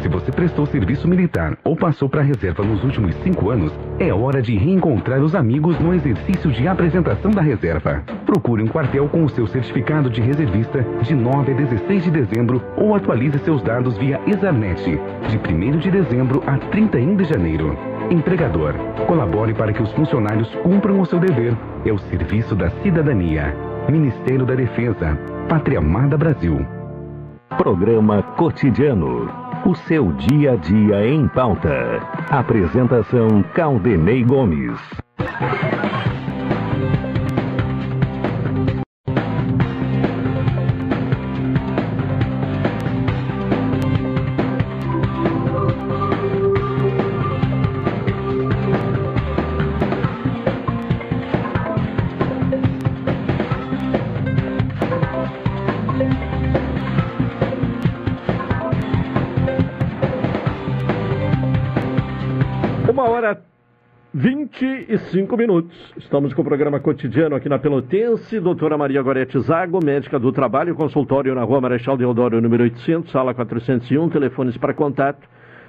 Se 0.00 0.08
você 0.08 0.32
prestou 0.32 0.64
serviço 0.64 1.06
militar 1.06 1.58
ou 1.62 1.76
passou 1.76 2.08
para 2.08 2.22
a 2.22 2.24
reserva 2.24 2.64
nos 2.64 2.82
últimos 2.82 3.14
cinco 3.16 3.50
anos, 3.50 3.70
é 3.98 4.12
hora 4.12 4.40
de 4.40 4.56
reencontrar 4.56 5.20
os 5.20 5.34
amigos 5.34 5.78
no 5.78 5.92
exercício 5.92 6.50
de 6.50 6.66
apresentação 6.66 7.30
da 7.30 7.42
reserva. 7.42 8.02
Procure 8.24 8.62
um 8.62 8.68
quartel 8.68 9.06
com 9.08 9.24
o 9.24 9.28
seu 9.28 9.46
certificado 9.46 10.08
de 10.08 10.22
reservista 10.22 10.82
de 11.02 11.14
9 11.14 11.52
a 11.52 11.54
16 11.54 12.04
de 12.04 12.10
dezembro 12.10 12.62
ou 12.76 12.94
atualize 12.94 13.38
seus 13.40 13.62
dados 13.62 13.98
via 13.98 14.18
Exarnet, 14.26 14.82
de 15.28 15.36
1 15.36 15.78
de 15.78 15.90
dezembro 15.90 16.42
a 16.46 16.56
31 16.56 17.16
de 17.16 17.24
janeiro. 17.24 17.76
Empregador, 18.10 18.72
colabore 19.06 19.52
para 19.52 19.72
que 19.72 19.82
os 19.82 19.92
funcionários 19.92 20.48
cumpram 20.62 20.98
o 21.00 21.04
seu 21.04 21.18
dever. 21.18 21.54
É 21.88 21.92
o 21.92 21.96
serviço 21.96 22.54
da 22.54 22.68
cidadania. 22.82 23.56
Ministério 23.88 24.44
da 24.44 24.54
Defesa. 24.54 25.18
Pátria 25.48 25.78
Amada 25.78 26.18
Brasil. 26.18 26.58
Programa 27.56 28.22
Cotidiano. 28.36 29.26
O 29.64 29.74
seu 29.74 30.12
dia 30.12 30.52
a 30.52 30.56
dia 30.56 31.06
em 31.06 31.26
pauta. 31.28 32.00
Apresentação 32.28 33.42
Caldenei 33.54 34.22
Gomes. 34.22 34.78
25 65.08 65.36
minutos. 65.38 65.74
Estamos 65.96 66.34
com 66.34 66.42
o 66.42 66.44
programa 66.44 66.78
cotidiano 66.80 67.34
aqui 67.34 67.48
na 67.48 67.58
Pelotense. 67.58 68.38
Doutora 68.40 68.76
Maria 68.76 69.00
Gorete 69.00 69.40
Zago, 69.40 69.82
médica 69.82 70.18
do 70.18 70.30
trabalho, 70.30 70.74
consultório 70.74 71.34
na 71.34 71.42
rua 71.44 71.62
Marechal 71.62 71.96
Deodoro, 71.96 72.42
número 72.42 72.64
800, 72.64 73.10
sala 73.10 73.32
401. 73.32 74.10
Telefones 74.10 74.58
para 74.58 74.74
contato: 74.74 75.26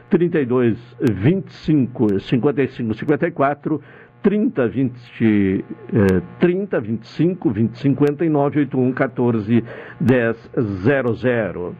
32 0.10 0.78
25 1.00 2.20
55 2.20 2.94
54. 2.94 3.82
30 4.22 4.68
20 4.68 5.66
eh, 5.94 6.22
30 6.42 6.82
25 6.82 7.50
20 7.50 7.78
59 7.78 8.60
81 8.60 8.92
14 8.92 9.64
10 10.02 10.52
00. 10.84 11.76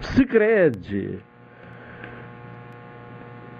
Sicredi 0.00 1.18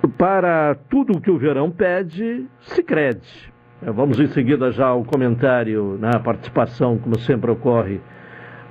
para 0.09 0.75
tudo 0.89 1.17
o 1.17 1.21
que 1.21 1.31
o 1.31 1.39
verão 1.39 1.71
pede, 1.71 2.47
se 2.61 2.83
crede. 2.83 3.53
Eh, 3.83 3.91
Vamos 3.91 4.19
em 4.19 4.27
seguida 4.29 4.71
já 4.71 4.87
ao 4.87 5.05
comentário, 5.05 5.97
na 6.01 6.19
participação, 6.19 6.99
como 6.99 7.19
sempre 7.19 7.51
ocorre, 7.51 8.01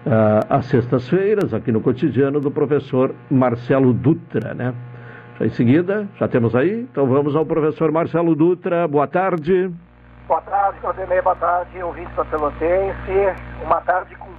ah, 0.06 0.58
às 0.58 0.66
sextas-feiras, 0.66 1.54
aqui 1.54 1.72
no 1.72 1.82
cotidiano, 1.82 2.40
do 2.40 2.52
professor 2.52 3.14
Marcelo 3.30 3.94
Dutra, 3.94 4.54
né? 4.54 4.74
Já 5.40 5.46
em 5.46 5.50
seguida, 5.50 6.08
já 6.20 6.28
temos 6.28 6.56
aí? 6.56 6.82
Então 6.92 7.08
vamos 7.08 7.36
ao 7.36 7.46
professor 7.46 7.92
Marcelo 7.92 8.36
Dutra. 8.36 8.88
Boa 8.88 9.08
tarde. 9.08 9.72
Boa 10.28 10.42
tarde, 10.42 10.80
Claudemir, 10.80 11.24
boa 11.24 11.36
tarde, 11.36 11.84
ouvintes 11.84 12.16
da 12.16 12.24
Pelotense. 12.26 13.36
Uma 13.64 13.82
tarde 13.82 14.16
com 14.16 14.30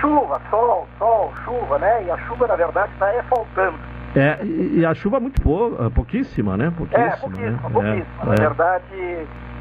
chuva, 0.00 0.40
sol, 0.50 0.88
sol, 0.98 1.32
chuva, 1.44 1.78
né? 1.78 2.04
E 2.04 2.10
a 2.10 2.18
chuva, 2.26 2.46
na 2.46 2.56
verdade, 2.56 2.92
está 2.92 3.08
é 3.08 3.22
faltando. 3.24 3.91
É, 4.14 4.44
e 4.44 4.84
a 4.84 4.92
chuva 4.94 5.18
muito 5.18 5.40
pou, 5.40 5.70
pouquíssima, 5.90 6.56
né? 6.56 6.70
Pouquíssima, 6.76 7.06
é, 7.06 7.16
pouquíssima, 7.16 7.50
né? 7.50 7.58
pouquíssima. 7.62 8.22
É, 8.22 8.26
na 8.26 8.32
é. 8.34 8.36
verdade, 8.36 8.84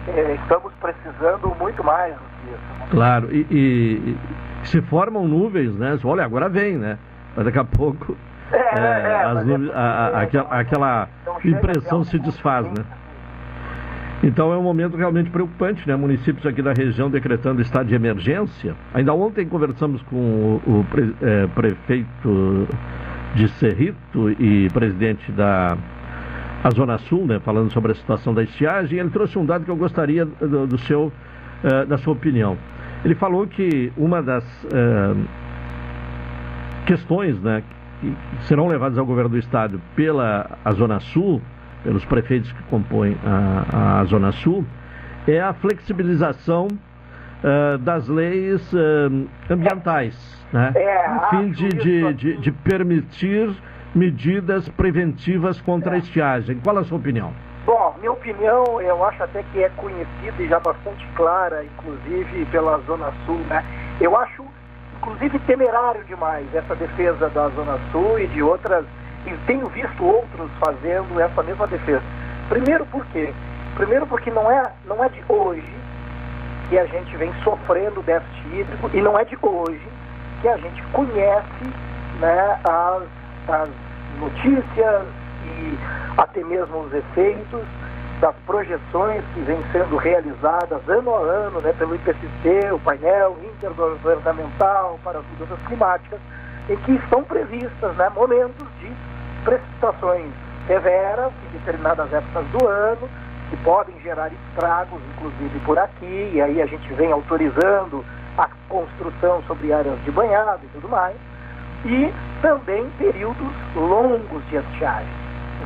eh, 0.09 0.37
estamos 0.41 0.73
precisando 0.81 1.55
muito 1.59 1.83
mais 1.83 2.13
do 2.13 2.19
que 2.19 2.51
isso. 2.51 2.89
Claro, 2.91 3.29
e, 3.33 3.47
e- 3.49 4.17
e 4.63 4.67
se 4.67 4.81
formam 4.81 5.25
nuvens, 5.25 5.73
né? 5.75 5.97
Olha, 6.03 6.25
agora 6.25 6.49
vem, 6.49 6.75
né? 6.77 6.97
Mas 7.35 7.45
daqui 7.45 7.59
a 7.59 7.63
pouco 7.63 8.17
É, 8.51 8.57
é, 8.57 8.81
é, 8.81 9.23
as 9.23 9.45
nuvens- 9.45 9.71
a- 9.73 9.79
a- 9.79 10.21
aquela, 10.21 10.49
aquela 10.49 11.07
impressão 11.45 12.03
se 12.03 12.19
desfaz, 12.19 12.67
né? 12.67 12.83
Então 14.23 14.53
é 14.53 14.57
um 14.57 14.61
momento 14.63 14.97
realmente 14.97 15.29
preocupante, 15.31 15.87
né? 15.87 15.95
Municípios 15.95 16.45
aqui 16.45 16.61
da 16.61 16.73
região 16.73 17.09
decretando 17.09 17.61
estado 17.61 17.87
de 17.87 17.95
emergência. 17.95 18.75
Ainda 18.93 19.13
ontem 19.13 19.47
conversamos 19.47 20.01
com 20.03 20.15
o, 20.67 20.79
o 20.79 20.85
pre- 20.91 21.15
prefeito 21.55 22.67
de 23.35 23.47
Cerrito 23.49 24.29
e 24.31 24.69
presidente 24.71 25.31
da 25.31 25.77
a 26.63 26.69
Zona 26.69 26.97
Sul, 26.99 27.25
né? 27.25 27.39
Falando 27.39 27.71
sobre 27.71 27.91
a 27.91 27.95
situação 27.95 28.33
da 28.33 28.43
estiagem. 28.43 28.99
Ele 28.99 29.09
trouxe 29.09 29.37
um 29.37 29.45
dado 29.45 29.65
que 29.65 29.71
eu 29.71 29.75
gostaria 29.75 30.25
do, 30.25 30.67
do 30.67 30.77
seu, 30.77 31.11
eh, 31.63 31.85
da 31.85 31.97
sua 31.97 32.13
opinião. 32.13 32.55
Ele 33.03 33.15
falou 33.15 33.47
que 33.47 33.91
uma 33.97 34.21
das 34.21 34.43
eh, 34.71 35.15
questões, 36.85 37.41
né? 37.41 37.63
que 37.99 38.15
serão 38.45 38.67
levadas 38.67 38.97
ao 38.97 39.05
governo 39.05 39.29
do 39.29 39.37
estado 39.37 39.81
pela 39.95 40.57
a 40.63 40.71
Zona 40.71 40.99
Sul, 40.99 41.41
pelos 41.83 42.03
prefeitos 42.05 42.51
que 42.51 42.63
compõem 42.63 43.15
a, 43.23 44.01
a 44.01 44.03
Zona 44.05 44.31
Sul, 44.31 44.65
é 45.27 45.39
a 45.39 45.53
flexibilização 45.53 46.67
uh, 46.67 47.77
das 47.77 48.07
leis 48.07 48.73
uh, 48.73 49.27
ambientais, 49.49 50.40
né? 50.51 50.71
É, 50.75 51.05
a 51.05 51.29
fim 51.29 51.51
de, 51.51 51.69
de, 51.69 52.13
de, 52.13 52.37
de, 52.37 52.51
permitir 52.51 53.55
medidas 53.95 54.67
preventivas 54.69 55.61
contra 55.61 55.91
é. 55.91 55.95
a 55.95 55.97
estiagem. 55.97 56.59
Qual 56.63 56.77
a 56.77 56.83
sua 56.83 56.97
opinião? 56.97 57.33
Bom, 57.65 57.95
minha 57.99 58.11
opinião, 58.11 58.81
eu 58.81 59.03
acho 59.05 59.23
até 59.23 59.43
que 59.51 59.63
é 59.63 59.69
conhecida 59.77 60.41
e 60.41 60.47
já 60.47 60.59
bastante 60.59 61.05
clara, 61.15 61.63
inclusive 61.63 62.45
pela 62.45 62.79
Zona 62.79 63.13
Sul, 63.25 63.39
né? 63.47 63.63
Eu 63.99 64.17
acho, 64.17 64.43
inclusive, 64.97 65.37
temerário 65.39 66.03
demais 66.05 66.47
essa 66.55 66.75
defesa 66.75 67.29
da 67.29 67.49
Zona 67.49 67.79
Sul 67.91 68.19
e 68.19 68.27
de 68.27 68.41
outras, 68.41 68.85
e 69.25 69.31
tenho 69.45 69.67
visto 69.69 70.03
outros 70.03 70.49
fazendo 70.59 71.19
essa 71.19 71.43
mesma 71.43 71.67
defesa. 71.67 72.01
Primeiro 72.49 72.85
por 72.87 73.05
quê? 73.07 73.31
Primeiro 73.75 74.07
porque 74.07 74.31
não 74.31 74.51
é, 74.51 74.63
não 74.87 75.03
é 75.03 75.09
de 75.09 75.23
hoje 75.29 75.81
que 76.69 76.79
a 76.79 76.85
gente 76.85 77.15
vem 77.17 77.31
sofrendo 77.43 78.01
déficit 78.01 78.47
hídrico 78.55 78.89
e 78.93 79.01
não 79.01 79.19
é 79.19 79.23
de 79.23 79.37
hoje 79.41 79.90
que 80.41 80.47
a 80.47 80.57
gente 80.57 80.81
conhece 80.91 81.63
né, 82.19 82.59
as, 82.63 83.03
as 83.47 83.69
notícias 84.19 85.03
e 85.45 85.77
até 86.17 86.43
mesmo 86.43 86.79
os 86.79 86.93
efeitos 86.93 87.61
das 88.19 88.35
projeções 88.45 89.23
que 89.33 89.39
vêm 89.41 89.57
sendo 89.71 89.97
realizadas 89.97 90.81
ano 90.87 91.15
a 91.15 91.19
ano 91.19 91.61
né, 91.61 91.73
pelo 91.73 91.95
IPCC, 91.95 92.71
o 92.71 92.79
painel 92.79 93.37
intergovernamental 93.43 94.99
para 95.03 95.19
as 95.19 95.25
mudanças 95.27 95.59
climáticas, 95.67 96.19
em 96.69 96.75
que 96.77 96.91
estão 96.93 97.23
previstas 97.23 97.95
né, 97.95 98.09
momentos 98.15 98.67
de 98.79 98.91
precipitações 99.43 100.31
severas 100.67 101.31
em 101.47 101.57
determinadas 101.57 102.13
épocas 102.13 102.45
do 102.47 102.67
ano, 102.67 103.09
que 103.49 103.57
podem 103.57 103.99
gerar 104.01 104.31
estragos, 104.31 105.01
inclusive 105.15 105.59
por 105.65 105.77
aqui, 105.79 106.31
e 106.33 106.41
aí 106.41 106.61
a 106.61 106.65
gente 106.65 106.93
vem 106.93 107.11
autorizando 107.11 108.05
a 108.37 108.49
construção 108.69 109.43
sobre 109.43 109.73
áreas 109.73 110.01
de 110.03 110.11
banhado 110.11 110.61
e 110.63 110.67
tudo 110.69 110.89
mais, 110.89 111.15
e 111.85 112.13
também 112.41 112.89
períodos 112.97 113.51
longos 113.75 114.45
de 114.49 114.57
estiagem. 114.57 115.13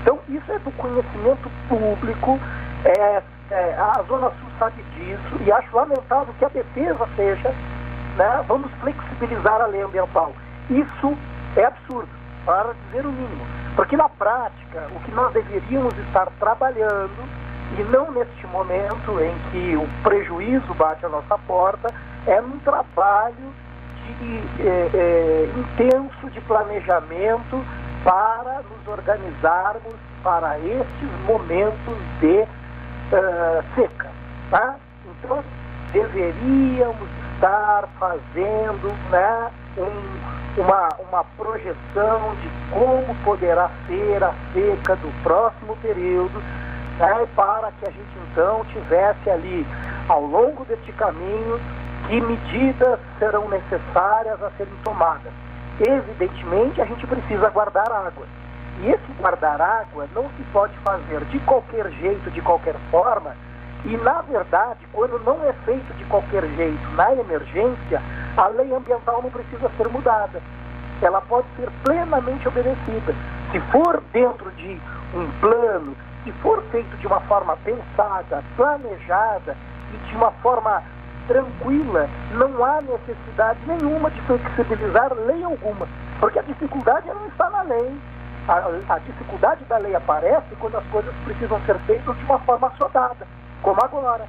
Então, 0.02 0.20
isso 0.30 0.52
é 0.52 0.60
do 0.60 0.72
conhecimento 0.72 1.50
público, 1.68 2.40
é, 2.84 3.24
é, 3.52 3.76
a 3.76 4.04
Zona 4.08 4.30
Sul 4.30 4.50
sabe 4.60 4.82
disso, 4.96 5.44
e 5.46 5.52
acho 5.52 5.76
lamentável 5.76 6.34
que 6.38 6.46
a 6.46 6.50
defesa 6.50 7.08
seja, 7.16 7.50
né, 8.18 8.44
vamos 8.48 8.72
flexibilizar 8.82 9.62
a 9.62 9.68
lei 9.68 9.82
ambiental. 9.82 10.34
Isso 10.70 11.18
é 11.56 11.66
absurdo, 11.66 12.10
para 12.46 12.74
dizer 12.86 13.06
o 13.06 13.12
mínimo. 13.12 13.46
Porque 13.76 13.98
na 13.98 14.10
prática, 14.10 14.88
o 14.96 15.00
que 15.02 15.12
nós 15.12 15.34
deveríamos 15.34 15.98
estar 16.08 16.28
trabalhando 16.40 17.46
e 17.78 17.84
não 17.84 18.12
neste 18.12 18.48
momento 18.48 19.20
em 19.20 19.36
que 19.52 19.76
o 19.76 19.88
prejuízo 20.04 20.74
bate 20.76 21.06
à 21.06 21.10
nossa 21.10 21.38
porta, 21.40 21.94
é 22.28 22.42
um 22.42 22.58
trabalho 22.60 23.54
de, 24.20 24.68
é, 24.68 24.90
é, 24.94 25.50
intenso 25.58 26.30
de 26.32 26.42
planejamento 26.42 27.64
para 28.04 28.62
nos 28.62 28.88
organizarmos 28.88 29.96
para 30.24 30.60
estes 30.60 31.10
momentos 31.26 31.98
de 32.20 32.42
uh, 32.42 33.64
seca. 33.76 34.10
Tá? 34.50 34.76
Então, 35.06 35.44
deveríamos 35.92 37.08
estar 37.34 37.88
fazendo 38.00 38.94
né, 39.10 39.52
um, 39.78 40.62
uma, 40.62 40.90
uma 41.10 41.24
projeção 41.38 42.36
de 42.42 42.50
como 42.72 43.16
poderá 43.24 43.70
ser 43.88 44.24
a 44.24 44.34
seca 44.54 44.96
do 44.98 45.24
próximo 45.24 45.76
período 45.78 46.40
né, 47.00 47.28
para 47.36 47.72
que 47.74 47.88
a 47.88 47.92
gente 47.92 48.18
então 48.32 48.66
tivesse 48.66 49.30
ali, 49.30 49.66
ao 50.08 50.22
longo 50.22 50.64
deste 50.66 50.92
caminho, 50.94 51.60
que 52.08 52.22
medidas 52.22 53.00
serão 53.20 53.50
necessárias 53.50 54.42
a 54.44 54.52
serem 54.58 54.74
tomadas. 54.84 55.34
Evidentemente, 55.80 56.82
a 56.82 56.86
gente 56.86 57.06
precisa 57.08 57.50
guardar 57.50 57.92
água. 57.92 58.26
E 58.82 58.90
esse 58.90 59.12
guardar 59.20 59.60
água 59.62 60.08
não 60.14 60.24
se 60.30 60.44
pode 60.52 60.76
fazer 60.80 61.24
de 61.26 61.40
qualquer 61.40 61.90
jeito, 61.94 62.30
de 62.32 62.42
qualquer 62.42 62.76
forma. 62.92 63.36
E, 63.86 63.98
na 63.98 64.22
verdade, 64.22 64.80
quando 64.92 65.20
não 65.24 65.44
é 65.48 65.54
feito 65.66 65.94
de 65.96 66.04
qualquer 66.06 66.44
jeito 66.56 66.90
na 66.96 67.14
emergência, 67.14 68.02
a 68.38 68.48
lei 68.48 68.74
ambiental 68.74 69.22
não 69.22 69.30
precisa 69.30 69.70
ser 69.78 69.88
mudada. 69.90 70.42
Ela 71.02 71.22
pode 71.22 71.48
ser 71.56 71.70
plenamente 71.84 72.48
obedecida. 72.48 73.14
Se 73.52 73.60
for 73.72 74.02
dentro 74.12 74.50
de 74.52 74.80
um 75.14 75.30
plano, 75.40 75.96
se 76.24 76.32
for 76.42 76.62
feito 76.72 76.96
de 76.98 77.08
uma 77.08 77.20
forma 77.22 77.56
pensada, 77.58 78.44
planejada 78.56 79.56
e 79.94 79.98
de 80.10 80.16
uma 80.16 80.32
forma 80.42 80.82
tranquila, 81.28 82.10
não 82.32 82.64
há 82.64 82.82
necessidade 82.82 83.60
nenhuma 83.68 84.10
de 84.12 84.22
flexibilizar 84.22 85.14
lei 85.14 85.44
alguma, 85.44 85.88
porque 86.20 86.40
a 86.40 86.44
dificuldade 86.44 87.08
não 87.08 87.28
está 87.28 87.50
na 87.50 87.62
lei. 87.64 88.00
A, 88.48 88.94
a, 88.94 89.00
dificuldade 89.00 89.66
da 89.66 89.78
lei 89.78 89.96
aparece 89.96 90.56
quando 90.60 90.78
as 90.78 90.86
coisas 90.88 91.14
precisam 91.24 91.60
ser 91.66 91.80
feitas 91.80 92.16
de 92.16 92.24
uma 92.26 92.38
forma 92.40 92.68
assodada, 92.68 93.28
como 93.64 93.84
agora, 93.84 94.28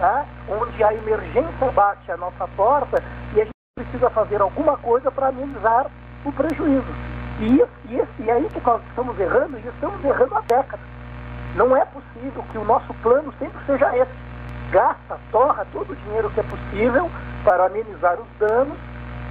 tá? 0.00 0.24
onde 0.48 0.82
a 0.82 0.92
emergência 0.92 1.70
bate 1.72 2.10
à 2.10 2.16
nossa 2.16 2.48
porta 2.56 3.00
e 3.34 3.40
a 3.40 3.44
gente 3.44 3.52
precisa 3.76 4.10
fazer 4.10 4.40
alguma 4.40 4.76
coisa 4.78 5.12
para 5.12 5.28
amenizar 5.28 5.86
o 6.24 6.32
prejuízo. 6.32 6.92
E, 7.38 7.62
e, 7.88 8.02
e 8.18 8.30
é 8.30 8.32
aí 8.32 8.48
que 8.48 8.60
nós 8.60 8.82
estamos 8.88 9.18
errando, 9.18 9.58
e 9.58 9.68
estamos 9.68 10.04
errando 10.04 10.36
há 10.36 10.40
décadas. 10.40 10.86
Não 11.54 11.76
é 11.76 11.84
possível 11.84 12.44
que 12.50 12.58
o 12.58 12.64
nosso 12.64 12.92
plano 12.94 13.32
sempre 13.38 13.58
seja 13.66 13.96
esse. 13.96 14.31
Gasta, 14.72 15.18
torra 15.30 15.66
todo 15.70 15.92
o 15.92 15.96
dinheiro 15.96 16.30
que 16.30 16.40
é 16.40 16.42
possível 16.44 17.10
para 17.44 17.66
amenizar 17.66 18.18
os 18.18 18.26
danos 18.38 18.78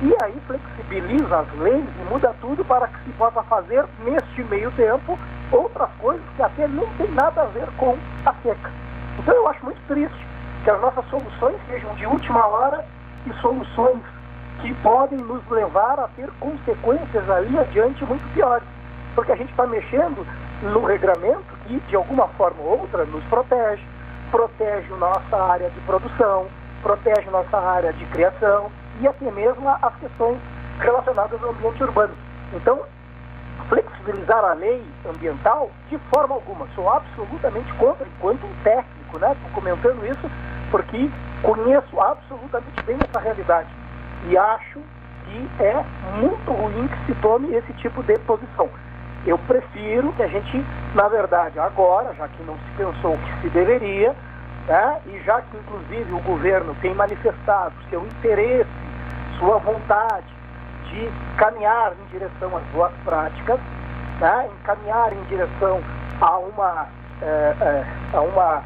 e 0.04 0.16
aí 0.24 0.39
flexibiliza 0.46 1.39
as 1.39 1.52
leis 1.58 1.84
e 1.84 2.14
muda 2.14 2.32
tudo 2.39 2.64
para 2.64 2.88
que 2.88 3.04
se 3.06 3.10
possa 3.14 3.42
fazer, 3.44 3.84
neste 4.04 4.44
meio 4.44 4.72
tempo, 4.74 5.18
outras 5.52 5.89
coisas 6.00 6.22
que 6.36 6.44
até 6.44 6.68
não 6.68 6.86
tem 6.96 7.10
nada 7.10 7.42
a 7.42 7.46
ver 7.46 7.68
com 7.78 7.98
a 8.24 8.34
seca. 8.44 8.70
Então 9.18 9.34
eu 9.34 9.48
acho 9.48 9.66
muito 9.66 9.82
triste 9.88 10.28
que 10.64 10.70
as 10.70 10.80
nossas 10.80 11.04
soluções 11.10 11.56
sejam 11.68 11.96
de 11.96 12.06
última 12.06 12.46
hora 12.46 12.86
e 13.26 13.34
soluções 13.42 14.04
que 14.62 14.72
podem 14.76 15.18
nos 15.18 15.42
levar 15.50 16.00
a 16.00 16.08
ter 16.10 16.30
consequências 16.39 17.28
ali 17.32 17.58
adiante 17.58 18.06
muito 18.06 18.32
piores. 18.36 18.68
Porque 19.16 19.32
a 19.32 19.36
gente 19.36 19.50
está 19.50 19.66
mexendo 19.66 20.24
no 20.62 20.86
regramento 20.86 21.56
que, 21.66 21.80
de 21.80 21.96
alguma 21.96 22.28
forma 22.30 22.62
ou 22.62 22.82
outra, 22.82 23.06
nos 23.06 23.24
protege. 23.24 23.84
Protege 24.32 24.88
nossa 24.93 25.38
área 25.38 25.69
de 25.69 25.79
produção, 25.82 26.47
protege 26.82 27.29
nossa 27.29 27.57
área 27.57 27.91
de 27.91 28.05
criação 28.05 28.71
e 29.01 29.07
até 29.07 29.29
mesmo 29.29 29.67
as 29.69 29.95
questões 29.95 30.39
relacionadas 30.79 31.43
ao 31.43 31.49
ambiente 31.49 31.84
urbano. 31.84 32.13
Então, 32.53 32.82
flexibilizar 33.67 34.43
a 34.43 34.53
lei 34.53 34.84
ambiental 35.05 35.69
de 35.89 35.97
forma 36.13 36.36
alguma. 36.36 36.65
Sou 36.75 36.89
absolutamente 36.89 37.71
contra, 37.73 38.07
enquanto 38.07 38.45
um 38.45 38.63
técnico, 38.63 39.19
né? 39.19 39.34
Estou 39.34 39.51
comentando 39.51 40.05
isso 40.05 40.32
porque 40.71 41.09
conheço 41.43 41.99
absolutamente 41.99 42.84
bem 42.84 42.97
essa 43.01 43.19
realidade. 43.19 43.69
E 44.27 44.38
acho 44.38 44.79
que 45.25 45.63
é 45.63 45.86
muito 46.17 46.51
ruim 46.51 46.88
que 46.88 47.05
se 47.05 47.21
tome 47.21 47.53
esse 47.53 47.73
tipo 47.73 48.01
de 48.03 48.17
posição. 48.19 48.69
Eu 49.26 49.38
prefiro 49.38 50.11
que 50.13 50.24
a 50.24 50.28
gente, 50.28 50.65
na 50.95 51.07
verdade, 51.07 51.59
agora, 51.59 52.13
já 52.15 52.28
que 52.28 52.43
não 52.43 52.55
se 52.55 52.72
pensou 52.78 53.13
o 53.13 53.17
que 53.17 53.41
se 53.41 53.49
deveria, 53.49 54.15
né, 54.67 54.99
e 55.05 55.19
já 55.24 55.41
que 55.41 55.57
inclusive 55.57 56.11
o 56.13 56.19
governo 56.19 56.76
tem 56.82 56.93
manifestado 56.95 57.74
seu 57.89 58.03
interesse, 58.03 58.69
sua 59.38 59.57
vontade 59.59 60.26
de 60.86 61.09
caminhar 61.38 61.93
em 61.93 62.05
direção 62.11 62.55
às 62.55 62.63
boas 62.74 62.91
práticas, 63.03 63.59
né, 64.19 64.49
encaminhar 64.59 65.13
em 65.13 65.22
direção 65.24 65.82
a 66.19 66.38
uma, 66.38 66.88
é, 67.22 67.55
é, 67.61 67.86
a 68.13 68.22
uma 68.22 68.63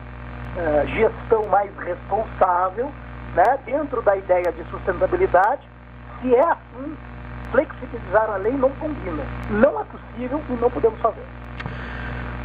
é, 0.58 0.88
gestão 0.88 1.45
mais 1.47 1.72
responsável, 1.80 2.89
né, 3.34 3.60
dentro 3.66 4.01
da 4.01 4.16
ideia 4.16 4.51
de 4.53 4.64
sustentabilidade, 4.70 5.68
se 6.22 6.34
é 6.34 6.43
assim 6.43 6.97
flexibilizar 7.52 8.30
a 8.30 8.38
lei 8.38 8.54
não 8.54 8.70
combina. 8.72 9.24
Não 9.50 9.82
é 9.82 9.84
possível 9.86 10.41
e 10.50 10.54
não 10.54 10.70
podemos 10.70 11.00
fazer. 11.00 11.24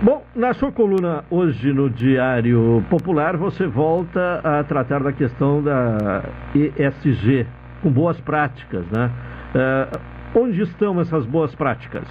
Bom, 0.03 0.23
na 0.35 0.55
sua 0.55 0.73
coluna 0.73 1.25
hoje 1.31 1.75
no 1.75 1.91
Diário 1.91 2.83
Popular, 2.89 3.37
você 3.37 3.67
volta 3.67 4.41
a 4.43 4.65
tratar 4.65 5.03
da 5.03 5.13
questão 5.13 5.63
da 5.63 6.23
ESG, 6.55 7.47
com 7.83 7.91
boas 7.91 8.19
práticas, 8.21 8.87
né? 8.91 9.11
Uh, 9.55 10.39
onde 10.39 10.63
estão 10.63 10.99
essas 11.01 11.27
boas 11.27 11.55
práticas? 11.55 12.05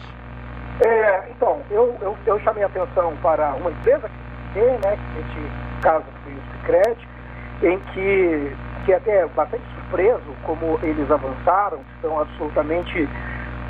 É, 0.86 1.32
então, 1.32 1.60
eu, 1.72 1.96
eu, 2.02 2.16
eu, 2.26 2.40
chamei 2.42 2.64
a 2.64 2.68
atenção 2.68 3.14
para 3.22 3.56
uma 3.56 3.72
empresa 3.72 4.08
que 4.08 4.54
tem, 4.54 4.64
né, 4.64 4.98
que 4.98 5.22
neste 5.22 5.82
caso 5.82 6.06
foi 6.24 6.34
o 6.34 6.42
Cicred, 6.52 7.08
em 7.64 7.80
que, 7.92 8.56
que 8.86 8.94
é 8.94 8.96
até 8.96 9.26
bastante 9.28 9.64
surpreso 9.90 10.36
como 10.44 10.80
eles 10.84 11.10
avançaram, 11.10 11.80
estão 11.96 12.20
absolutamente, 12.20 13.10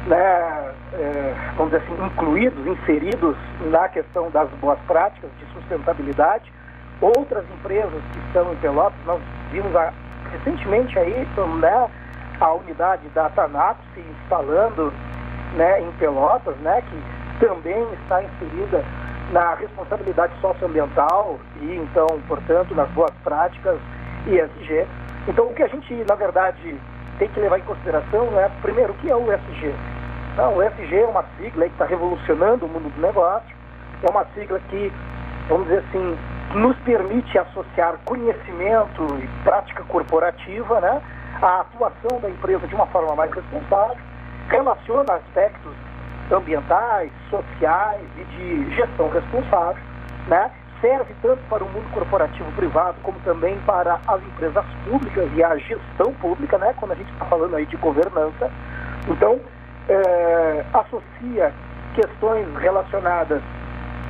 né, 0.05 0.73
é, 0.93 1.35
vamos 1.55 1.71
dizer 1.71 1.83
assim, 1.83 2.05
incluídos, 2.05 2.67
inseridos 2.67 3.35
na 3.71 3.87
questão 3.89 4.29
das 4.31 4.49
boas 4.61 4.79
práticas 4.87 5.29
de 5.39 5.45
sustentabilidade. 5.53 6.51
Outras 7.01 7.45
empresas 7.51 8.01
que 8.11 8.19
estão 8.27 8.51
em 8.51 8.55
Pelotas, 8.57 8.99
nós 9.05 9.21
vimos 9.51 9.73
a 9.75 9.93
recentemente 10.31 10.99
aí, 10.99 11.27
né, 11.59 11.89
a 12.39 12.53
unidade 12.53 13.07
da 13.09 13.29
Tanato 13.29 13.79
se 13.93 14.01
instalando 14.01 14.93
né, 15.55 15.81
em 15.81 15.91
Pelotas, 15.93 16.55
né, 16.57 16.81
que 16.81 17.45
também 17.45 17.81
está 17.93 18.21
inserida 18.21 18.83
na 19.31 19.53
responsabilidade 19.55 20.33
socioambiental 20.41 21.39
e 21.61 21.75
então, 21.75 22.07
portanto, 22.27 22.75
nas 22.75 22.89
boas 22.91 23.11
práticas 23.23 23.79
ESG. 24.27 24.85
Então, 25.27 25.45
o 25.45 25.53
que 25.53 25.63
a 25.63 25.67
gente, 25.67 25.93
na 26.07 26.15
verdade, 26.15 26.79
tem 27.17 27.27
que 27.27 27.39
levar 27.39 27.59
em 27.59 27.63
consideração 27.63 28.27
é, 28.39 28.49
primeiro, 28.61 28.93
o 28.93 28.95
que 28.95 29.09
é 29.09 29.15
o 29.15 29.31
ESG? 29.31 29.73
Não, 30.37 30.55
o 30.55 30.63
ESG 30.63 30.99
é 30.99 31.05
uma 31.05 31.25
sigla 31.37 31.65
que 31.65 31.73
está 31.73 31.85
revolucionando 31.85 32.65
o 32.65 32.69
mundo 32.69 32.93
do 32.93 33.01
negócio, 33.01 33.55
é 34.01 34.09
uma 34.09 34.25
sigla 34.33 34.59
que, 34.69 34.91
vamos 35.49 35.67
dizer 35.67 35.83
assim, 35.89 36.17
nos 36.55 36.75
permite 36.79 37.37
associar 37.37 37.97
conhecimento 38.05 39.05
e 39.21 39.43
prática 39.43 39.83
corporativa 39.83 40.79
né, 40.81 41.01
à 41.41 41.61
atuação 41.61 42.19
da 42.21 42.29
empresa 42.29 42.65
de 42.67 42.73
uma 42.73 42.87
forma 42.87 43.15
mais 43.15 43.31
responsável, 43.31 43.97
relaciona 44.49 45.13
aspectos 45.13 45.73
ambientais, 46.31 47.11
sociais 47.29 48.01
e 48.17 48.23
de 48.23 48.75
gestão 48.75 49.09
responsável, 49.09 49.81
né? 50.27 50.51
Serve 50.81 51.13
tanto 51.21 51.41
para 51.49 51.63
o 51.63 51.69
mundo 51.69 51.89
corporativo 51.93 52.51
privado 52.53 52.97
como 53.03 53.19
também 53.19 53.57
para 53.65 53.99
as 54.07 54.21
empresas 54.21 54.65
públicas 54.87 55.29
e 55.35 55.43
a 55.43 55.57
gestão 55.57 56.13
pública, 56.15 56.57
né? 56.57 56.73
quando 56.77 56.91
a 56.93 56.95
gente 56.95 57.11
está 57.11 57.25
falando 57.25 57.55
aí 57.55 57.65
de 57.65 57.77
governança. 57.77 58.49
Então, 59.07 59.39
é, 59.87 60.65
associa 60.73 61.53
questões 61.95 62.47
relacionadas 62.57 63.41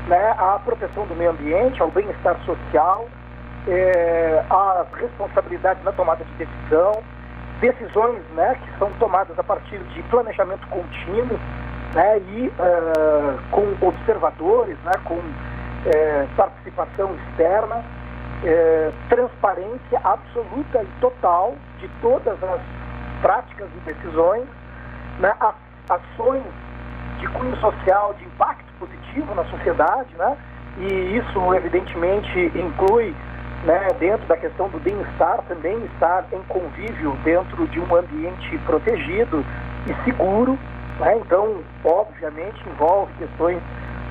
né, 0.08 0.36
à 0.38 0.60
proteção 0.64 1.06
do 1.06 1.16
meio 1.16 1.32
ambiente, 1.32 1.82
ao 1.82 1.90
bem-estar 1.90 2.38
social, 2.46 3.08
é, 3.68 4.44
à 4.50 4.86
responsabilidade 4.94 5.80
na 5.84 5.92
tomada 5.92 6.24
de 6.24 6.46
decisão, 6.46 7.04
decisões 7.62 8.22
né, 8.36 8.56
que 8.56 8.80
são 8.80 8.92
tomadas 8.94 9.38
a 9.38 9.44
partir 9.44 9.78
de 9.80 10.04
planejamento 10.04 10.66
contínuo 10.68 11.40
né, 11.94 12.20
e 12.20 12.48
uh, 12.48 13.40
com 13.52 13.86
observadores, 13.86 14.78
né, 14.84 14.92
com 15.04 15.20
uh, 15.86 16.36
participação 16.36 17.16
externa, 17.16 17.78
uh, 17.78 18.94
transparência 19.10 20.00
absoluta 20.04 20.84
e 20.84 20.88
total 21.02 21.56
de 21.80 21.88
todas 22.02 22.42
as 22.44 22.62
práticas 23.22 23.70
e 23.76 23.94
decisões, 23.94 24.48
né, 25.20 25.34
ações 25.90 26.44
de 27.20 27.28
cunho 27.28 27.56
social, 27.58 28.14
de 28.14 28.26
impacto 28.26 28.72
positivo 28.80 29.36
na 29.36 29.44
sociedade, 29.46 30.10
né, 30.18 30.38
e 30.78 31.18
isso 31.18 31.54
evidentemente 31.54 32.52
inclui 32.56 33.14
né, 33.64 33.88
dentro 34.00 34.26
da 34.28 34.38
questão 34.38 34.70
do 34.70 34.80
bem-estar, 34.80 35.42
também 35.48 35.78
estar 35.86 36.26
em 36.32 36.42
convívio 36.44 37.12
dentro 37.24 37.68
de 37.68 37.80
um 37.80 37.96
ambiente 37.96 38.58
protegido 38.60 39.44
e 39.88 40.04
seguro. 40.06 40.58
Né? 41.00 41.18
Então, 41.18 41.62
obviamente, 41.84 42.58
envolve 42.70 43.12
questões 43.18 43.62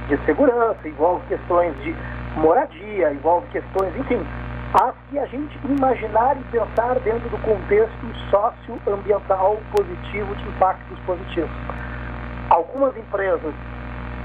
de 0.09 0.17
segurança, 0.25 0.89
envolve 0.89 1.23
questões 1.29 1.75
de 1.83 1.95
moradia, 2.37 3.13
envolve 3.13 3.47
questões, 3.49 3.95
enfim, 3.97 4.21
a 4.75 4.93
se 5.11 5.19
a 5.19 5.27
gente 5.27 5.59
imaginar 5.69 6.37
e 6.37 6.45
pensar 6.51 6.99
dentro 7.01 7.29
do 7.29 7.39
contexto 7.39 8.07
socioambiental 8.31 9.59
positivo 9.77 10.35
de 10.37 10.49
impactos 10.49 10.99
positivos. 11.01 11.51
Algumas 12.51 12.97
empresas 12.97 13.55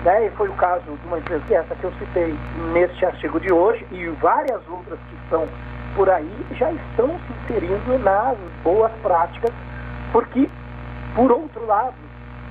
né? 0.03 0.27
E 0.27 0.29
foi 0.31 0.49
o 0.49 0.53
caso 0.53 0.83
de 0.83 1.07
uma 1.07 1.17
empresa 1.17 1.43
que 1.47 1.55
essa 1.55 1.75
que 1.75 1.83
eu 1.83 1.93
citei 1.93 2.37
neste 2.73 3.05
artigo 3.05 3.39
de 3.39 3.51
hoje 3.51 3.85
e 3.91 4.07
várias 4.21 4.61
outras 4.67 4.99
que 5.09 5.15
estão 5.23 5.47
por 5.95 6.09
aí 6.09 6.45
já 6.57 6.71
estão 6.71 7.07
se 7.07 7.53
inserindo 7.53 7.99
nas 7.99 8.37
boas 8.63 8.91
práticas, 9.01 9.51
porque, 10.11 10.49
por 11.15 11.31
outro 11.31 11.65
lado, 11.65 11.93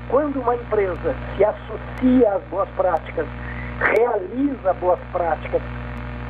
quando 0.08 0.40
uma 0.40 0.54
empresa 0.54 1.14
se 1.36 1.44
associa 1.44 2.32
às 2.34 2.42
boas 2.44 2.68
práticas, 2.70 3.26
realiza 3.80 4.72
boas 4.74 4.98
práticas, 5.10 5.62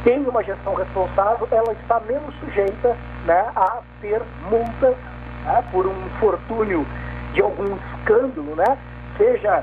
tem 0.04 0.20
uma 0.26 0.42
gestão 0.42 0.74
responsável, 0.74 1.46
ela 1.50 1.72
está 1.72 2.00
menos 2.00 2.34
sujeita 2.40 2.96
né, 3.24 3.44
a 3.54 3.80
ter 4.00 4.20
multas 4.50 4.96
né, 5.44 5.64
por 5.70 5.86
um 5.86 6.06
infortúnio 6.06 6.86
de 7.34 7.42
algum 7.42 7.76
escândalo, 7.76 8.56
né, 8.56 8.78
seja 9.16 9.62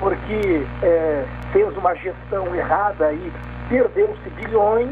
porque 0.00 0.66
é, 0.82 1.24
fez 1.52 1.76
uma 1.76 1.94
gestão 1.96 2.54
errada 2.54 3.12
e 3.12 3.32
perdeu-se 3.68 4.30
bilhões, 4.30 4.90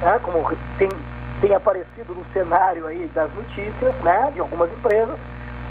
né, 0.00 0.18
como 0.22 0.44
tem, 0.78 0.88
tem 1.40 1.54
aparecido 1.54 2.14
no 2.14 2.24
cenário 2.32 2.86
aí 2.86 3.10
das 3.14 3.32
notícias 3.34 3.94
né, 4.02 4.30
de 4.32 4.40
algumas 4.40 4.70
empresas, 4.72 5.18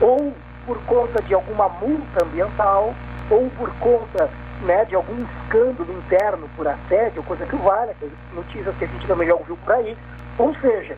ou 0.01 0.33
por 0.69 0.77
conta 0.85 1.19
de 1.23 1.33
alguma 1.33 1.67
multa 1.67 2.23
ambiental, 2.23 2.93
ou 3.31 3.49
por 3.57 3.71
conta 3.79 4.29
né, 4.61 4.85
de 4.85 4.93
algum 4.93 5.15
escândalo 5.23 5.91
interno 5.91 6.47
por 6.55 6.67
assédio, 6.67 7.23
coisa 7.23 7.43
que 7.47 7.55
vale, 7.55 7.91
notícias 8.35 8.75
que 8.77 8.85
a 8.85 8.87
gente 8.87 9.07
também 9.07 9.27
já 9.27 9.33
ouviu 9.33 9.57
por 9.57 9.73
aí. 9.73 9.97
Ou 10.37 10.53
seja, 10.61 10.95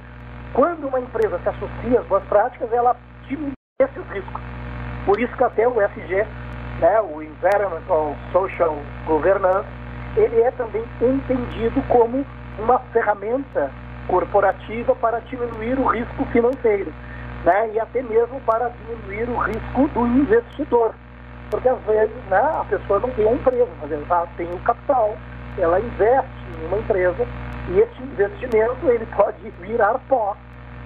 quando 0.54 0.90
uma 0.90 1.00
empresa 1.00 1.40
se 1.40 1.48
associa 1.48 2.02
às 2.02 2.06
boas 2.08 2.24
práticas, 2.26 2.70
ela 2.74 2.98
diminui 3.30 3.54
esses 3.82 4.10
riscos. 4.10 4.42
Por 5.06 5.18
isso 5.22 5.34
que 5.38 5.44
até 5.46 5.66
o 5.66 5.82
SG 5.82 6.28
né, 6.82 7.00
o 7.00 7.24
Environmental 7.24 8.14
Social 8.34 8.78
Governance, 9.06 9.70
ele 10.18 10.42
é 10.42 10.52
também 10.52 10.84
entendido 11.02 11.82
como 11.88 12.26
uma 12.60 12.80
ferramenta 12.92 13.72
corporativa 14.10 14.94
para 14.96 15.20
diminuir 15.22 15.80
o 15.80 15.86
risco 15.86 16.26
financeiro, 16.26 16.92
né, 17.44 17.72
e 17.74 17.80
até 17.80 18.02
mesmo 18.02 18.40
para 18.42 18.70
diminuir 18.70 19.30
o 19.30 19.38
risco 19.40 19.88
do 19.94 20.08
investidor. 20.08 20.94
Porque 21.50 21.68
às 21.68 21.80
vezes 21.82 22.16
né, 22.30 22.40
a 22.40 22.66
pessoa 22.70 23.00
não 23.00 23.10
tem 23.12 23.28
a 23.28 23.34
empresa, 23.34 23.70
mas 23.82 23.92
ela 23.92 24.28
tem 24.38 24.48
o 24.52 24.60
capital, 24.60 25.18
ela 25.58 25.80
investe 25.80 26.30
em 26.62 26.68
uma 26.68 26.78
empresa 26.78 27.28
e 27.70 27.80
esse 27.80 28.04
investimento 28.04 28.88
ele 28.90 29.06
pode 29.16 29.50
virar 29.60 30.00
pó 30.08 30.36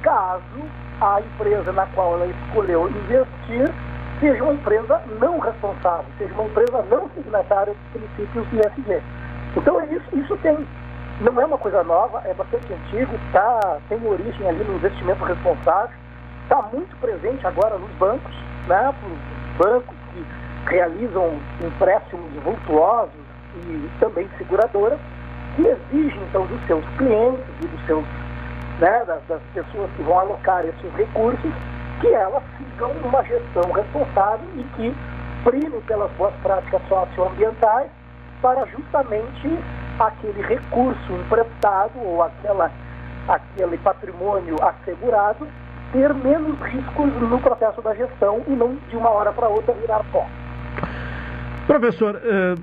caso 0.01 0.61
a 1.01 1.19
empresa 1.19 1.71
na 1.71 1.85
qual 1.87 2.13
ela 2.13 2.27
escolheu 2.27 2.89
investir 2.89 3.71
seja 4.19 4.43
uma 4.43 4.53
empresa 4.53 5.01
não 5.19 5.39
responsável, 5.39 6.05
seja 6.17 6.33
uma 6.33 6.45
empresa 6.45 6.81
não 6.89 7.09
signatária 7.09 7.73
dos 7.73 8.01
princípios 8.01 8.47
do 8.47 8.55
ISG. 8.57 9.03
Então 9.57 9.81
isso, 9.85 10.17
isso 10.17 10.37
tem, 10.37 10.67
não 11.21 11.41
é 11.41 11.45
uma 11.45 11.57
coisa 11.57 11.83
nova, 11.83 12.21
é 12.25 12.33
bastante 12.33 12.73
antigo, 12.73 13.11
tá, 13.31 13.77
tem 13.89 13.99
origem 14.05 14.47
ali 14.47 14.63
no 14.63 14.75
investimento 14.75 15.23
responsável, 15.23 15.95
está 16.45 16.61
muito 16.71 16.95
presente 16.97 17.45
agora 17.45 17.77
nos 17.77 17.91
bancos, 17.93 18.33
né, 18.67 18.93
os 19.03 19.57
bancos 19.57 19.95
que 20.13 20.25
realizam 20.69 21.39
empréstimos 21.61 22.31
vultuosos 22.43 23.25
e 23.55 23.89
também 23.99 24.29
seguradoras, 24.37 24.99
que 25.55 25.63
exigem 25.63 26.21
então 26.29 26.45
dos 26.45 26.65
seus 26.67 26.85
clientes 26.97 27.45
e 27.61 27.67
dos 27.67 27.85
seus, 27.85 28.05
né, 28.79 29.03
das, 29.05 29.21
das 29.27 29.41
pessoas 29.53 29.89
que 29.95 30.03
vão 30.03 30.19
alocar 30.19 30.63
esses 30.65 30.93
recursos 30.95 31.51
que 32.01 32.07
elas 32.13 32.43
ficam 32.57 32.93
numa 32.95 33.23
gestão 33.23 33.71
responsável 33.71 34.47
e 34.55 34.63
que 34.75 34.95
prime 35.43 35.81
pelas 35.81 36.11
boas 36.13 36.33
práticas 36.43 36.81
socioambientais 36.87 37.89
para 38.41 38.65
justamente 38.67 39.57
aquele 39.99 40.41
recurso 40.41 41.13
emprestado 41.13 41.93
ou 42.03 42.21
aquela, 42.21 42.69
aquele 43.27 43.77
patrimônio 43.77 44.57
assegurado 44.61 45.47
ter 45.95 46.13
menos 46.13 46.59
riscos 46.59 47.13
no 47.21 47.39
processo 47.39 47.81
da 47.81 47.95
gestão 47.95 48.41
e 48.47 48.51
não 48.51 48.75
de 48.89 48.97
uma 48.97 49.09
hora 49.09 49.31
para 49.31 49.47
outra 49.47 49.73
virar 49.75 50.03
pó. 50.11 50.27
Professor, 51.65 52.19
eh, 52.21 52.55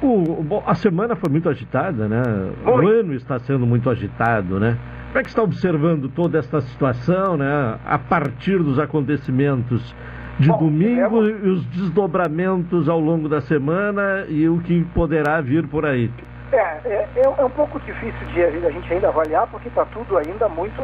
o, 0.00 0.62
a 0.64 0.74
semana 0.76 1.16
foi 1.16 1.28
muito 1.28 1.48
agitada, 1.48 2.06
né? 2.06 2.22
O 2.64 2.86
ano 2.86 3.14
está 3.14 3.40
sendo 3.40 3.66
muito 3.66 3.90
agitado, 3.90 4.60
né? 4.60 4.78
Como 5.08 5.18
é 5.18 5.22
que 5.22 5.28
está 5.28 5.42
observando 5.42 6.08
toda 6.08 6.38
esta 6.38 6.60
situação, 6.60 7.36
né? 7.36 7.78
A 7.84 7.98
partir 7.98 8.58
dos 8.58 8.78
acontecimentos 8.78 9.94
de 10.38 10.48
Bom, 10.48 10.58
domingo 10.58 11.26
é... 11.26 11.30
e 11.30 11.48
os 11.50 11.66
desdobramentos 11.66 12.88
ao 12.88 13.00
longo 13.00 13.28
da 13.28 13.40
semana 13.40 14.24
e 14.28 14.48
o 14.48 14.60
que 14.60 14.84
poderá 14.94 15.40
vir 15.40 15.66
por 15.66 15.84
aí. 15.84 16.08
É, 16.52 16.56
é, 16.84 17.08
é, 17.16 17.22
é 17.24 17.44
um 17.44 17.50
pouco 17.50 17.80
difícil 17.80 18.26
de 18.28 18.44
a 18.44 18.70
gente 18.70 18.92
ainda 18.92 19.08
avaliar 19.08 19.48
porque 19.48 19.68
está 19.68 19.84
tudo 19.86 20.16
ainda 20.16 20.48
muito 20.48 20.80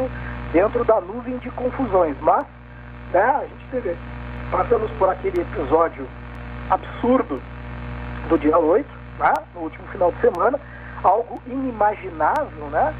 dentro 0.52 0.84
da 0.84 1.00
nuvem 1.00 1.38
de 1.38 1.50
confusões. 1.50 2.16
Mas 2.20 2.46
né, 3.12 3.22
a 3.22 3.42
gente 3.42 3.66
teve, 3.70 3.96
passamos 4.50 4.90
por 4.92 5.08
aquele 5.08 5.40
episódio 5.40 6.06
absurdo 6.70 7.40
do 8.28 8.38
dia 8.38 8.58
8, 8.58 8.86
né, 9.18 9.34
no 9.54 9.62
último 9.62 9.86
final 9.88 10.12
de 10.12 10.20
semana, 10.20 10.60
algo 11.02 11.40
inimaginável, 11.46 12.66
né? 12.70 12.94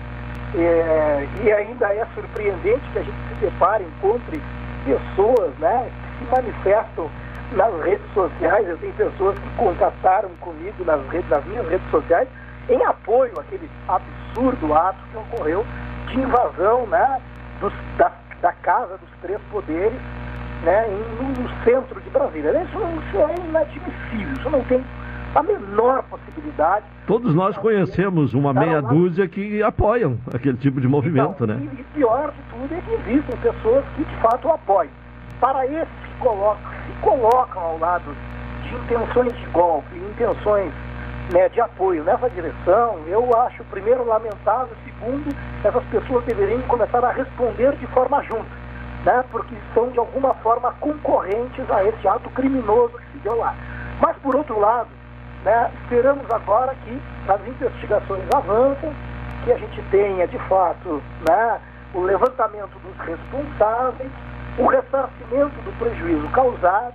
É, 0.54 1.28
e 1.44 1.52
ainda 1.52 1.92
é 1.92 2.06
surpreendente 2.14 2.80
que 2.92 2.98
a 2.98 3.02
gente 3.02 3.18
se 3.28 3.34
depare, 3.34 3.84
encontre 3.84 4.40
pessoas 4.84 5.52
né, 5.58 5.90
que 6.18 6.24
se 6.24 6.30
manifestam 6.30 7.10
nas 7.52 7.82
redes 7.82 8.14
sociais. 8.14 8.66
Eu 8.66 8.78
tenho 8.78 8.92
pessoas 8.94 9.38
que 9.38 9.48
contataram 9.56 10.30
comigo 10.40 10.84
nas, 10.86 11.06
redes, 11.08 11.28
nas 11.28 11.44
minhas 11.44 11.68
redes 11.68 11.90
sociais 11.90 12.28
em 12.68 12.82
apoio 12.84 13.32
àquele 13.38 13.68
absurdo 13.88 14.74
ato 14.74 14.98
que 15.10 15.16
ocorreu 15.16 15.66
de 16.06 16.20
invasão 16.20 16.86
né, 16.86 17.20
dos, 17.60 17.72
das 17.96 18.12
da 18.40 18.52
Casa 18.52 18.98
dos 18.98 19.10
Três 19.20 19.40
Poderes 19.50 19.98
né, 20.62 20.86
em, 20.88 21.42
no 21.42 21.48
centro 21.64 22.00
de 22.00 22.10
Brasília. 22.10 22.50
Isso, 22.62 22.78
isso 22.78 23.18
é 23.18 23.34
inadmissível, 23.46 24.32
isso 24.34 24.50
não 24.50 24.62
tem 24.64 24.84
a 25.34 25.42
menor 25.42 26.02
possibilidade. 26.04 26.86
Todos 27.06 27.34
nós 27.34 27.56
conhecemos 27.58 28.34
uma 28.34 28.52
meia 28.52 28.80
dúzia 28.80 29.28
que 29.28 29.62
apoiam 29.62 30.18
aquele 30.32 30.56
tipo 30.56 30.80
de 30.80 30.88
movimento, 30.88 31.44
então, 31.44 31.46
né? 31.46 31.68
E, 31.76 31.80
e 31.80 31.84
pior 31.94 32.32
de 32.32 32.42
tudo 32.50 32.74
é 32.74 32.80
que 32.80 33.10
existem 33.10 33.36
pessoas 33.38 33.84
que 33.96 34.04
de 34.04 34.16
fato 34.16 34.48
o 34.48 34.52
apoiam. 34.52 34.90
Para 35.40 35.66
esses 35.66 35.88
que 36.04 36.18
colocam, 36.20 36.70
se 36.86 37.00
colocam 37.00 37.62
ao 37.62 37.78
lado 37.78 38.16
de 38.62 38.74
intenções 38.74 39.32
de 39.36 39.46
golpe, 39.46 39.96
intenções 39.96 40.72
né, 41.32 41.48
de 41.48 41.60
apoio 41.60 42.02
nessa 42.04 42.28
direção, 42.30 42.98
eu 43.06 43.36
acho, 43.40 43.62
primeiro, 43.64 44.04
lamentável, 44.04 44.74
segundo, 44.84 45.34
essas 45.62 45.84
pessoas 45.84 46.24
deveriam 46.24 46.62
começar 46.62 47.04
a 47.04 47.12
responder 47.12 47.76
de 47.76 47.86
forma 47.88 48.22
junta, 48.24 48.50
né, 49.04 49.24
porque 49.30 49.54
são 49.74 49.90
de 49.90 49.98
alguma 49.98 50.34
forma 50.34 50.72
concorrentes 50.80 51.70
a 51.70 51.84
esse 51.84 52.08
ato 52.08 52.30
criminoso 52.30 52.96
que 52.96 53.12
se 53.12 53.18
deu 53.18 53.36
lá. 53.36 53.54
Mas, 54.00 54.16
por 54.18 54.36
outro 54.36 54.58
lado, 54.58 54.88
né, 55.44 55.70
esperamos 55.82 56.30
agora 56.30 56.74
que 56.84 57.02
as 57.28 57.46
investigações 57.46 58.24
avancem, 58.34 58.92
que 59.44 59.52
a 59.52 59.58
gente 59.58 59.82
tenha, 59.90 60.26
de 60.26 60.38
fato, 60.48 61.02
né, 61.28 61.60
o 61.94 62.00
levantamento 62.00 62.78
dos 62.78 62.96
responsáveis, 63.06 64.10
o 64.58 64.66
ressarcimento 64.66 65.54
do 65.62 65.78
prejuízo 65.78 66.28
causado, 66.30 66.94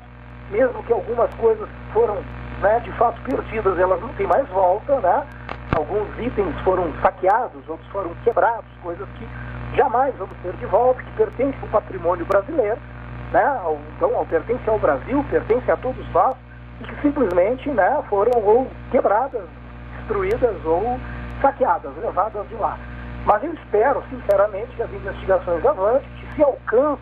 mesmo 0.49 0.83
que 0.83 0.91
algumas 0.91 1.33
coisas 1.35 1.67
foram 1.93 2.17
né, 2.63 2.79
de 2.79 2.91
fato 2.93 3.21
perdidas, 3.21 3.77
elas 3.77 4.01
não 4.01 4.07
têm 4.13 4.25
mais 4.25 4.47
volta, 4.47 4.97
né? 5.01 5.23
Alguns 5.75 6.07
itens 6.17 6.57
foram 6.61 6.91
saqueados, 7.01 7.61
outros 7.67 7.87
foram 7.89 8.11
quebrados, 8.23 8.65
coisas 8.81 9.07
que 9.17 9.27
jamais 9.75 10.15
vamos 10.15 10.35
ter 10.41 10.53
de 10.53 10.65
volta, 10.67 11.03
que 11.03 11.11
pertencem 11.11 11.59
ao 11.61 11.67
patrimônio 11.67 12.25
brasileiro, 12.25 12.79
né? 13.33 13.59
Então, 13.97 14.25
pertence 14.29 14.69
ao 14.69 14.79
Brasil, 14.79 15.25
pertence 15.29 15.69
a 15.69 15.75
todos 15.75 16.07
nós, 16.13 16.37
e 16.79 16.85
que 16.85 17.01
simplesmente 17.01 17.69
né, 17.69 18.01
foram 18.09 18.31
ou 18.41 18.67
quebradas, 18.91 19.43
destruídas 19.97 20.55
ou 20.65 20.97
saqueadas, 21.41 21.91
levadas 22.01 22.47
de 22.47 22.55
lá. 22.55 22.77
Mas 23.25 23.43
eu 23.43 23.53
espero, 23.53 24.03
sinceramente, 24.09 24.75
que 24.75 24.83
as 24.83 24.91
investigações 24.91 25.65
avancem, 25.65 26.07
que 26.19 26.35
se 26.35 26.43
alcance 26.43 27.01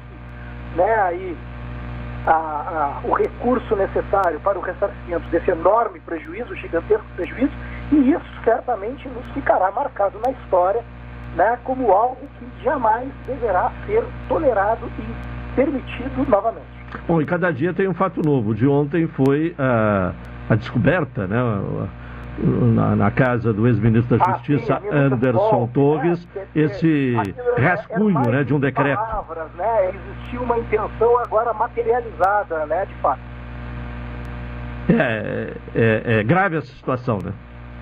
né, 0.76 0.96
aí 1.02 1.38
a, 2.26 2.32
a, 2.32 3.02
o 3.04 3.14
recurso 3.14 3.76
necessário 3.76 4.40
para 4.42 4.58
o 4.58 4.62
ressarcimento 4.62 5.28
desse 5.30 5.52
enorme 5.52 6.00
prejuízo, 6.02 6.56
gigantesco 6.56 7.06
prejuízo, 7.16 7.52
e 7.92 8.12
isso 8.12 8.44
certamente 8.44 9.08
nos 9.10 9.26
ficará 9.34 9.72
marcado 9.72 10.20
na 10.20 10.32
história 10.32 10.84
né, 11.36 11.58
como 11.64 11.92
algo 11.92 12.18
que 12.38 12.64
jamais 12.64 13.10
deverá 13.26 13.72
ser 13.86 14.04
tolerado 14.28 14.90
e 15.00 15.56
permitido 15.56 16.30
novamente. 16.30 16.66
Bom, 17.08 17.22
e 17.22 17.26
cada 17.26 17.52
dia 17.52 17.74
tem 17.74 17.88
um 17.88 17.94
fato 17.94 18.22
novo. 18.24 18.54
De 18.54 18.68
ontem 18.68 19.08
foi 19.08 19.56
a, 19.58 20.12
a 20.50 20.56
descoberta, 20.56 21.28
né? 21.28 21.38
Na, 22.40 22.96
na, 22.96 23.12
casa 23.12 23.54
do 23.54 23.68
ex-ministro 23.68 24.18
da 24.18 24.32
Justiça, 24.32 24.76
ah, 24.76 24.80
sim, 24.80 24.88
Anderson 24.90 25.68
Torres, 25.68 26.26
né? 26.34 26.48
esse 26.56 27.14
rascunho 27.58 28.18
é, 28.20 28.28
é 28.28 28.32
né, 28.32 28.44
de 28.44 28.54
um 28.54 28.60
decreto. 28.60 28.98
Palavras, 28.98 29.52
né? 29.56 29.90
Existiu 29.90 30.42
uma 30.42 30.58
intenção 30.58 31.20
agora 31.20 31.54
materializada, 31.54 32.66
né, 32.66 32.86
de 32.86 32.94
fato. 32.96 33.20
É, 34.90 35.54
é, 35.76 36.20
é 36.20 36.24
grave 36.24 36.58
essa 36.58 36.74
situação, 36.74 37.20
né? 37.24 37.32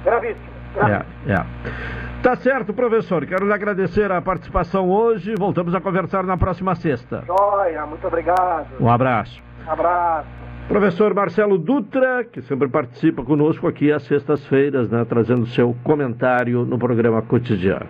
Gravíssimo. 0.04 0.39
gravíssimo. 0.74 1.06
É, 1.28 1.34
é. 1.34 2.20
Tá 2.22 2.36
certo, 2.36 2.74
professor. 2.74 3.26
Quero 3.26 3.45
lhe 3.45 3.54
agradecer 3.54 4.12
a 4.12 4.22
participação 4.22 4.89
hoje. 4.89 5.34
Voltamos 5.38 5.74
a 5.74 5.80
conversar 5.80 6.24
na 6.24 6.38
próxima 6.38 6.76
sexta. 6.76 7.24
Joia, 7.26 7.86
muito 7.86 8.06
obrigado. 8.06 8.68
Um 8.80 8.89
abraço. 8.89 9.41
Um 9.66 9.72
abraço. 9.72 10.38
Professor 10.70 11.15
Marcelo 11.15 11.57
Dutra, 11.57 12.24
que 12.24 12.43
sempre 12.43 12.70
participa 12.70 13.24
conosco 13.24 13.67
aqui 13.67 13.91
às 13.91 14.03
sextas-feiras, 14.03 14.88
né, 14.88 15.03
trazendo 15.03 15.47
seu 15.47 15.76
comentário 15.84 16.63
no 16.63 16.78
programa 16.78 17.24
cotidiano. 17.24 17.88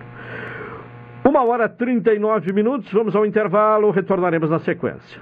Uma 1.25 1.43
hora 1.43 1.65
e 1.65 1.69
39 1.69 2.53
minutos, 2.53 2.89
vamos 2.93 3.17
ao 3.17 3.25
intervalo, 3.25 3.91
retornaremos 3.91 4.49
na 4.49 4.59
sequência. 4.59 5.21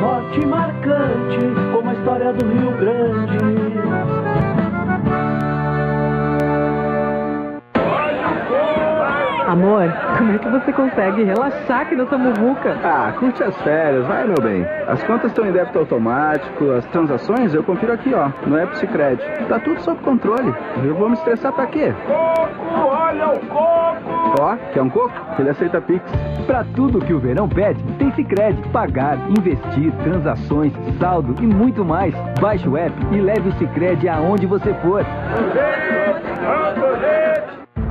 Forte 0.00 0.46
marcante 0.46 1.44
como 1.72 1.90
a 1.90 1.94
história 1.94 2.32
do 2.32 2.44
Rio 2.46 2.72
Grande. 2.78 3.63
Amor, 9.54 9.88
como 10.18 10.32
é 10.32 10.38
que 10.38 10.48
você 10.48 10.72
consegue 10.72 11.22
relaxar 11.22 11.82
aqui 11.82 11.94
nessa 11.94 12.18
muvuca? 12.18 12.76
Ah, 12.82 13.12
curte 13.16 13.40
as 13.40 13.56
férias, 13.62 14.04
vai, 14.04 14.26
meu 14.26 14.42
bem. 14.42 14.66
As 14.88 15.00
contas 15.04 15.30
estão 15.30 15.46
em 15.46 15.52
débito 15.52 15.78
automático, 15.78 16.72
as 16.72 16.84
transações 16.86 17.54
eu 17.54 17.62
confiro 17.62 17.92
aqui, 17.92 18.12
ó, 18.12 18.30
no 18.48 18.58
App 18.58 18.76
Cicred. 18.76 19.22
Tá 19.48 19.60
tudo 19.60 19.80
sob 19.82 20.02
controle. 20.02 20.52
Eu 20.84 20.96
vou 20.96 21.08
me 21.08 21.14
estressar 21.14 21.52
pra 21.52 21.66
quê? 21.66 21.94
Coco, 22.04 22.80
olha 22.84 23.28
o 23.28 23.38
coco! 23.46 24.40
Ó, 24.40 24.56
quer 24.72 24.82
um 24.82 24.90
coco? 24.90 25.14
Ele 25.38 25.50
aceita 25.50 25.80
Pix. 25.80 26.02
Pra 26.48 26.64
tudo 26.74 26.98
que 26.98 27.14
o 27.14 27.20
verão 27.20 27.48
pede, 27.48 27.80
tem 27.96 28.10
Cicred. 28.10 28.60
Pagar, 28.72 29.18
investir, 29.38 29.92
transações, 30.02 30.72
saldo 30.98 31.32
e 31.40 31.46
muito 31.46 31.84
mais. 31.84 32.12
Baixe 32.40 32.68
o 32.68 32.76
app 32.76 32.92
e 33.12 33.20
leve 33.20 33.50
o 33.50 33.52
Cicred 33.52 34.08
aonde 34.08 34.46
você 34.46 34.74
for. 34.82 35.06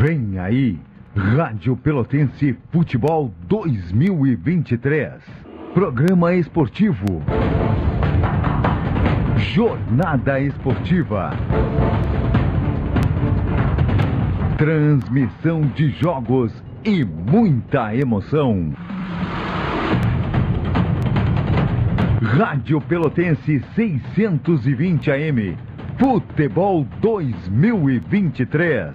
Vem 0.00 0.38
aí, 0.38 0.78
Rádio 1.14 1.76
Pelotense 1.76 2.56
Futebol 2.72 3.30
2023. 3.42 5.12
Programa 5.74 6.32
esportivo. 6.32 7.04
Jornada 9.36 10.40
esportiva. 10.40 11.32
Transmissão 14.56 15.60
de 15.60 15.90
jogos 15.90 16.50
e 16.82 17.04
muita 17.04 17.94
emoção. 17.94 18.72
Rádio 22.22 22.80
Pelotense 22.80 23.62
620 23.74 25.10
AM. 25.10 25.58
Futebol 25.98 26.86
2023. 27.02 28.94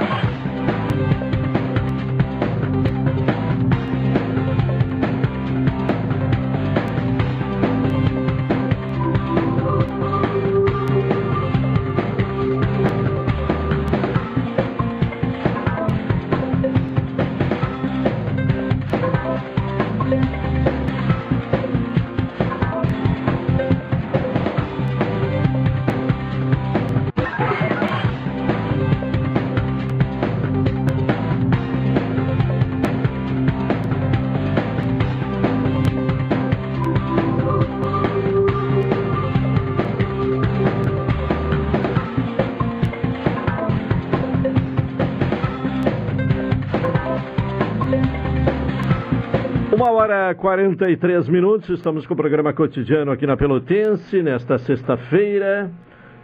43 50.41 51.29
minutos, 51.29 51.69
estamos 51.69 52.07
com 52.07 52.15
o 52.15 52.17
programa 52.17 52.51
cotidiano 52.51 53.11
aqui 53.11 53.27
na 53.27 53.37
Pelotense, 53.37 54.23
nesta 54.23 54.57
sexta-feira. 54.57 55.69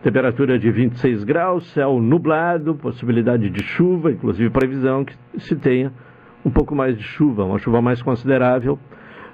Temperatura 0.02 0.58
de 0.58 0.72
26 0.72 1.24
graus, 1.24 1.72
céu 1.72 2.02
nublado, 2.02 2.74
possibilidade 2.74 3.48
de 3.48 3.62
chuva, 3.62 4.12
inclusive 4.12 4.50
previsão 4.50 5.06
que 5.06 5.16
se 5.38 5.56
tenha 5.56 5.94
um 6.44 6.50
pouco 6.50 6.74
mais 6.74 6.98
de 6.98 7.04
chuva, 7.04 7.44
uma 7.44 7.60
chuva 7.60 7.80
mais 7.80 8.02
considerável 8.02 8.80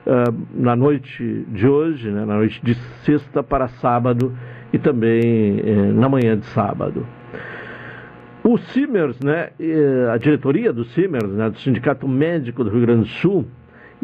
uh, 0.05 0.35
na 0.53 0.75
noite 0.75 1.45
de 1.47 1.65
hoje, 1.65 2.11
né, 2.11 2.25
na 2.25 2.35
noite 2.35 2.59
de 2.61 2.73
sexta 3.05 3.41
para 3.41 3.69
sábado 3.69 4.33
e 4.73 4.77
também 4.77 5.61
eh, 5.63 5.91
na 5.93 6.09
manhã 6.09 6.37
de 6.37 6.45
sábado. 6.47 7.07
O 8.43 8.57
Simers, 8.57 9.17
né, 9.21 9.51
a 10.11 10.17
diretoria 10.17 10.73
do 10.73 10.83
Simers, 10.83 11.31
né, 11.31 11.49
do 11.49 11.57
Sindicato 11.59 12.05
Médico 12.05 12.65
do 12.65 12.69
Rio 12.69 12.81
Grande 12.81 13.01
do 13.03 13.07
Sul, 13.07 13.45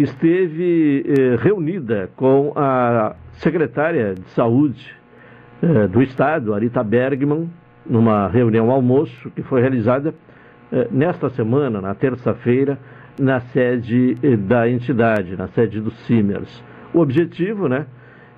esteve 0.04 1.04
eh, 1.06 1.36
reunida 1.36 2.10
com 2.16 2.54
a 2.56 3.16
secretária 3.34 4.14
de 4.14 4.30
Saúde 4.30 4.96
eh, 5.62 5.88
do 5.88 6.02
Estado, 6.02 6.54
Arita 6.54 6.82
Bergman, 6.82 7.50
numa 7.86 8.30
reunião 8.30 8.72
almoço 8.72 9.30
que 9.32 9.44
foi 9.44 9.60
realizada 9.60 10.14
eh, 10.72 10.88
nesta 10.90 11.30
semana, 11.30 11.82
na 11.82 11.94
terça-feira, 11.94 12.80
na 13.20 13.42
sede 13.42 14.16
da 14.48 14.70
entidade, 14.70 15.36
na 15.36 15.50
sede 15.50 15.82
do 15.82 15.92
Simers. 15.92 16.64
O 16.94 17.00
objetivo 17.00 17.68
né, 17.68 17.86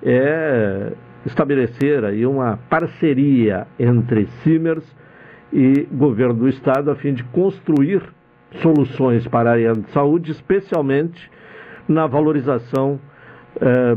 é 0.02 0.92
estabelecer 1.24 2.04
aí 2.04 2.26
uma 2.26 2.58
parceria 2.68 3.68
entre 3.78 4.26
Simers 4.42 4.84
e 5.52 5.86
governo 5.92 6.34
do 6.34 6.48
Estado 6.48 6.90
a 6.90 6.96
fim 6.96 7.14
de 7.14 7.22
construir 7.22 8.02
soluções 8.56 9.28
para 9.28 9.50
a 9.50 9.52
área 9.52 9.72
de 9.74 9.88
saúde, 9.90 10.32
especialmente 10.32 11.30
na 11.88 12.06
valorização 12.06 12.98
eh, 13.60 13.96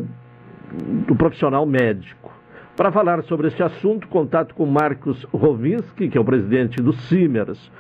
do 1.08 1.16
profissional 1.16 1.66
médico. 1.66 2.32
Para 2.76 2.92
falar 2.92 3.24
sobre 3.24 3.48
este 3.48 3.64
assunto, 3.64 4.08
contato 4.08 4.54
com 4.54 4.66
Marcos 4.66 5.24
Rovinski, 5.34 6.10
que 6.10 6.18
é 6.18 6.22
o 6.22 6.26
presidente 6.26 6.82
do 6.82 6.92
CIMERS. 6.92 7.72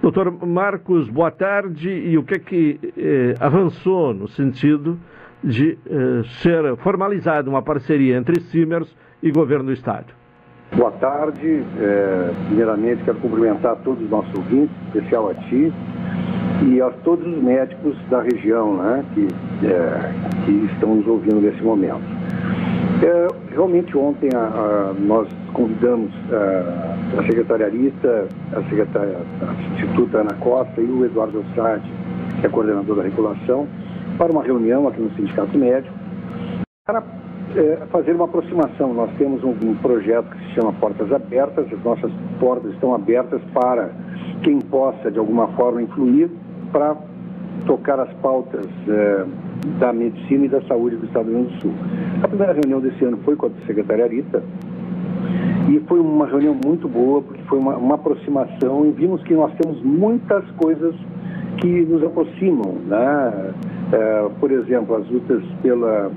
Doutor 0.00 0.32
Marcos, 0.46 1.08
boa 1.08 1.30
tarde. 1.30 1.90
E 1.90 2.16
o 2.16 2.22
que 2.22 2.34
é 2.34 2.38
que 2.38 2.80
eh, 2.96 3.34
avançou 3.38 4.14
no 4.14 4.26
sentido 4.28 4.98
de 5.44 5.78
eh, 5.86 6.22
ser 6.40 6.76
formalizada 6.78 7.50
uma 7.50 7.62
parceria 7.62 8.16
entre 8.16 8.40
CIMERS 8.40 8.96
e 9.22 9.30
governo 9.30 9.66
do 9.66 9.72
Estado? 9.72 10.06
Boa 10.74 10.90
tarde. 10.92 11.62
É, 11.78 12.32
primeiramente, 12.46 13.04
quero 13.04 13.18
cumprimentar 13.18 13.76
todos 13.84 14.02
os 14.02 14.08
nossos 14.08 14.34
ouvintes, 14.34 14.74
especial 14.86 15.28
a 15.28 15.34
ti, 15.34 15.70
e 16.66 16.80
a 16.80 16.90
todos 17.04 17.26
os 17.26 17.42
médicos 17.42 17.96
da 18.08 18.22
região 18.22 18.76
né, 18.76 19.04
que, 19.14 19.28
é, 19.66 20.44
que 20.44 20.52
estão 20.72 20.96
nos 20.96 21.06
ouvindo 21.06 21.40
nesse 21.40 21.62
momento. 21.62 22.02
É, 23.02 23.26
realmente 23.52 23.96
ontem 23.96 24.30
a, 24.34 24.38
a, 24.38 24.94
nós 24.94 25.28
convidamos 25.52 26.12
a, 26.30 27.18
a 27.20 27.22
secretarialista, 27.24 28.28
a 28.52 28.62
secretária 28.68 29.16
a 29.40 29.54
substituta 29.68 30.18
Ana 30.18 30.34
Costa 30.34 30.80
e 30.80 30.84
o 30.84 31.04
Eduardo 31.04 31.40
Ossade, 31.40 31.90
que 32.40 32.46
é 32.46 32.48
coordenador 32.48 32.96
da 32.96 33.02
regulação, 33.02 33.66
para 34.16 34.30
uma 34.30 34.42
reunião 34.42 34.86
aqui 34.86 35.00
no 35.00 35.10
Sindicato 35.16 35.58
Médico 35.58 35.92
para 36.86 37.02
é, 37.56 37.86
fazer 37.90 38.14
uma 38.14 38.26
aproximação. 38.26 38.94
Nós 38.94 39.10
temos 39.18 39.42
um, 39.42 39.50
um 39.50 39.74
projeto 39.76 40.30
que 40.30 40.38
se 40.46 40.54
chama 40.54 40.72
Portas 40.74 41.12
Abertas, 41.12 41.66
as 41.72 41.82
nossas 41.82 42.12
portas 42.38 42.72
estão 42.72 42.94
abertas 42.94 43.40
para 43.52 43.90
quem 44.42 44.60
possa 44.60 45.10
de 45.10 45.18
alguma 45.18 45.48
forma 45.48 45.82
influir 45.82 46.30
para 46.72 46.96
tocar 47.66 48.00
as 48.00 48.12
pautas 48.14 48.66
eh, 48.88 49.24
da 49.78 49.92
medicina 49.92 50.46
e 50.46 50.48
da 50.48 50.62
saúde 50.62 50.96
do 50.96 51.06
Estado 51.06 51.26
do 51.26 51.30
Rio 51.30 51.40
Grande 51.40 51.54
do 51.56 51.60
Sul. 51.60 51.72
A 52.22 52.28
primeira 52.28 52.52
reunião 52.52 52.80
desse 52.80 53.04
ano 53.04 53.18
foi 53.24 53.36
com 53.36 53.46
a 53.46 53.50
secretária 53.66 54.04
Arita 54.04 54.42
e 55.68 55.78
foi 55.86 56.00
uma 56.00 56.26
reunião 56.26 56.56
muito 56.64 56.88
boa, 56.88 57.22
porque 57.22 57.42
foi 57.42 57.58
uma, 57.58 57.76
uma 57.76 57.94
aproximação 57.94 58.86
e 58.86 58.90
vimos 58.90 59.22
que 59.22 59.34
nós 59.34 59.52
temos 59.54 59.80
muitas 59.82 60.44
coisas 60.52 60.94
que 61.58 61.84
nos 61.84 62.02
aproximam, 62.02 62.74
né? 62.86 63.52
Eh, 63.92 64.30
por 64.40 64.50
exemplo, 64.50 64.96
as 64.96 65.08
lutas 65.08 65.42
pela 65.62 66.10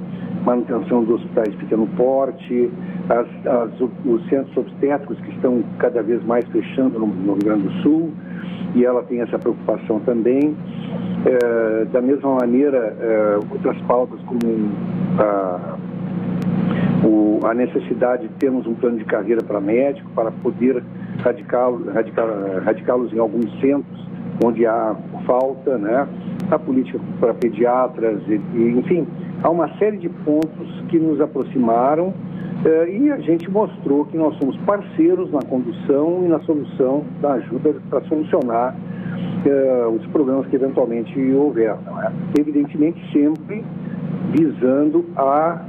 manutenção 0.45 1.03
dos 1.03 1.15
hospitais 1.15 1.51
de 1.51 1.57
pequeno 1.57 1.87
porte, 1.97 2.71
as, 3.09 3.27
as, 3.45 3.81
os 4.05 4.27
centros 4.29 4.55
obstétricos 4.57 5.19
que 5.19 5.31
estão 5.31 5.63
cada 5.79 6.01
vez 6.01 6.23
mais 6.23 6.45
fechando 6.49 6.99
no, 6.99 7.07
no 7.07 7.33
Rio 7.33 7.43
Grande 7.43 7.63
do 7.63 7.71
Sul, 7.81 8.11
e 8.75 8.85
ela 8.85 9.03
tem 9.03 9.21
essa 9.21 9.39
preocupação 9.39 9.99
também. 10.01 10.55
É, 11.25 11.85
da 11.85 12.01
mesma 12.01 12.35
maneira, 12.35 12.95
é, 12.99 13.39
outras 13.49 13.77
pautas 13.83 14.19
como 14.21 14.39
a, 15.17 15.77
o, 17.03 17.39
a, 17.43 17.53
necessidade 17.53 18.27
de 18.27 18.33
termos 18.35 18.67
um 18.67 18.75
plano 18.75 18.97
de 18.97 19.05
carreira 19.05 19.41
para 19.41 19.59
médico, 19.59 20.09
para 20.13 20.31
poder 20.31 20.83
radicá-los 21.23 21.87
radical, 21.87 22.27
radicá 22.63 22.95
em 23.11 23.19
alguns 23.19 23.49
centros 23.59 24.05
onde 24.43 24.65
há 24.65 24.95
falta, 25.25 25.77
né? 25.77 26.07
a 26.51 26.59
política 26.59 26.99
para 27.19 27.33
pediatras, 27.33 28.21
e, 28.27 28.39
e, 28.53 28.77
enfim, 28.77 29.07
há 29.43 29.49
uma 29.49 29.67
série 29.77 29.97
de 29.97 30.09
pontos 30.09 30.83
que 30.89 30.99
nos 30.99 31.19
aproximaram 31.19 32.13
é, 32.63 32.89
e 32.89 33.11
a 33.11 33.17
gente 33.17 33.49
mostrou 33.49 34.05
que 34.05 34.17
nós 34.17 34.35
somos 34.37 34.55
parceiros 34.57 35.31
na 35.31 35.41
condução 35.41 36.23
e 36.25 36.27
na 36.27 36.39
solução 36.41 37.03
da 37.21 37.33
ajuda 37.33 37.75
para 37.89 38.01
solucionar 38.01 38.75
é, 39.45 39.87
os 39.87 40.05
problemas 40.07 40.47
que 40.47 40.55
eventualmente 40.55 41.19
houver. 41.33 41.75
É? 41.75 42.39
Evidentemente, 42.39 42.99
sempre 43.11 43.63
visando 44.31 45.05
a 45.15 45.61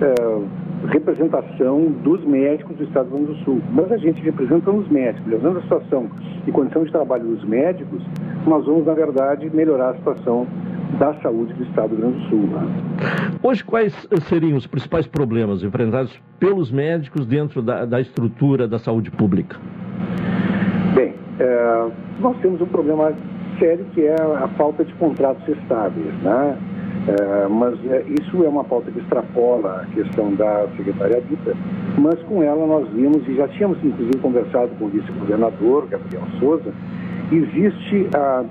é, 0.00 0.65
representação 0.88 1.86
dos 2.02 2.24
médicos 2.24 2.76
do 2.76 2.84
Estado 2.84 3.08
do 3.08 3.16
Rio 3.16 3.26
Grande 3.26 3.40
do 3.40 3.44
Sul. 3.44 3.62
Mas 3.72 3.90
a 3.90 3.96
gente 3.96 4.20
representando 4.22 4.78
os 4.78 4.88
médicos, 4.88 5.30
levando 5.30 5.58
a 5.58 5.62
situação 5.62 6.06
e 6.46 6.52
condição 6.52 6.84
de 6.84 6.92
trabalho 6.92 7.24
dos 7.24 7.44
médicos, 7.44 8.02
nós 8.46 8.64
vamos, 8.66 8.86
na 8.86 8.94
verdade, 8.94 9.50
melhorar 9.54 9.90
a 9.90 9.94
situação 9.94 10.46
da 10.98 11.14
saúde 11.14 11.52
do 11.54 11.64
Estado 11.64 11.88
do 11.88 11.96
Rio 11.96 12.10
Grande 12.10 12.24
do 12.24 12.28
Sul. 12.28 12.46
Né? 12.46 13.36
Hoje, 13.42 13.64
quais 13.64 14.08
seriam 14.28 14.56
os 14.56 14.66
principais 14.66 15.06
problemas 15.06 15.62
enfrentados 15.62 16.18
pelos 16.38 16.70
médicos 16.70 17.26
dentro 17.26 17.62
da, 17.62 17.84
da 17.84 18.00
estrutura 18.00 18.68
da 18.68 18.78
saúde 18.78 19.10
pública? 19.10 19.56
Bem, 20.94 21.14
é, 21.40 21.88
nós 22.20 22.36
temos 22.38 22.60
um 22.60 22.66
problema 22.66 23.12
sério 23.58 23.84
que 23.94 24.02
é 24.02 24.14
a 24.14 24.48
falta 24.56 24.84
de 24.84 24.92
contratos 24.94 25.46
estáveis, 25.48 26.14
né? 26.22 26.56
É, 27.08 27.46
mas 27.48 27.74
é, 27.86 28.04
isso 28.20 28.44
é 28.44 28.48
uma 28.48 28.64
pauta 28.64 28.90
que 28.90 28.98
extrapola 28.98 29.82
a 29.82 29.86
questão 29.94 30.34
da 30.34 30.66
Secretaria 30.76 31.20
Dita, 31.20 31.54
mas 31.98 32.20
com 32.22 32.42
ela 32.42 32.66
nós 32.66 32.88
vimos, 32.88 33.26
e 33.28 33.36
já 33.36 33.46
tínhamos 33.46 33.78
inclusive 33.84 34.18
conversado 34.18 34.70
com 34.76 34.86
o 34.86 34.88
vice-governador, 34.88 35.86
Gabriel 35.86 36.24
Souza, 36.40 36.72
existe 37.30 38.08
a, 38.12 38.44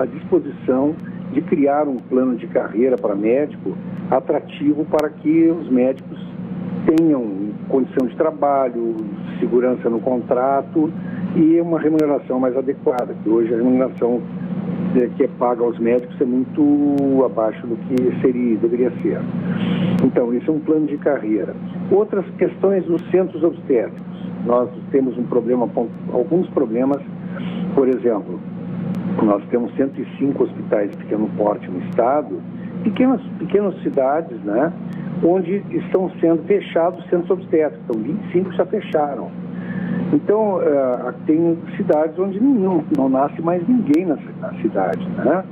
a 0.00 0.06
disposição 0.06 0.94
de 1.32 1.42
criar 1.42 1.86
um 1.86 1.96
plano 1.96 2.34
de 2.36 2.46
carreira 2.46 2.96
para 2.96 3.14
médico 3.14 3.76
atrativo 4.10 4.86
para 4.86 5.10
que 5.10 5.48
os 5.48 5.68
médicos 5.70 6.18
tenham 6.86 7.52
condição 7.68 8.06
de 8.06 8.16
trabalho, 8.16 8.96
segurança 9.38 9.88
no 9.88 10.00
contrato 10.00 10.90
e 11.36 11.60
uma 11.60 11.78
remuneração 11.78 12.38
mais 12.38 12.56
adequada, 12.56 13.14
que 13.22 13.28
hoje 13.28 13.52
a 13.52 13.56
remuneração 13.56 14.20
que 15.16 15.24
é 15.24 15.28
paga 15.38 15.62
aos 15.62 15.78
médicos 15.78 16.20
é 16.20 16.24
muito 16.24 17.24
abaixo 17.24 17.66
do 17.66 17.76
que 17.76 18.20
seria, 18.20 18.56
deveria 18.58 18.90
ser. 19.02 19.20
Então, 20.04 20.34
isso 20.34 20.50
é 20.50 20.54
um 20.54 20.60
plano 20.60 20.86
de 20.86 20.98
carreira. 20.98 21.54
Outras 21.90 22.24
questões 22.36 22.84
dos 22.84 23.02
centros 23.10 23.42
obstétricos. 23.42 24.02
Nós 24.44 24.68
temos 24.90 25.16
um 25.16 25.22
problema, 25.24 25.68
alguns 26.12 26.48
problemas, 26.50 27.00
por 27.74 27.88
exemplo, 27.88 28.40
nós 29.22 29.42
temos 29.50 29.74
105 29.76 30.42
hospitais 30.42 30.90
de 30.90 30.96
pequeno 30.96 31.28
porte 31.36 31.70
no 31.70 31.78
estado, 31.86 32.40
pequenas, 32.82 33.20
pequenas 33.38 33.80
cidades, 33.82 34.36
né, 34.42 34.72
onde 35.24 35.62
estão 35.70 36.10
sendo 36.20 36.42
fechados 36.44 37.04
centros 37.08 37.30
obstétricos. 37.30 37.84
Então, 37.88 38.02
25 38.02 38.52
já 38.52 38.66
fecharam. 38.66 39.30
Então, 40.12 40.56
uh, 40.56 41.12
tem 41.26 41.56
cidades 41.76 42.18
onde 42.18 42.38
não, 42.38 42.84
nasce 43.08 43.40
mais 43.40 43.66
ninguém 43.66 44.04
na, 44.04 44.18
na 44.40 44.52
cidade, 44.60 45.08
né? 45.08 45.42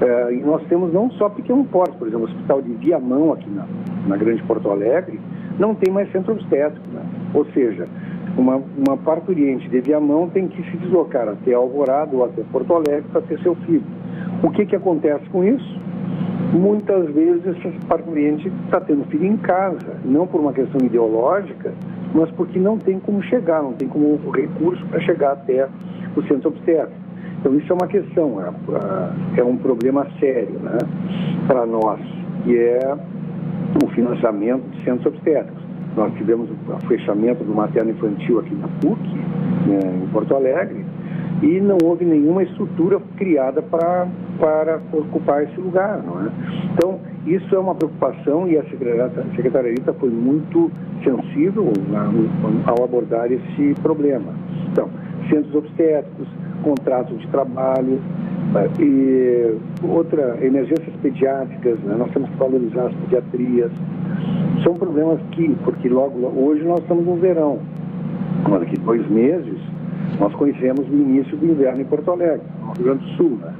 Uh, 0.00 0.32
e 0.32 0.40
nós 0.42 0.62
temos 0.68 0.92
não 0.92 1.10
só 1.12 1.28
pequeno 1.28 1.64
porte, 1.64 1.96
por 1.96 2.06
exemplo, 2.06 2.26
o 2.26 2.28
Hospital 2.28 2.60
de 2.60 2.72
Viamão, 2.74 3.32
aqui 3.32 3.48
na, 3.48 3.64
na 4.06 4.16
Grande 4.16 4.42
Porto 4.42 4.70
Alegre, 4.70 5.18
não 5.58 5.74
tem 5.74 5.92
mais 5.92 6.10
centro 6.12 6.32
obstétrico, 6.32 6.86
né? 6.92 7.00
Ou 7.32 7.46
seja, 7.46 7.88
uma, 8.36 8.60
uma 8.86 8.96
parturiente 8.96 9.68
de 9.68 9.80
Viamão 9.80 10.28
tem 10.28 10.48
que 10.48 10.62
se 10.70 10.76
deslocar 10.76 11.28
até 11.28 11.54
Alvorada 11.54 12.14
ou 12.14 12.24
até 12.24 12.42
Porto 12.52 12.74
Alegre 12.74 13.04
para 13.10 13.22
ter 13.22 13.38
seu 13.40 13.54
filho. 13.54 13.84
O 14.42 14.50
que, 14.50 14.66
que 14.66 14.76
acontece 14.76 15.24
com 15.30 15.44
isso? 15.44 15.80
Muitas 16.52 17.06
vezes 17.10 17.46
essa 17.46 17.72
parturiente 17.88 18.52
está 18.64 18.80
tendo 18.80 19.04
filho 19.06 19.26
em 19.26 19.36
casa, 19.36 19.96
não 20.04 20.26
por 20.26 20.40
uma 20.40 20.52
questão 20.52 20.84
ideológica, 20.84 21.72
mas 22.14 22.30
porque 22.30 22.58
não 22.58 22.78
tem 22.78 23.00
como 23.00 23.22
chegar, 23.24 23.60
não 23.62 23.72
tem 23.72 23.88
como 23.88 24.16
recurso 24.30 24.84
para 24.86 25.00
chegar 25.00 25.32
até 25.32 25.68
o 26.16 26.22
centro 26.22 26.48
obstétrico. 26.48 27.04
Então 27.40 27.54
isso 27.56 27.70
é 27.70 27.74
uma 27.74 27.88
questão, 27.88 28.40
é, 28.40 29.40
é 29.40 29.44
um 29.44 29.56
problema 29.56 30.06
sério 30.20 30.58
né, 30.60 30.78
para 31.46 31.66
nós, 31.66 32.00
que 32.44 32.56
é 32.56 32.96
o 33.82 33.88
financiamento 33.88 34.62
de 34.70 34.84
centros 34.84 35.06
obstétricos. 35.06 35.62
Nós 35.96 36.12
tivemos 36.14 36.48
o 36.50 36.86
fechamento 36.86 37.44
do 37.44 37.54
materno 37.54 37.90
infantil 37.90 38.38
aqui 38.38 38.54
na 38.54 38.68
PUC, 38.80 39.00
né, 39.66 39.80
em 40.02 40.08
Porto 40.08 40.34
Alegre, 40.34 40.84
e 41.42 41.60
não 41.60 41.78
houve 41.84 42.04
nenhuma 42.04 42.42
estrutura 42.42 43.00
criada 43.16 43.60
para, 43.60 44.06
para 44.38 44.80
ocupar 44.92 45.42
esse 45.42 45.60
lugar, 45.60 46.02
não 46.02 46.26
é? 46.26 46.30
Então, 46.72 46.98
isso 47.26 47.54
é 47.54 47.58
uma 47.58 47.74
preocupação 47.74 48.46
e 48.48 48.58
a 48.58 48.64
Secretaria 48.64 49.76
foi 49.98 50.10
muito 50.10 50.70
sensível 51.02 51.72
ao 52.66 52.84
abordar 52.84 53.30
esse 53.32 53.74
problema. 53.82 54.32
Então, 54.70 54.88
centros 55.28 55.54
obstétricos, 55.54 56.28
contratos 56.62 57.18
de 57.18 57.26
trabalho, 57.28 57.98
e 58.78 59.56
outra, 59.82 60.38
emergências 60.40 60.94
pediátricas, 61.02 61.78
né? 61.80 61.96
nós 61.98 62.10
temos 62.12 62.30
que 62.30 62.36
valorizar 62.36 62.86
as 62.86 62.94
pediatrias. 62.94 63.70
São 64.62 64.74
problemas 64.74 65.20
que, 65.32 65.56
porque 65.64 65.88
logo, 65.88 66.18
hoje 66.36 66.62
nós 66.64 66.80
estamos 66.80 67.04
no 67.04 67.16
verão, 67.16 67.58
mas 68.48 68.60
daqui 68.60 68.78
dois 68.78 69.06
meses 69.10 69.58
nós 70.20 70.32
conhecemos 70.34 70.88
o 70.88 70.92
início 70.92 71.36
do 71.36 71.46
inverno 71.46 71.80
em 71.80 71.84
Porto 71.84 72.12
Alegre, 72.12 72.46
no 72.60 72.72
Rio 72.72 72.84
Grande 72.84 73.04
do 73.04 73.10
Sul. 73.16 73.38
Né? 73.42 73.52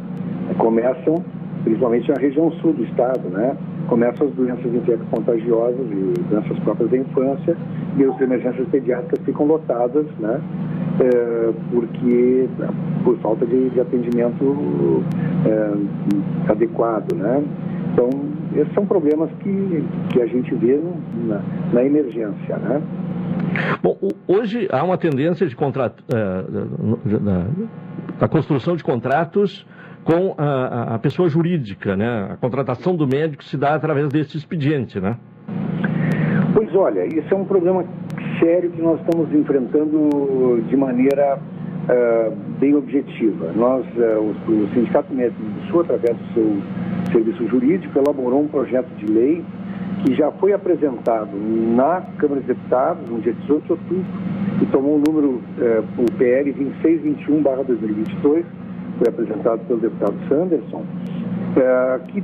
Começam, 0.59 1.25
principalmente 1.65 2.09
na 2.09 2.17
região 2.17 2.53
sul 2.53 2.73
do 2.75 2.85
estado, 2.85 3.29
né? 3.29 3.57
começam 3.89 4.27
as 4.27 4.35
doenças 4.35 4.75
infecto-contagiosas 4.75 5.87
e 5.91 6.21
doenças 6.29 6.59
próprias 6.61 6.91
da 6.91 6.99
infância 6.99 7.57
e 7.97 8.05
as 8.05 8.21
emergências 8.21 8.69
pediátricas 8.69 9.25
ficam 9.25 9.47
lotadas, 9.47 10.07
né? 10.19 10.41
É, 11.01 11.53
porque 11.73 12.49
por 13.03 13.17
falta 13.19 13.45
de, 13.47 13.71
de 13.71 13.81
atendimento 13.81 15.03
é, 15.47 16.51
adequado, 16.51 17.15
né? 17.15 17.43
Então, 17.93 18.11
esses 18.57 18.73
são 18.75 18.87
problemas 18.87 19.31
que, 19.41 19.85
que 20.11 20.21
a 20.21 20.27
gente 20.27 20.55
vê 20.55 20.81
na, 21.27 21.41
na 21.73 21.85
emergência, 21.85 22.57
né? 22.57 22.83
Bom, 23.83 23.97
hoje 24.27 24.69
há 24.71 24.83
uma 24.83 24.99
tendência 24.99 25.47
de 25.47 25.55
contrato, 25.55 26.03
é, 26.13 26.45
da 28.19 28.29
construção 28.29 28.75
de 28.75 28.83
contratos 28.83 29.67
com 30.05 30.35
a, 30.37 30.95
a, 30.95 30.99
pessoa 30.99 31.29
jurídica, 31.29 31.97
né? 31.97 32.29
A 32.33 32.37
contratação 32.37 32.95
do 32.95 33.07
médico 33.07 33.43
se 33.43 33.57
dá 33.57 33.75
através 33.75 34.09
desse 34.09 34.37
expediente, 34.37 35.01
né? 35.01 35.17
Pois 36.53 36.75
olha, 36.75 37.07
isso 37.07 37.33
é 37.33 37.37
um 37.37 37.45
problema 37.45 37.85
sério 38.39 38.71
que 38.71 38.83
nós 38.83 39.01
estamos 39.01 39.33
enfrentando 39.33 40.63
de 40.69 40.77
maneira 40.77 41.39
uh, 41.39 42.37
bem 42.59 42.75
objetiva. 42.75 43.53
Nós, 43.57 43.85
uh, 43.97 44.21
o, 44.21 44.53
o 44.53 44.69
Sindicato 44.75 45.13
Médico 45.13 45.43
do 45.43 45.71
Sul, 45.71 45.81
através 45.81 46.17
do 46.17 46.35
seu 46.35 46.63
serviço 47.13 47.49
jurídico, 47.49 47.99
elaborou 47.99 48.43
um 48.43 48.49
projeto 48.49 48.89
de 48.97 49.07
lei 49.07 49.45
que 50.05 50.15
já 50.15 50.31
foi 50.33 50.53
apresentado 50.53 51.31
na 51.75 52.03
Câmara 52.19 52.41
dos 52.41 52.49
Deputados 52.49 53.09
no 53.09 53.21
dia 53.21 53.33
18 53.33 53.65
de 53.65 53.73
outubro 53.73 54.05
e 54.61 54.67
tomou 54.67 54.97
o 54.97 54.99
número, 54.99 55.29
uh, 55.29 55.85
o 55.99 56.13
PL 56.19 56.53
2621-2022, 56.83 58.45
foi 58.99 59.09
apresentado 59.09 59.61
pelo 59.67 59.81
deputado 59.81 60.17
Sanderson, 60.29 60.83
uh, 60.83 62.01
que 62.09 62.23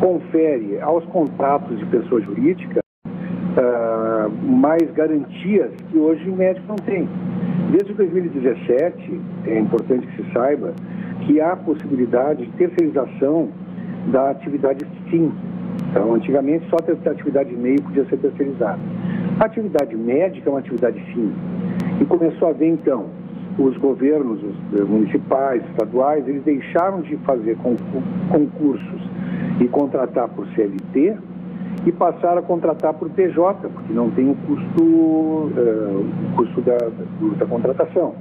confere 0.00 0.80
aos 0.80 1.04
contratos 1.06 1.78
de 1.78 1.86
pessoa 1.86 2.20
jurídica 2.20 2.80
uh, 3.06 4.30
mais 4.42 4.90
garantias 4.92 5.70
que 5.90 5.98
hoje 5.98 6.28
o 6.28 6.36
médico 6.36 6.66
não 6.68 6.76
tem. 6.76 7.08
Desde 7.70 7.92
2017, 7.94 9.20
é 9.46 9.58
importante 9.58 10.06
que 10.06 10.22
se 10.22 10.32
saiba 10.32 10.72
que 11.26 11.40
há 11.40 11.56
possibilidade 11.56 12.46
de 12.46 12.52
terceirização 12.52 13.48
da 14.08 14.30
atividade 14.30 14.84
FIM. 15.08 15.32
Então, 15.90 16.14
antigamente, 16.14 16.68
só 16.68 16.76
a 16.76 17.10
atividade 17.10 17.50
de 17.50 17.56
meio 17.56 17.80
podia 17.82 18.04
ser 18.06 18.18
terceirizada. 18.18 18.78
A 19.40 19.44
atividade 19.44 19.96
médica 19.96 20.48
é 20.48 20.52
uma 20.52 20.58
atividade 20.58 21.00
FIM. 21.12 21.32
E 22.00 22.04
começou 22.04 22.48
a 22.48 22.52
ver, 22.52 22.68
então, 22.68 23.06
os 23.58 23.76
governos 23.76 24.42
os 24.42 24.80
eh, 24.80 24.84
municipais, 24.84 25.62
estaduais, 25.70 26.26
eles 26.26 26.42
deixaram 26.42 27.00
de 27.02 27.16
fazer 27.18 27.56
concursos 28.30 29.00
e 29.60 29.68
contratar 29.68 30.28
por 30.28 30.46
CLT 30.48 31.16
e 31.86 31.92
passaram 31.92 32.38
a 32.38 32.42
contratar 32.42 32.94
por 32.94 33.08
PJ, 33.10 33.68
porque 33.68 33.92
não 33.92 34.10
tem 34.10 34.30
o 34.30 34.34
custo, 34.46 34.82
uh, 34.82 36.06
o 36.32 36.36
custo 36.36 36.60
da, 36.62 36.78
da 37.38 37.46
contratação. 37.46 38.14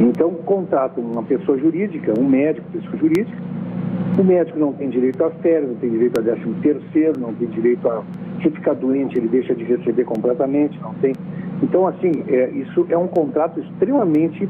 Então, 0.00 0.30
contratam 0.30 1.04
uma 1.04 1.22
pessoa 1.22 1.58
jurídica, 1.58 2.14
um 2.18 2.26
médico, 2.26 2.66
pessoa 2.72 2.96
jurídica, 2.96 3.36
o 4.18 4.24
médico 4.24 4.58
não 4.58 4.72
tem 4.72 4.90
direito 4.90 5.22
a 5.24 5.30
férias, 5.30 5.68
não 5.68 5.76
tem 5.76 5.90
direito 5.90 6.18
a 6.18 6.22
décimo 6.22 6.54
terceiro, 6.62 7.20
não 7.20 7.34
tem 7.34 7.48
direito 7.48 7.88
a... 7.88 8.02
Se 8.42 8.50
ficar 8.50 8.74
doente, 8.74 9.16
ele 9.18 9.28
deixa 9.28 9.54
de 9.54 9.64
receber 9.64 10.04
completamente, 10.04 10.78
não 10.80 10.94
tem... 10.94 11.12
Então, 11.62 11.86
assim, 11.86 12.12
é, 12.28 12.50
isso 12.50 12.86
é 12.90 12.98
um 12.98 13.08
contrato 13.08 13.60
extremamente 13.60 14.48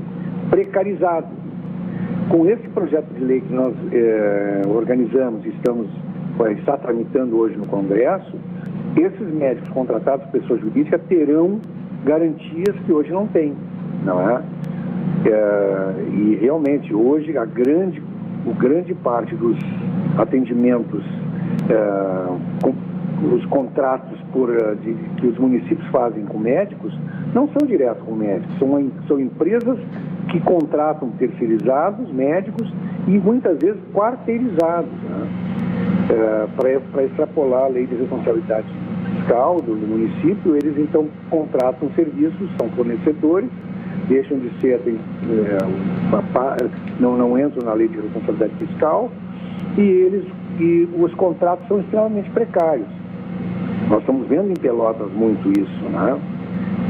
precarizado. 0.51 1.29
Com 2.29 2.47
esse 2.47 2.67
projeto 2.69 3.07
de 3.15 3.25
lei 3.25 3.41
que 3.41 3.53
nós 3.53 3.75
é, 3.93 4.63
organizamos 4.67 5.45
e 5.45 5.51
estamos 5.51 5.89
está 6.59 6.77
tramitando 6.77 7.37
hoje 7.39 7.57
no 7.57 7.67
Congresso, 7.67 8.37
esses 8.97 9.35
médicos 9.35 9.69
contratados 9.71 10.27
pessoa 10.31 10.59
jurídica 10.59 10.99
terão 10.99 11.61
garantias 12.05 12.77
que 12.85 12.93
hoje 12.93 13.11
não 13.11 13.27
tem, 13.27 13.55
não 14.05 14.21
é? 14.21 14.43
é 15.27 15.95
e 16.13 16.39
realmente 16.41 16.95
hoje 16.95 17.37
a 17.37 17.45
grande, 17.45 18.03
o 18.47 18.55
grande 18.55 18.95
parte 18.95 19.35
dos 19.35 19.57
atendimentos, 20.19 21.05
é, 21.69 22.63
com, 22.63 22.75
os 23.35 23.45
contratos 23.47 24.19
por, 24.33 24.51
é, 24.51 24.75
de, 24.75 24.95
que 25.17 25.27
os 25.27 25.39
municípios 25.39 25.87
fazem 25.89 26.25
com 26.25 26.39
médicos 26.39 26.93
não 27.33 27.49
são 27.49 27.67
diretos 27.67 28.03
com 28.05 28.15
médicos, 28.15 28.59
são, 28.59 28.91
são 29.09 29.21
empresas 29.21 29.79
que 30.31 30.41
contratam 30.41 31.11
terceirizados 31.11 32.13
médicos 32.13 32.73
e 33.07 33.13
muitas 33.13 33.59
vezes 33.59 33.81
quarteirizados. 33.93 34.91
Né? 34.91 35.55
é, 36.11 36.81
para 36.91 37.05
extrapolar 37.05 37.65
a 37.65 37.69
lei 37.69 37.87
de 37.87 37.95
responsabilidade 37.95 38.67
fiscal 39.17 39.61
do, 39.61 39.75
do, 39.75 39.87
município, 39.87 40.57
eles 40.57 40.77
então 40.79 41.09
contratam 41.31 41.91
serviços, 41.95 42.49
são 42.59 42.69
fornecedores, 42.71 43.51
deixam 44.09 44.39
de 44.39 44.51
ser, 44.61 44.81
é, 44.87 45.59
uma, 46.09 46.57
não, 47.01 47.17
não 47.17 47.39
entram 47.39 47.65
na 47.65 47.75
lei 47.75 47.89
de 47.89 47.97
responsabilidade 48.01 48.55
fiscal 48.57 49.11
e 49.77 49.81
eles 49.81 50.25
e 50.59 50.89
os 50.97 51.13
contratos 51.15 51.67
são 51.67 51.81
extremamente 51.81 52.31
precários. 52.31 52.87
Nós 53.89 54.01
estamos 54.01 54.29
vendo 54.29 54.51
em 54.51 54.55
Pelotas 54.55 55.11
muito 55.13 55.51
isso, 55.59 55.85
né? 55.91 56.19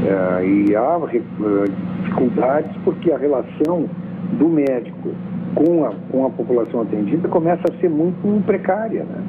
É, 0.05 0.45
e 0.45 0.75
há 0.75 0.99
é, 1.11 2.01
dificuldades 2.03 2.71
porque 2.83 3.11
a 3.11 3.17
relação 3.17 3.89
do 4.33 4.47
médico 4.47 5.09
com 5.55 5.85
a, 5.85 5.93
com 6.11 6.25
a 6.25 6.29
população 6.29 6.81
atendida 6.81 7.27
começa 7.27 7.63
a 7.71 7.79
ser 7.79 7.89
muito 7.89 8.45
precária, 8.45 9.03
né? 9.03 9.23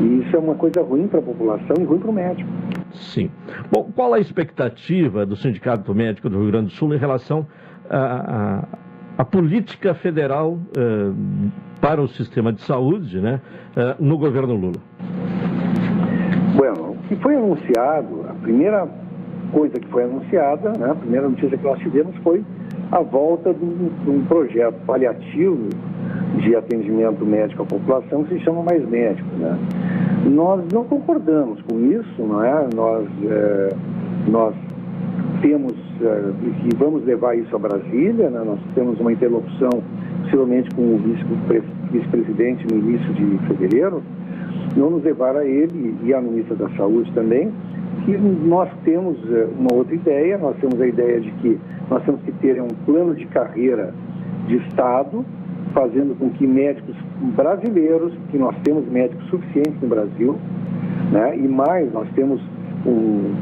E 0.00 0.20
isso 0.20 0.36
é 0.36 0.38
uma 0.38 0.54
coisa 0.54 0.82
ruim 0.82 1.06
para 1.06 1.18
a 1.18 1.22
população 1.22 1.76
e 1.80 1.84
ruim 1.84 1.98
para 1.98 2.10
o 2.10 2.12
médico. 2.12 2.50
Sim. 2.92 3.30
Bom, 3.74 3.90
qual 3.92 4.14
a 4.14 4.20
expectativa 4.20 5.26
do 5.26 5.34
Sindicato 5.34 5.92
Médico 5.92 6.30
do 6.30 6.38
Rio 6.38 6.52
Grande 6.52 6.66
do 6.66 6.72
Sul 6.74 6.94
em 6.94 6.96
relação 6.96 7.44
à, 7.90 9.24
política 9.24 9.94
federal 9.94 10.52
uh, 10.52 11.50
para 11.80 12.00
o 12.00 12.06
sistema 12.06 12.52
de 12.52 12.62
saúde 12.62 13.20
né, 13.20 13.40
uh, 13.76 14.02
no 14.02 14.16
governo 14.16 14.54
Lula? 14.54 14.80
que 17.08 17.16
foi 17.16 17.36
anunciado, 17.36 18.26
a 18.28 18.34
primeira 18.34 18.88
coisa 19.52 19.74
que 19.78 19.88
foi 19.88 20.04
anunciada, 20.04 20.72
né, 20.78 20.90
a 20.90 20.94
primeira 20.94 21.28
notícia 21.28 21.56
que 21.56 21.64
nós 21.64 21.78
tivemos 21.80 22.16
foi 22.18 22.44
a 22.90 23.00
volta 23.00 23.52
de 23.52 23.64
um, 23.64 23.90
de 24.04 24.10
um 24.10 24.24
projeto 24.24 24.76
paliativo 24.86 25.68
de 26.40 26.56
atendimento 26.56 27.24
médico 27.24 27.62
à 27.62 27.66
população 27.66 28.24
que 28.24 28.38
se 28.38 28.44
chama 28.44 28.62
Mais 28.62 28.88
Médico. 28.88 29.28
Né? 29.36 29.58
Nós 30.30 30.64
não 30.72 30.84
concordamos 30.84 31.60
com 31.62 31.78
isso, 31.80 32.22
não 32.22 32.42
é? 32.42 32.68
Nós, 32.74 33.06
é, 33.24 33.76
nós 34.28 34.54
temos 35.42 35.74
é, 36.00 36.32
e 36.64 36.74
vamos 36.76 37.04
levar 37.04 37.36
isso 37.36 37.54
a 37.54 37.58
Brasília, 37.58 38.30
né? 38.30 38.42
nós 38.44 38.58
temos 38.74 38.98
uma 38.98 39.12
interlocução 39.12 39.70
possivelmente 40.22 40.74
com 40.74 40.82
o 40.82 40.98
vice-presidente 41.92 42.66
no 42.72 42.78
início 42.78 43.12
de 43.12 43.38
fevereiro, 43.46 44.02
vamos 44.74 45.04
levar 45.04 45.36
a 45.36 45.44
ele 45.44 45.94
e 46.02 46.14
à 46.14 46.20
ministra 46.20 46.56
da 46.56 46.68
Saúde 46.70 47.12
também, 47.12 47.52
que 48.04 48.16
nós 48.16 48.68
temos 48.84 49.16
é, 49.30 49.46
uma 49.58 49.72
outra 49.72 49.94
ideia, 49.94 50.38
nós 50.38 50.56
temos 50.56 50.80
a 50.80 50.86
ideia 50.86 51.20
de 51.20 51.30
que 51.32 51.60
nós 51.90 52.02
temos 52.04 52.20
que 52.22 52.32
ter 52.32 52.60
um 52.60 52.68
plano 52.86 53.14
de 53.14 53.26
carreira 53.26 53.94
de 54.46 54.56
Estado, 54.56 55.24
fazendo 55.72 56.18
com 56.18 56.30
que 56.30 56.46
médicos 56.46 56.94
brasileiros, 57.34 58.12
que 58.30 58.38
nós 58.38 58.54
temos 58.62 58.86
médicos 58.88 59.24
suficientes 59.28 59.80
no 59.80 59.88
Brasil, 59.88 60.36
né, 61.10 61.36
e 61.36 61.46
mais, 61.48 61.92
nós 61.92 62.08
temos 62.14 62.40
um, 62.86 63.34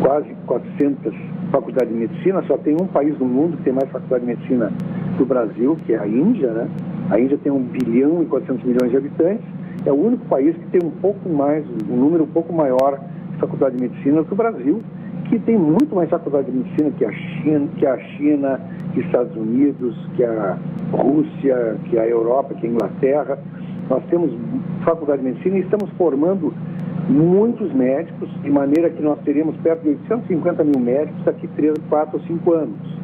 quase 0.00 0.28
400 0.46 1.14
faculdades 1.50 1.92
de 1.92 2.00
medicina, 2.00 2.42
só 2.46 2.56
tem 2.58 2.74
um 2.74 2.86
país 2.86 3.18
no 3.18 3.26
mundo 3.26 3.56
que 3.56 3.64
tem 3.64 3.72
mais 3.72 3.90
faculdade 3.90 4.24
de 4.24 4.34
medicina 4.34 4.72
do 5.16 5.24
Brasil, 5.24 5.76
que 5.86 5.92
é 5.92 5.98
a 5.98 6.06
Índia, 6.06 6.50
né? 6.52 6.68
A 7.10 7.18
Índia 7.18 7.38
tem 7.42 7.50
1 7.50 7.58
bilhão 7.64 8.22
e 8.22 8.26
400 8.26 8.64
milhões 8.64 8.90
de 8.90 8.96
habitantes, 8.96 9.44
é 9.86 9.92
o 9.92 9.96
único 9.96 10.24
país 10.26 10.54
que 10.56 10.66
tem 10.78 10.80
um 10.86 10.90
pouco 10.90 11.28
mais, 11.28 11.64
um 11.88 11.96
número 11.96 12.24
um 12.24 12.28
pouco 12.28 12.52
maior 12.52 12.98
de 13.32 13.38
faculdade 13.38 13.76
de 13.76 13.82
medicina 13.82 14.18
do 14.18 14.24
que 14.24 14.32
o 14.32 14.36
Brasil, 14.36 14.82
que 15.28 15.38
tem 15.40 15.58
muito 15.58 15.94
mais 15.94 16.08
faculdade 16.08 16.50
de 16.50 16.58
medicina 16.58 16.90
que 16.96 17.04
a 17.04 17.12
China, 17.12 17.68
que 17.76 17.86
a 17.86 17.98
China, 17.98 18.60
que 18.92 19.00
Estados 19.00 19.36
Unidos, 19.36 19.96
que 20.16 20.24
a 20.24 20.58
Rússia, 20.92 21.76
que 21.88 21.98
a 21.98 22.06
Europa, 22.06 22.54
que 22.54 22.66
a 22.66 22.70
Inglaterra. 22.70 23.38
Nós 23.90 24.02
temos 24.10 24.30
faculdade 24.84 25.22
de 25.22 25.28
medicina 25.28 25.56
e 25.56 25.60
estamos 25.60 25.90
formando 25.96 26.52
muitos 27.08 27.72
médicos, 27.72 28.28
de 28.42 28.50
maneira 28.50 28.90
que 28.90 29.02
nós 29.02 29.18
teríamos 29.24 29.56
perto 29.58 29.82
de 29.82 29.90
850 29.90 30.64
mil 30.64 30.78
médicos 30.78 31.24
daqui 31.24 31.48
3, 31.48 31.74
4 31.88 32.18
ou 32.18 32.24
5 32.26 32.52
anos. 32.52 32.98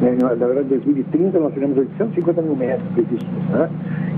Né? 0.00 0.16
Na 0.20 0.34
verdade, 0.34 0.66
em 0.66 0.70
2030 0.70 1.38
nós 1.38 1.54
teremos 1.54 1.78
850 1.78 2.42
mil 2.42 2.56
médicos 2.56 2.92
previstos. 2.94 3.48
Né? 3.50 3.70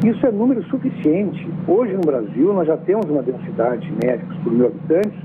Isso 0.06 0.27
é 0.27 0.31
número 0.31 0.62
suficiente. 0.64 1.48
Hoje 1.68 1.93
no 1.93 2.01
Brasil 2.01 2.52
nós 2.55 2.66
já 2.66 2.77
temos 2.78 3.05
uma 3.10 3.23
densidade 3.23 3.86
de 3.86 4.06
médicos 4.06 4.36
por 4.39 4.52
mil 4.52 4.66
habitantes 4.66 5.18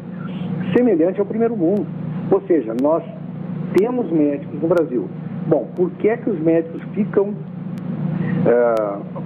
semelhante 0.76 1.20
ao 1.20 1.26
primeiro 1.26 1.56
mundo. 1.56 1.86
Ou 2.32 2.42
seja, 2.48 2.74
nós 2.82 3.04
temos 3.78 4.10
médicos 4.10 4.60
no 4.62 4.68
Brasil. 4.68 5.08
Bom, 5.48 5.68
por 5.76 5.92
que 5.92 6.08
é 6.08 6.18
que 6.18 6.30
os 6.30 6.40
médicos 6.40 6.82
ficam 6.94 7.30
uh, 7.30 7.36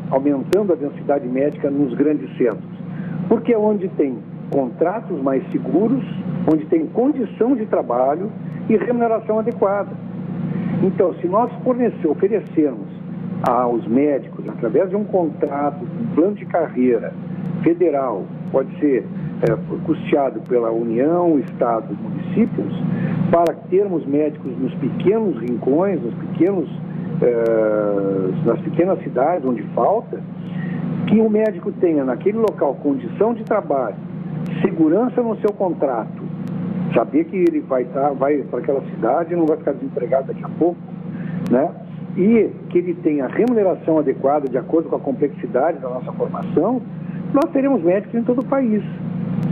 aumentando 0.09 0.73
a 0.73 0.75
densidade 0.75 1.27
médica 1.27 1.69
nos 1.69 1.93
grandes 1.93 2.35
centros? 2.37 2.75
Porque 3.29 3.53
é 3.53 3.57
onde 3.57 3.87
tem 3.89 4.17
contratos 4.49 5.21
mais 5.21 5.43
seguros, 5.51 6.03
onde 6.51 6.65
tem 6.65 6.87
condição 6.87 7.55
de 7.55 7.65
trabalho 7.65 8.31
e 8.69 8.75
remuneração 8.77 9.39
adequada. 9.39 9.91
Então, 10.83 11.13
se 11.15 11.27
nós 11.27 11.51
fornecer, 11.63 12.07
oferecermos 12.07 12.87
aos 13.47 13.85
médicos, 13.87 14.47
através 14.47 14.89
de 14.89 14.95
um 14.95 15.03
contrato, 15.03 15.83
um 15.83 16.15
plano 16.15 16.35
de 16.35 16.45
carreira 16.45 17.13
federal, 17.63 18.23
pode 18.51 18.77
ser 18.79 19.05
é, 19.41 19.77
custeado 19.85 20.39
pela 20.41 20.71
União, 20.71 21.39
Estado 21.39 21.95
municípios, 21.95 22.73
para 23.31 23.53
termos 23.69 24.05
médicos 24.05 24.51
nos 24.57 24.73
pequenos 24.75 25.37
rincões, 25.39 26.01
nos 26.01 26.13
pequenos, 26.15 26.69
é, 27.21 28.45
nas 28.45 28.59
pequenas 28.61 28.99
cidades 29.03 29.45
onde 29.45 29.63
falta, 29.73 30.19
que 31.07 31.19
o 31.19 31.29
médico 31.29 31.71
tenha 31.73 32.03
naquele 32.03 32.37
local 32.37 32.75
condição 32.75 33.33
de 33.33 33.43
trabalho, 33.43 33.95
segurança 34.61 35.21
no 35.21 35.37
seu 35.37 35.51
contrato, 35.51 36.23
saber 36.93 37.25
que 37.25 37.35
ele 37.35 37.59
vai 37.61 37.83
estar, 37.83 38.11
vai 38.13 38.37
para 38.43 38.59
aquela 38.59 38.81
cidade 38.89 39.33
e 39.33 39.35
não 39.35 39.45
vai 39.45 39.57
ficar 39.57 39.73
desempregado 39.73 40.27
daqui 40.27 40.43
a 40.43 40.49
pouco, 40.49 40.79
né? 41.51 41.69
E 42.17 42.49
que 42.69 42.77
ele 42.77 42.93
tenha 42.95 43.27
remuneração 43.27 43.99
adequada 43.99 44.47
de 44.47 44.57
acordo 44.57 44.89
com 44.89 44.95
a 44.95 44.99
complexidade 44.99 45.79
da 45.79 45.89
nossa 45.89 46.11
formação, 46.13 46.81
nós 47.35 47.51
teremos 47.51 47.83
médicos 47.83 48.15
em 48.15 48.23
todo 48.23 48.39
o 48.39 48.45
país. 48.45 48.81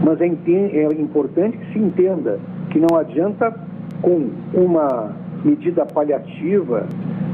Mas 0.03 0.21
é, 0.21 0.25
é 0.25 1.01
importante 1.01 1.57
que 1.57 1.73
se 1.73 1.79
entenda 1.79 2.39
que 2.69 2.79
não 2.79 2.97
adianta, 2.97 3.53
com 4.01 4.29
uma 4.53 5.11
medida 5.43 5.85
paliativa, 5.85 6.85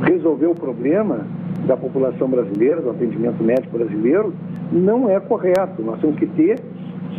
resolver 0.02 0.48
o 0.48 0.56
problema 0.56 1.20
da 1.68 1.78
população 1.78 2.28
brasileira, 2.28 2.82
do 2.82 2.90
atendimento 2.90 3.44
médico 3.44 3.78
brasileiro, 3.78 4.34
não 4.72 5.08
é 5.08 5.20
correto. 5.20 5.84
Nós 5.84 6.00
temos 6.02 6.18
que 6.18 6.26
ter, 6.26 6.60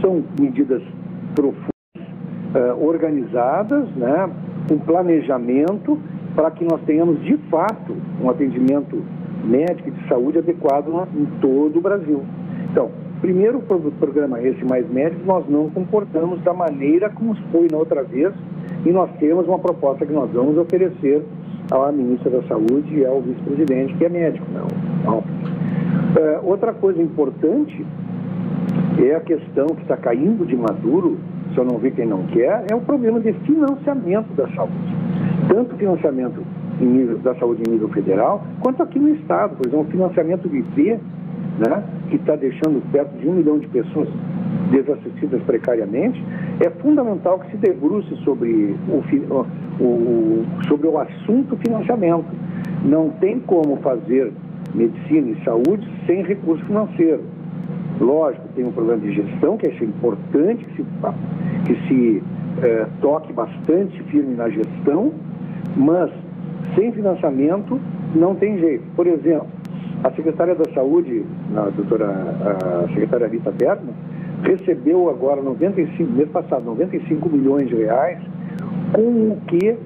são 0.01 0.25
medidas 0.39 0.83
profundas, 1.35 1.71
uh, 2.55 2.85
organizadas, 2.85 3.89
né, 3.95 4.29
um 4.73 4.79
planejamento 4.79 5.99
para 6.35 6.51
que 6.51 6.65
nós 6.65 6.81
tenhamos 6.83 7.23
de 7.23 7.37
fato 7.49 7.97
um 8.23 8.29
atendimento 8.29 9.03
médico 9.45 9.89
e 9.89 9.93
de 9.93 10.09
saúde 10.09 10.39
adequado 10.39 11.07
em 11.15 11.27
todo 11.41 11.79
o 11.79 11.81
Brasil. 11.81 12.25
Então, 12.71 12.91
Primeiro 13.21 13.61
programa 13.61 14.41
esse 14.41 14.65
mais 14.65 14.89
médicos, 14.91 15.27
nós 15.27 15.45
não 15.49 15.69
comportamos 15.69 16.41
da 16.43 16.55
maneira 16.55 17.11
como 17.11 17.35
foi 17.53 17.69
na 17.71 17.77
outra 17.77 18.03
vez 18.03 18.33
e 18.85 18.91
nós 18.91 19.11
temos 19.19 19.47
uma 19.47 19.59
proposta 19.59 20.07
que 20.07 20.13
nós 20.13 20.31
vamos 20.31 20.57
oferecer 20.57 21.23
à 21.71 21.93
ministra 21.93 22.31
da 22.31 22.43
Saúde 22.45 22.95
e 22.95 23.05
ao 23.05 23.21
vice-presidente, 23.21 23.95
que 23.95 24.07
é 24.07 24.09
médico. 24.09 24.47
Não, 24.53 24.67
não. 25.05 25.25
É, 26.17 26.41
outra 26.43 26.73
coisa 26.73 27.01
importante 27.03 27.85
é 28.99 29.15
a 29.15 29.21
questão 29.21 29.67
que 29.67 29.83
está 29.83 29.99
caindo 29.99 30.47
de 30.47 30.57
maduro, 30.57 31.19
se 31.53 31.59
eu 31.59 31.65
não 31.65 31.79
ver 31.79 31.91
quem 31.93 32.07
não 32.07 32.25
quer, 32.29 32.65
é 32.71 32.75
o 32.75 32.81
problema 32.81 33.21
de 33.21 33.35
financiamento 33.45 34.35
da 34.35 34.49
saúde. 34.55 34.97
Tanto 35.47 35.77
financiamento 35.77 36.43
nível, 36.81 37.19
da 37.19 37.35
saúde 37.35 37.63
em 37.67 37.73
nível 37.73 37.89
federal, 37.91 38.43
quanto 38.61 38.83
aqui 38.83 38.99
no 38.99 39.11
Estado. 39.15 39.57
Por 39.57 39.67
exemplo, 39.67 39.91
financiamento 39.91 40.49
de 40.49 40.63
né, 41.59 41.83
que 42.09 42.17
está 42.17 42.37
deixando 42.37 42.83
perto 42.91 43.17
de 43.19 43.29
um 43.29 43.35
milhão 43.35 43.59
de 43.59 43.67
pessoas 43.69 44.09
desassistidas 44.71 45.43
precariamente, 45.43 46.23
é 46.61 46.71
fundamental 46.71 47.39
que 47.41 47.51
se 47.51 47.57
debruce 47.57 48.15
sobre 48.25 48.77
o, 48.89 49.83
o, 49.83 50.45
sobre 50.69 50.87
o 50.87 50.99
assunto 50.99 51.57
financiamento. 51.57 52.27
Não 52.85 53.11
tem 53.11 53.41
como 53.41 53.77
fazer 53.77 54.33
medicina 54.75 55.31
e 55.31 55.45
saúde 55.45 55.87
sem 56.07 56.23
recurso 56.23 56.65
financeiro. 56.65 57.23
Lógico, 58.01 58.49
tem 58.55 58.65
um 58.65 58.73
problema 58.73 59.01
de 59.03 59.13
gestão, 59.13 59.57
que 59.59 59.67
é 59.67 59.85
importante 59.85 60.65
que 60.65 60.77
se, 60.77 60.87
que 61.67 61.89
se 61.89 62.23
é, 62.63 62.87
toque 63.01 63.33
bastante 63.33 64.03
firme 64.05 64.35
na 64.35 64.49
gestão, 64.49 65.13
mas 65.77 66.11
sem 66.75 66.93
financiamento 66.93 67.79
não 68.15 68.35
tem 68.35 68.59
jeito. 68.59 68.85
Por 68.97 69.07
exemplo, 69.07 69.49
a 70.03 70.11
secretária 70.13 70.55
da 70.55 70.65
Saúde, 70.73 71.25
a 71.55 71.69
doutora 71.71 72.07
a 72.09 72.89
secretária 72.89 73.29
Rita 73.29 73.51
Bergman, 73.51 73.95
recebeu 74.43 75.11
agora 75.11 75.43
95, 75.43 76.13
mês 76.13 76.29
passado, 76.31 76.65
95 76.65 77.29
milhões 77.29 77.69
de 77.69 77.75
reais, 77.75 78.19
com 78.93 79.33
o 79.33 79.39
que 79.47 79.77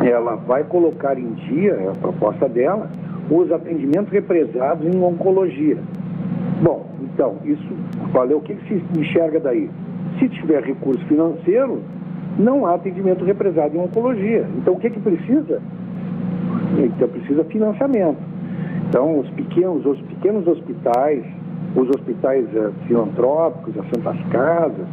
ela 0.00 0.36
vai 0.36 0.64
colocar 0.64 1.18
em 1.18 1.32
dia, 1.32 1.72
é 1.72 1.88
a 1.88 1.92
proposta 1.92 2.48
dela, 2.48 2.88
os 3.30 3.50
atendimentos 3.50 4.12
represados 4.12 4.86
em 4.86 5.02
oncologia. 5.02 5.78
Bom, 6.62 6.86
então, 7.02 7.36
isso, 7.44 7.66
valeu, 8.12 8.38
o 8.38 8.40
que 8.40 8.54
se 8.68 8.82
enxerga 8.98 9.40
daí? 9.40 9.68
Se 10.18 10.28
tiver 10.28 10.62
recurso 10.62 11.04
financeiro, 11.06 11.80
não 12.38 12.66
há 12.66 12.74
atendimento 12.74 13.24
represado 13.24 13.76
em 13.76 13.80
oncologia. 13.80 14.46
Então, 14.58 14.74
o 14.74 14.78
que, 14.78 14.90
que 14.90 15.00
precisa? 15.00 15.60
Então, 16.78 17.08
precisa 17.08 17.44
financiamento. 17.44 18.33
Então, 18.94 19.18
os 19.18 19.28
pequenos, 19.30 19.84
os 19.84 20.00
pequenos 20.02 20.46
hospitais, 20.46 21.24
os 21.74 21.88
hospitais 21.88 22.46
uh, 22.54 22.72
filantrópicos, 22.86 23.76
as 23.76 23.84
Santas 23.86 24.24
Casas, 24.30 24.86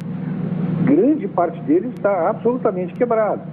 grande 0.86 1.28
parte 1.28 1.62
deles 1.62 1.92
está 1.94 2.32
absolutamente 2.32 2.96
quebrado. 2.96 3.44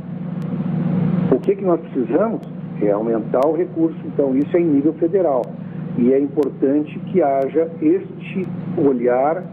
O 1.31 1.39
que, 1.39 1.55
que 1.55 1.63
nós 1.63 1.79
precisamos 1.81 2.41
é 2.81 2.91
aumentar 2.91 3.47
o 3.47 3.55
recurso. 3.55 3.99
Então, 4.07 4.35
isso 4.39 4.57
é 4.57 4.61
em 4.61 4.65
nível 4.65 4.95
federal. 4.95 5.43
E 5.99 6.15
é 6.15 6.19
importante 6.19 6.99
que 6.99 7.23
haja 7.23 7.69
este 7.83 8.49
olhar 8.79 9.45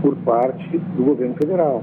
por 0.00 0.16
parte 0.16 0.78
do 0.96 1.04
governo 1.04 1.34
federal. 1.34 1.82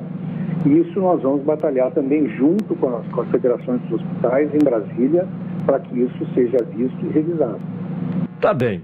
E 0.66 0.80
isso 0.80 1.00
nós 1.00 1.22
vamos 1.22 1.44
batalhar 1.44 1.92
também 1.92 2.28
junto 2.30 2.74
com 2.78 2.98
as, 2.98 3.06
com 3.10 3.22
as 3.22 3.28
federações 3.30 3.80
dos 3.82 4.02
hospitais 4.02 4.50
em 4.56 4.64
Brasília, 4.64 5.28
para 5.68 5.80
que 5.82 6.00
isso 6.00 6.26
seja 6.34 6.58
visto 6.76 7.06
e 7.06 7.10
revisado. 7.10 7.60
Tá 8.46 8.54
bem. 8.54 8.84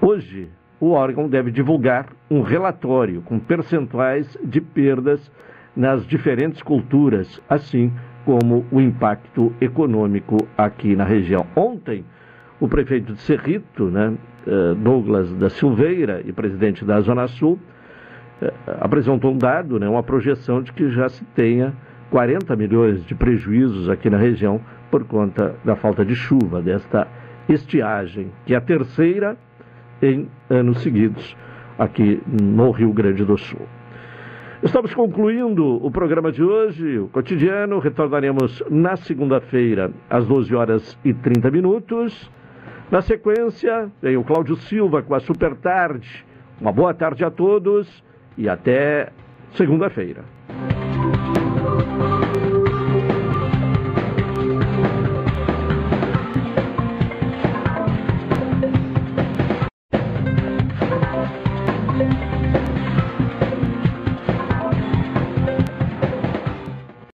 Hoje, 0.00 0.48
o 0.80 0.90
órgão 0.90 1.28
deve 1.28 1.50
divulgar 1.50 2.08
um 2.30 2.42
relatório 2.42 3.22
com 3.22 3.38
percentuais 3.38 4.36
de 4.44 4.60
perdas 4.60 5.30
nas 5.76 6.06
diferentes 6.06 6.62
culturas, 6.62 7.40
assim 7.48 7.92
como 8.24 8.64
o 8.70 8.80
impacto 8.80 9.52
econômico 9.60 10.36
aqui 10.56 10.94
na 10.94 11.04
região. 11.04 11.46
Ontem, 11.56 12.04
o 12.60 12.68
prefeito 12.68 13.12
de 13.12 13.20
Cerrito, 13.20 13.84
né, 13.86 14.14
Douglas 14.82 15.32
da 15.34 15.50
Silveira 15.50 16.22
e 16.24 16.32
presidente 16.32 16.84
da 16.84 17.00
Zona 17.00 17.26
Sul, 17.26 17.58
apresentou 18.80 19.32
um 19.32 19.38
dado, 19.38 19.78
né, 19.78 19.88
uma 19.88 20.02
projeção 20.02 20.62
de 20.62 20.72
que 20.72 20.90
já 20.90 21.08
se 21.08 21.24
tenha 21.34 21.72
40 22.10 22.54
milhões 22.56 23.04
de 23.04 23.14
prejuízos 23.14 23.88
aqui 23.88 24.08
na 24.08 24.18
região 24.18 24.60
por 24.90 25.04
conta 25.04 25.54
da 25.64 25.74
falta 25.74 26.04
de 26.04 26.14
chuva, 26.14 26.60
desta 26.62 27.08
estiagem, 27.48 28.30
que 28.46 28.54
é 28.54 28.56
a 28.56 28.60
terceira 28.60 29.36
em 30.02 30.28
anos 30.48 30.82
seguidos 30.82 31.36
aqui 31.78 32.22
no 32.26 32.70
Rio 32.70 32.92
Grande 32.92 33.24
do 33.24 33.36
Sul. 33.36 33.66
Estamos 34.62 34.94
concluindo 34.94 35.84
o 35.84 35.90
programa 35.90 36.32
de 36.32 36.42
hoje, 36.42 36.98
o 36.98 37.08
cotidiano. 37.08 37.78
Retornaremos 37.78 38.62
na 38.70 38.96
segunda-feira, 38.96 39.90
às 40.08 40.26
12 40.26 40.54
horas 40.54 40.98
e 41.04 41.12
30 41.12 41.50
minutos. 41.50 42.30
Na 42.90 43.02
sequência, 43.02 43.90
vem 44.00 44.16
o 44.16 44.24
Cláudio 44.24 44.56
Silva 44.56 45.02
com 45.02 45.14
a 45.14 45.20
Super 45.20 45.54
Tarde. 45.56 46.24
Uma 46.60 46.72
boa 46.72 46.94
tarde 46.94 47.24
a 47.24 47.30
todos 47.30 48.02
e 48.38 48.48
até 48.48 49.12
segunda-feira. 49.52 50.24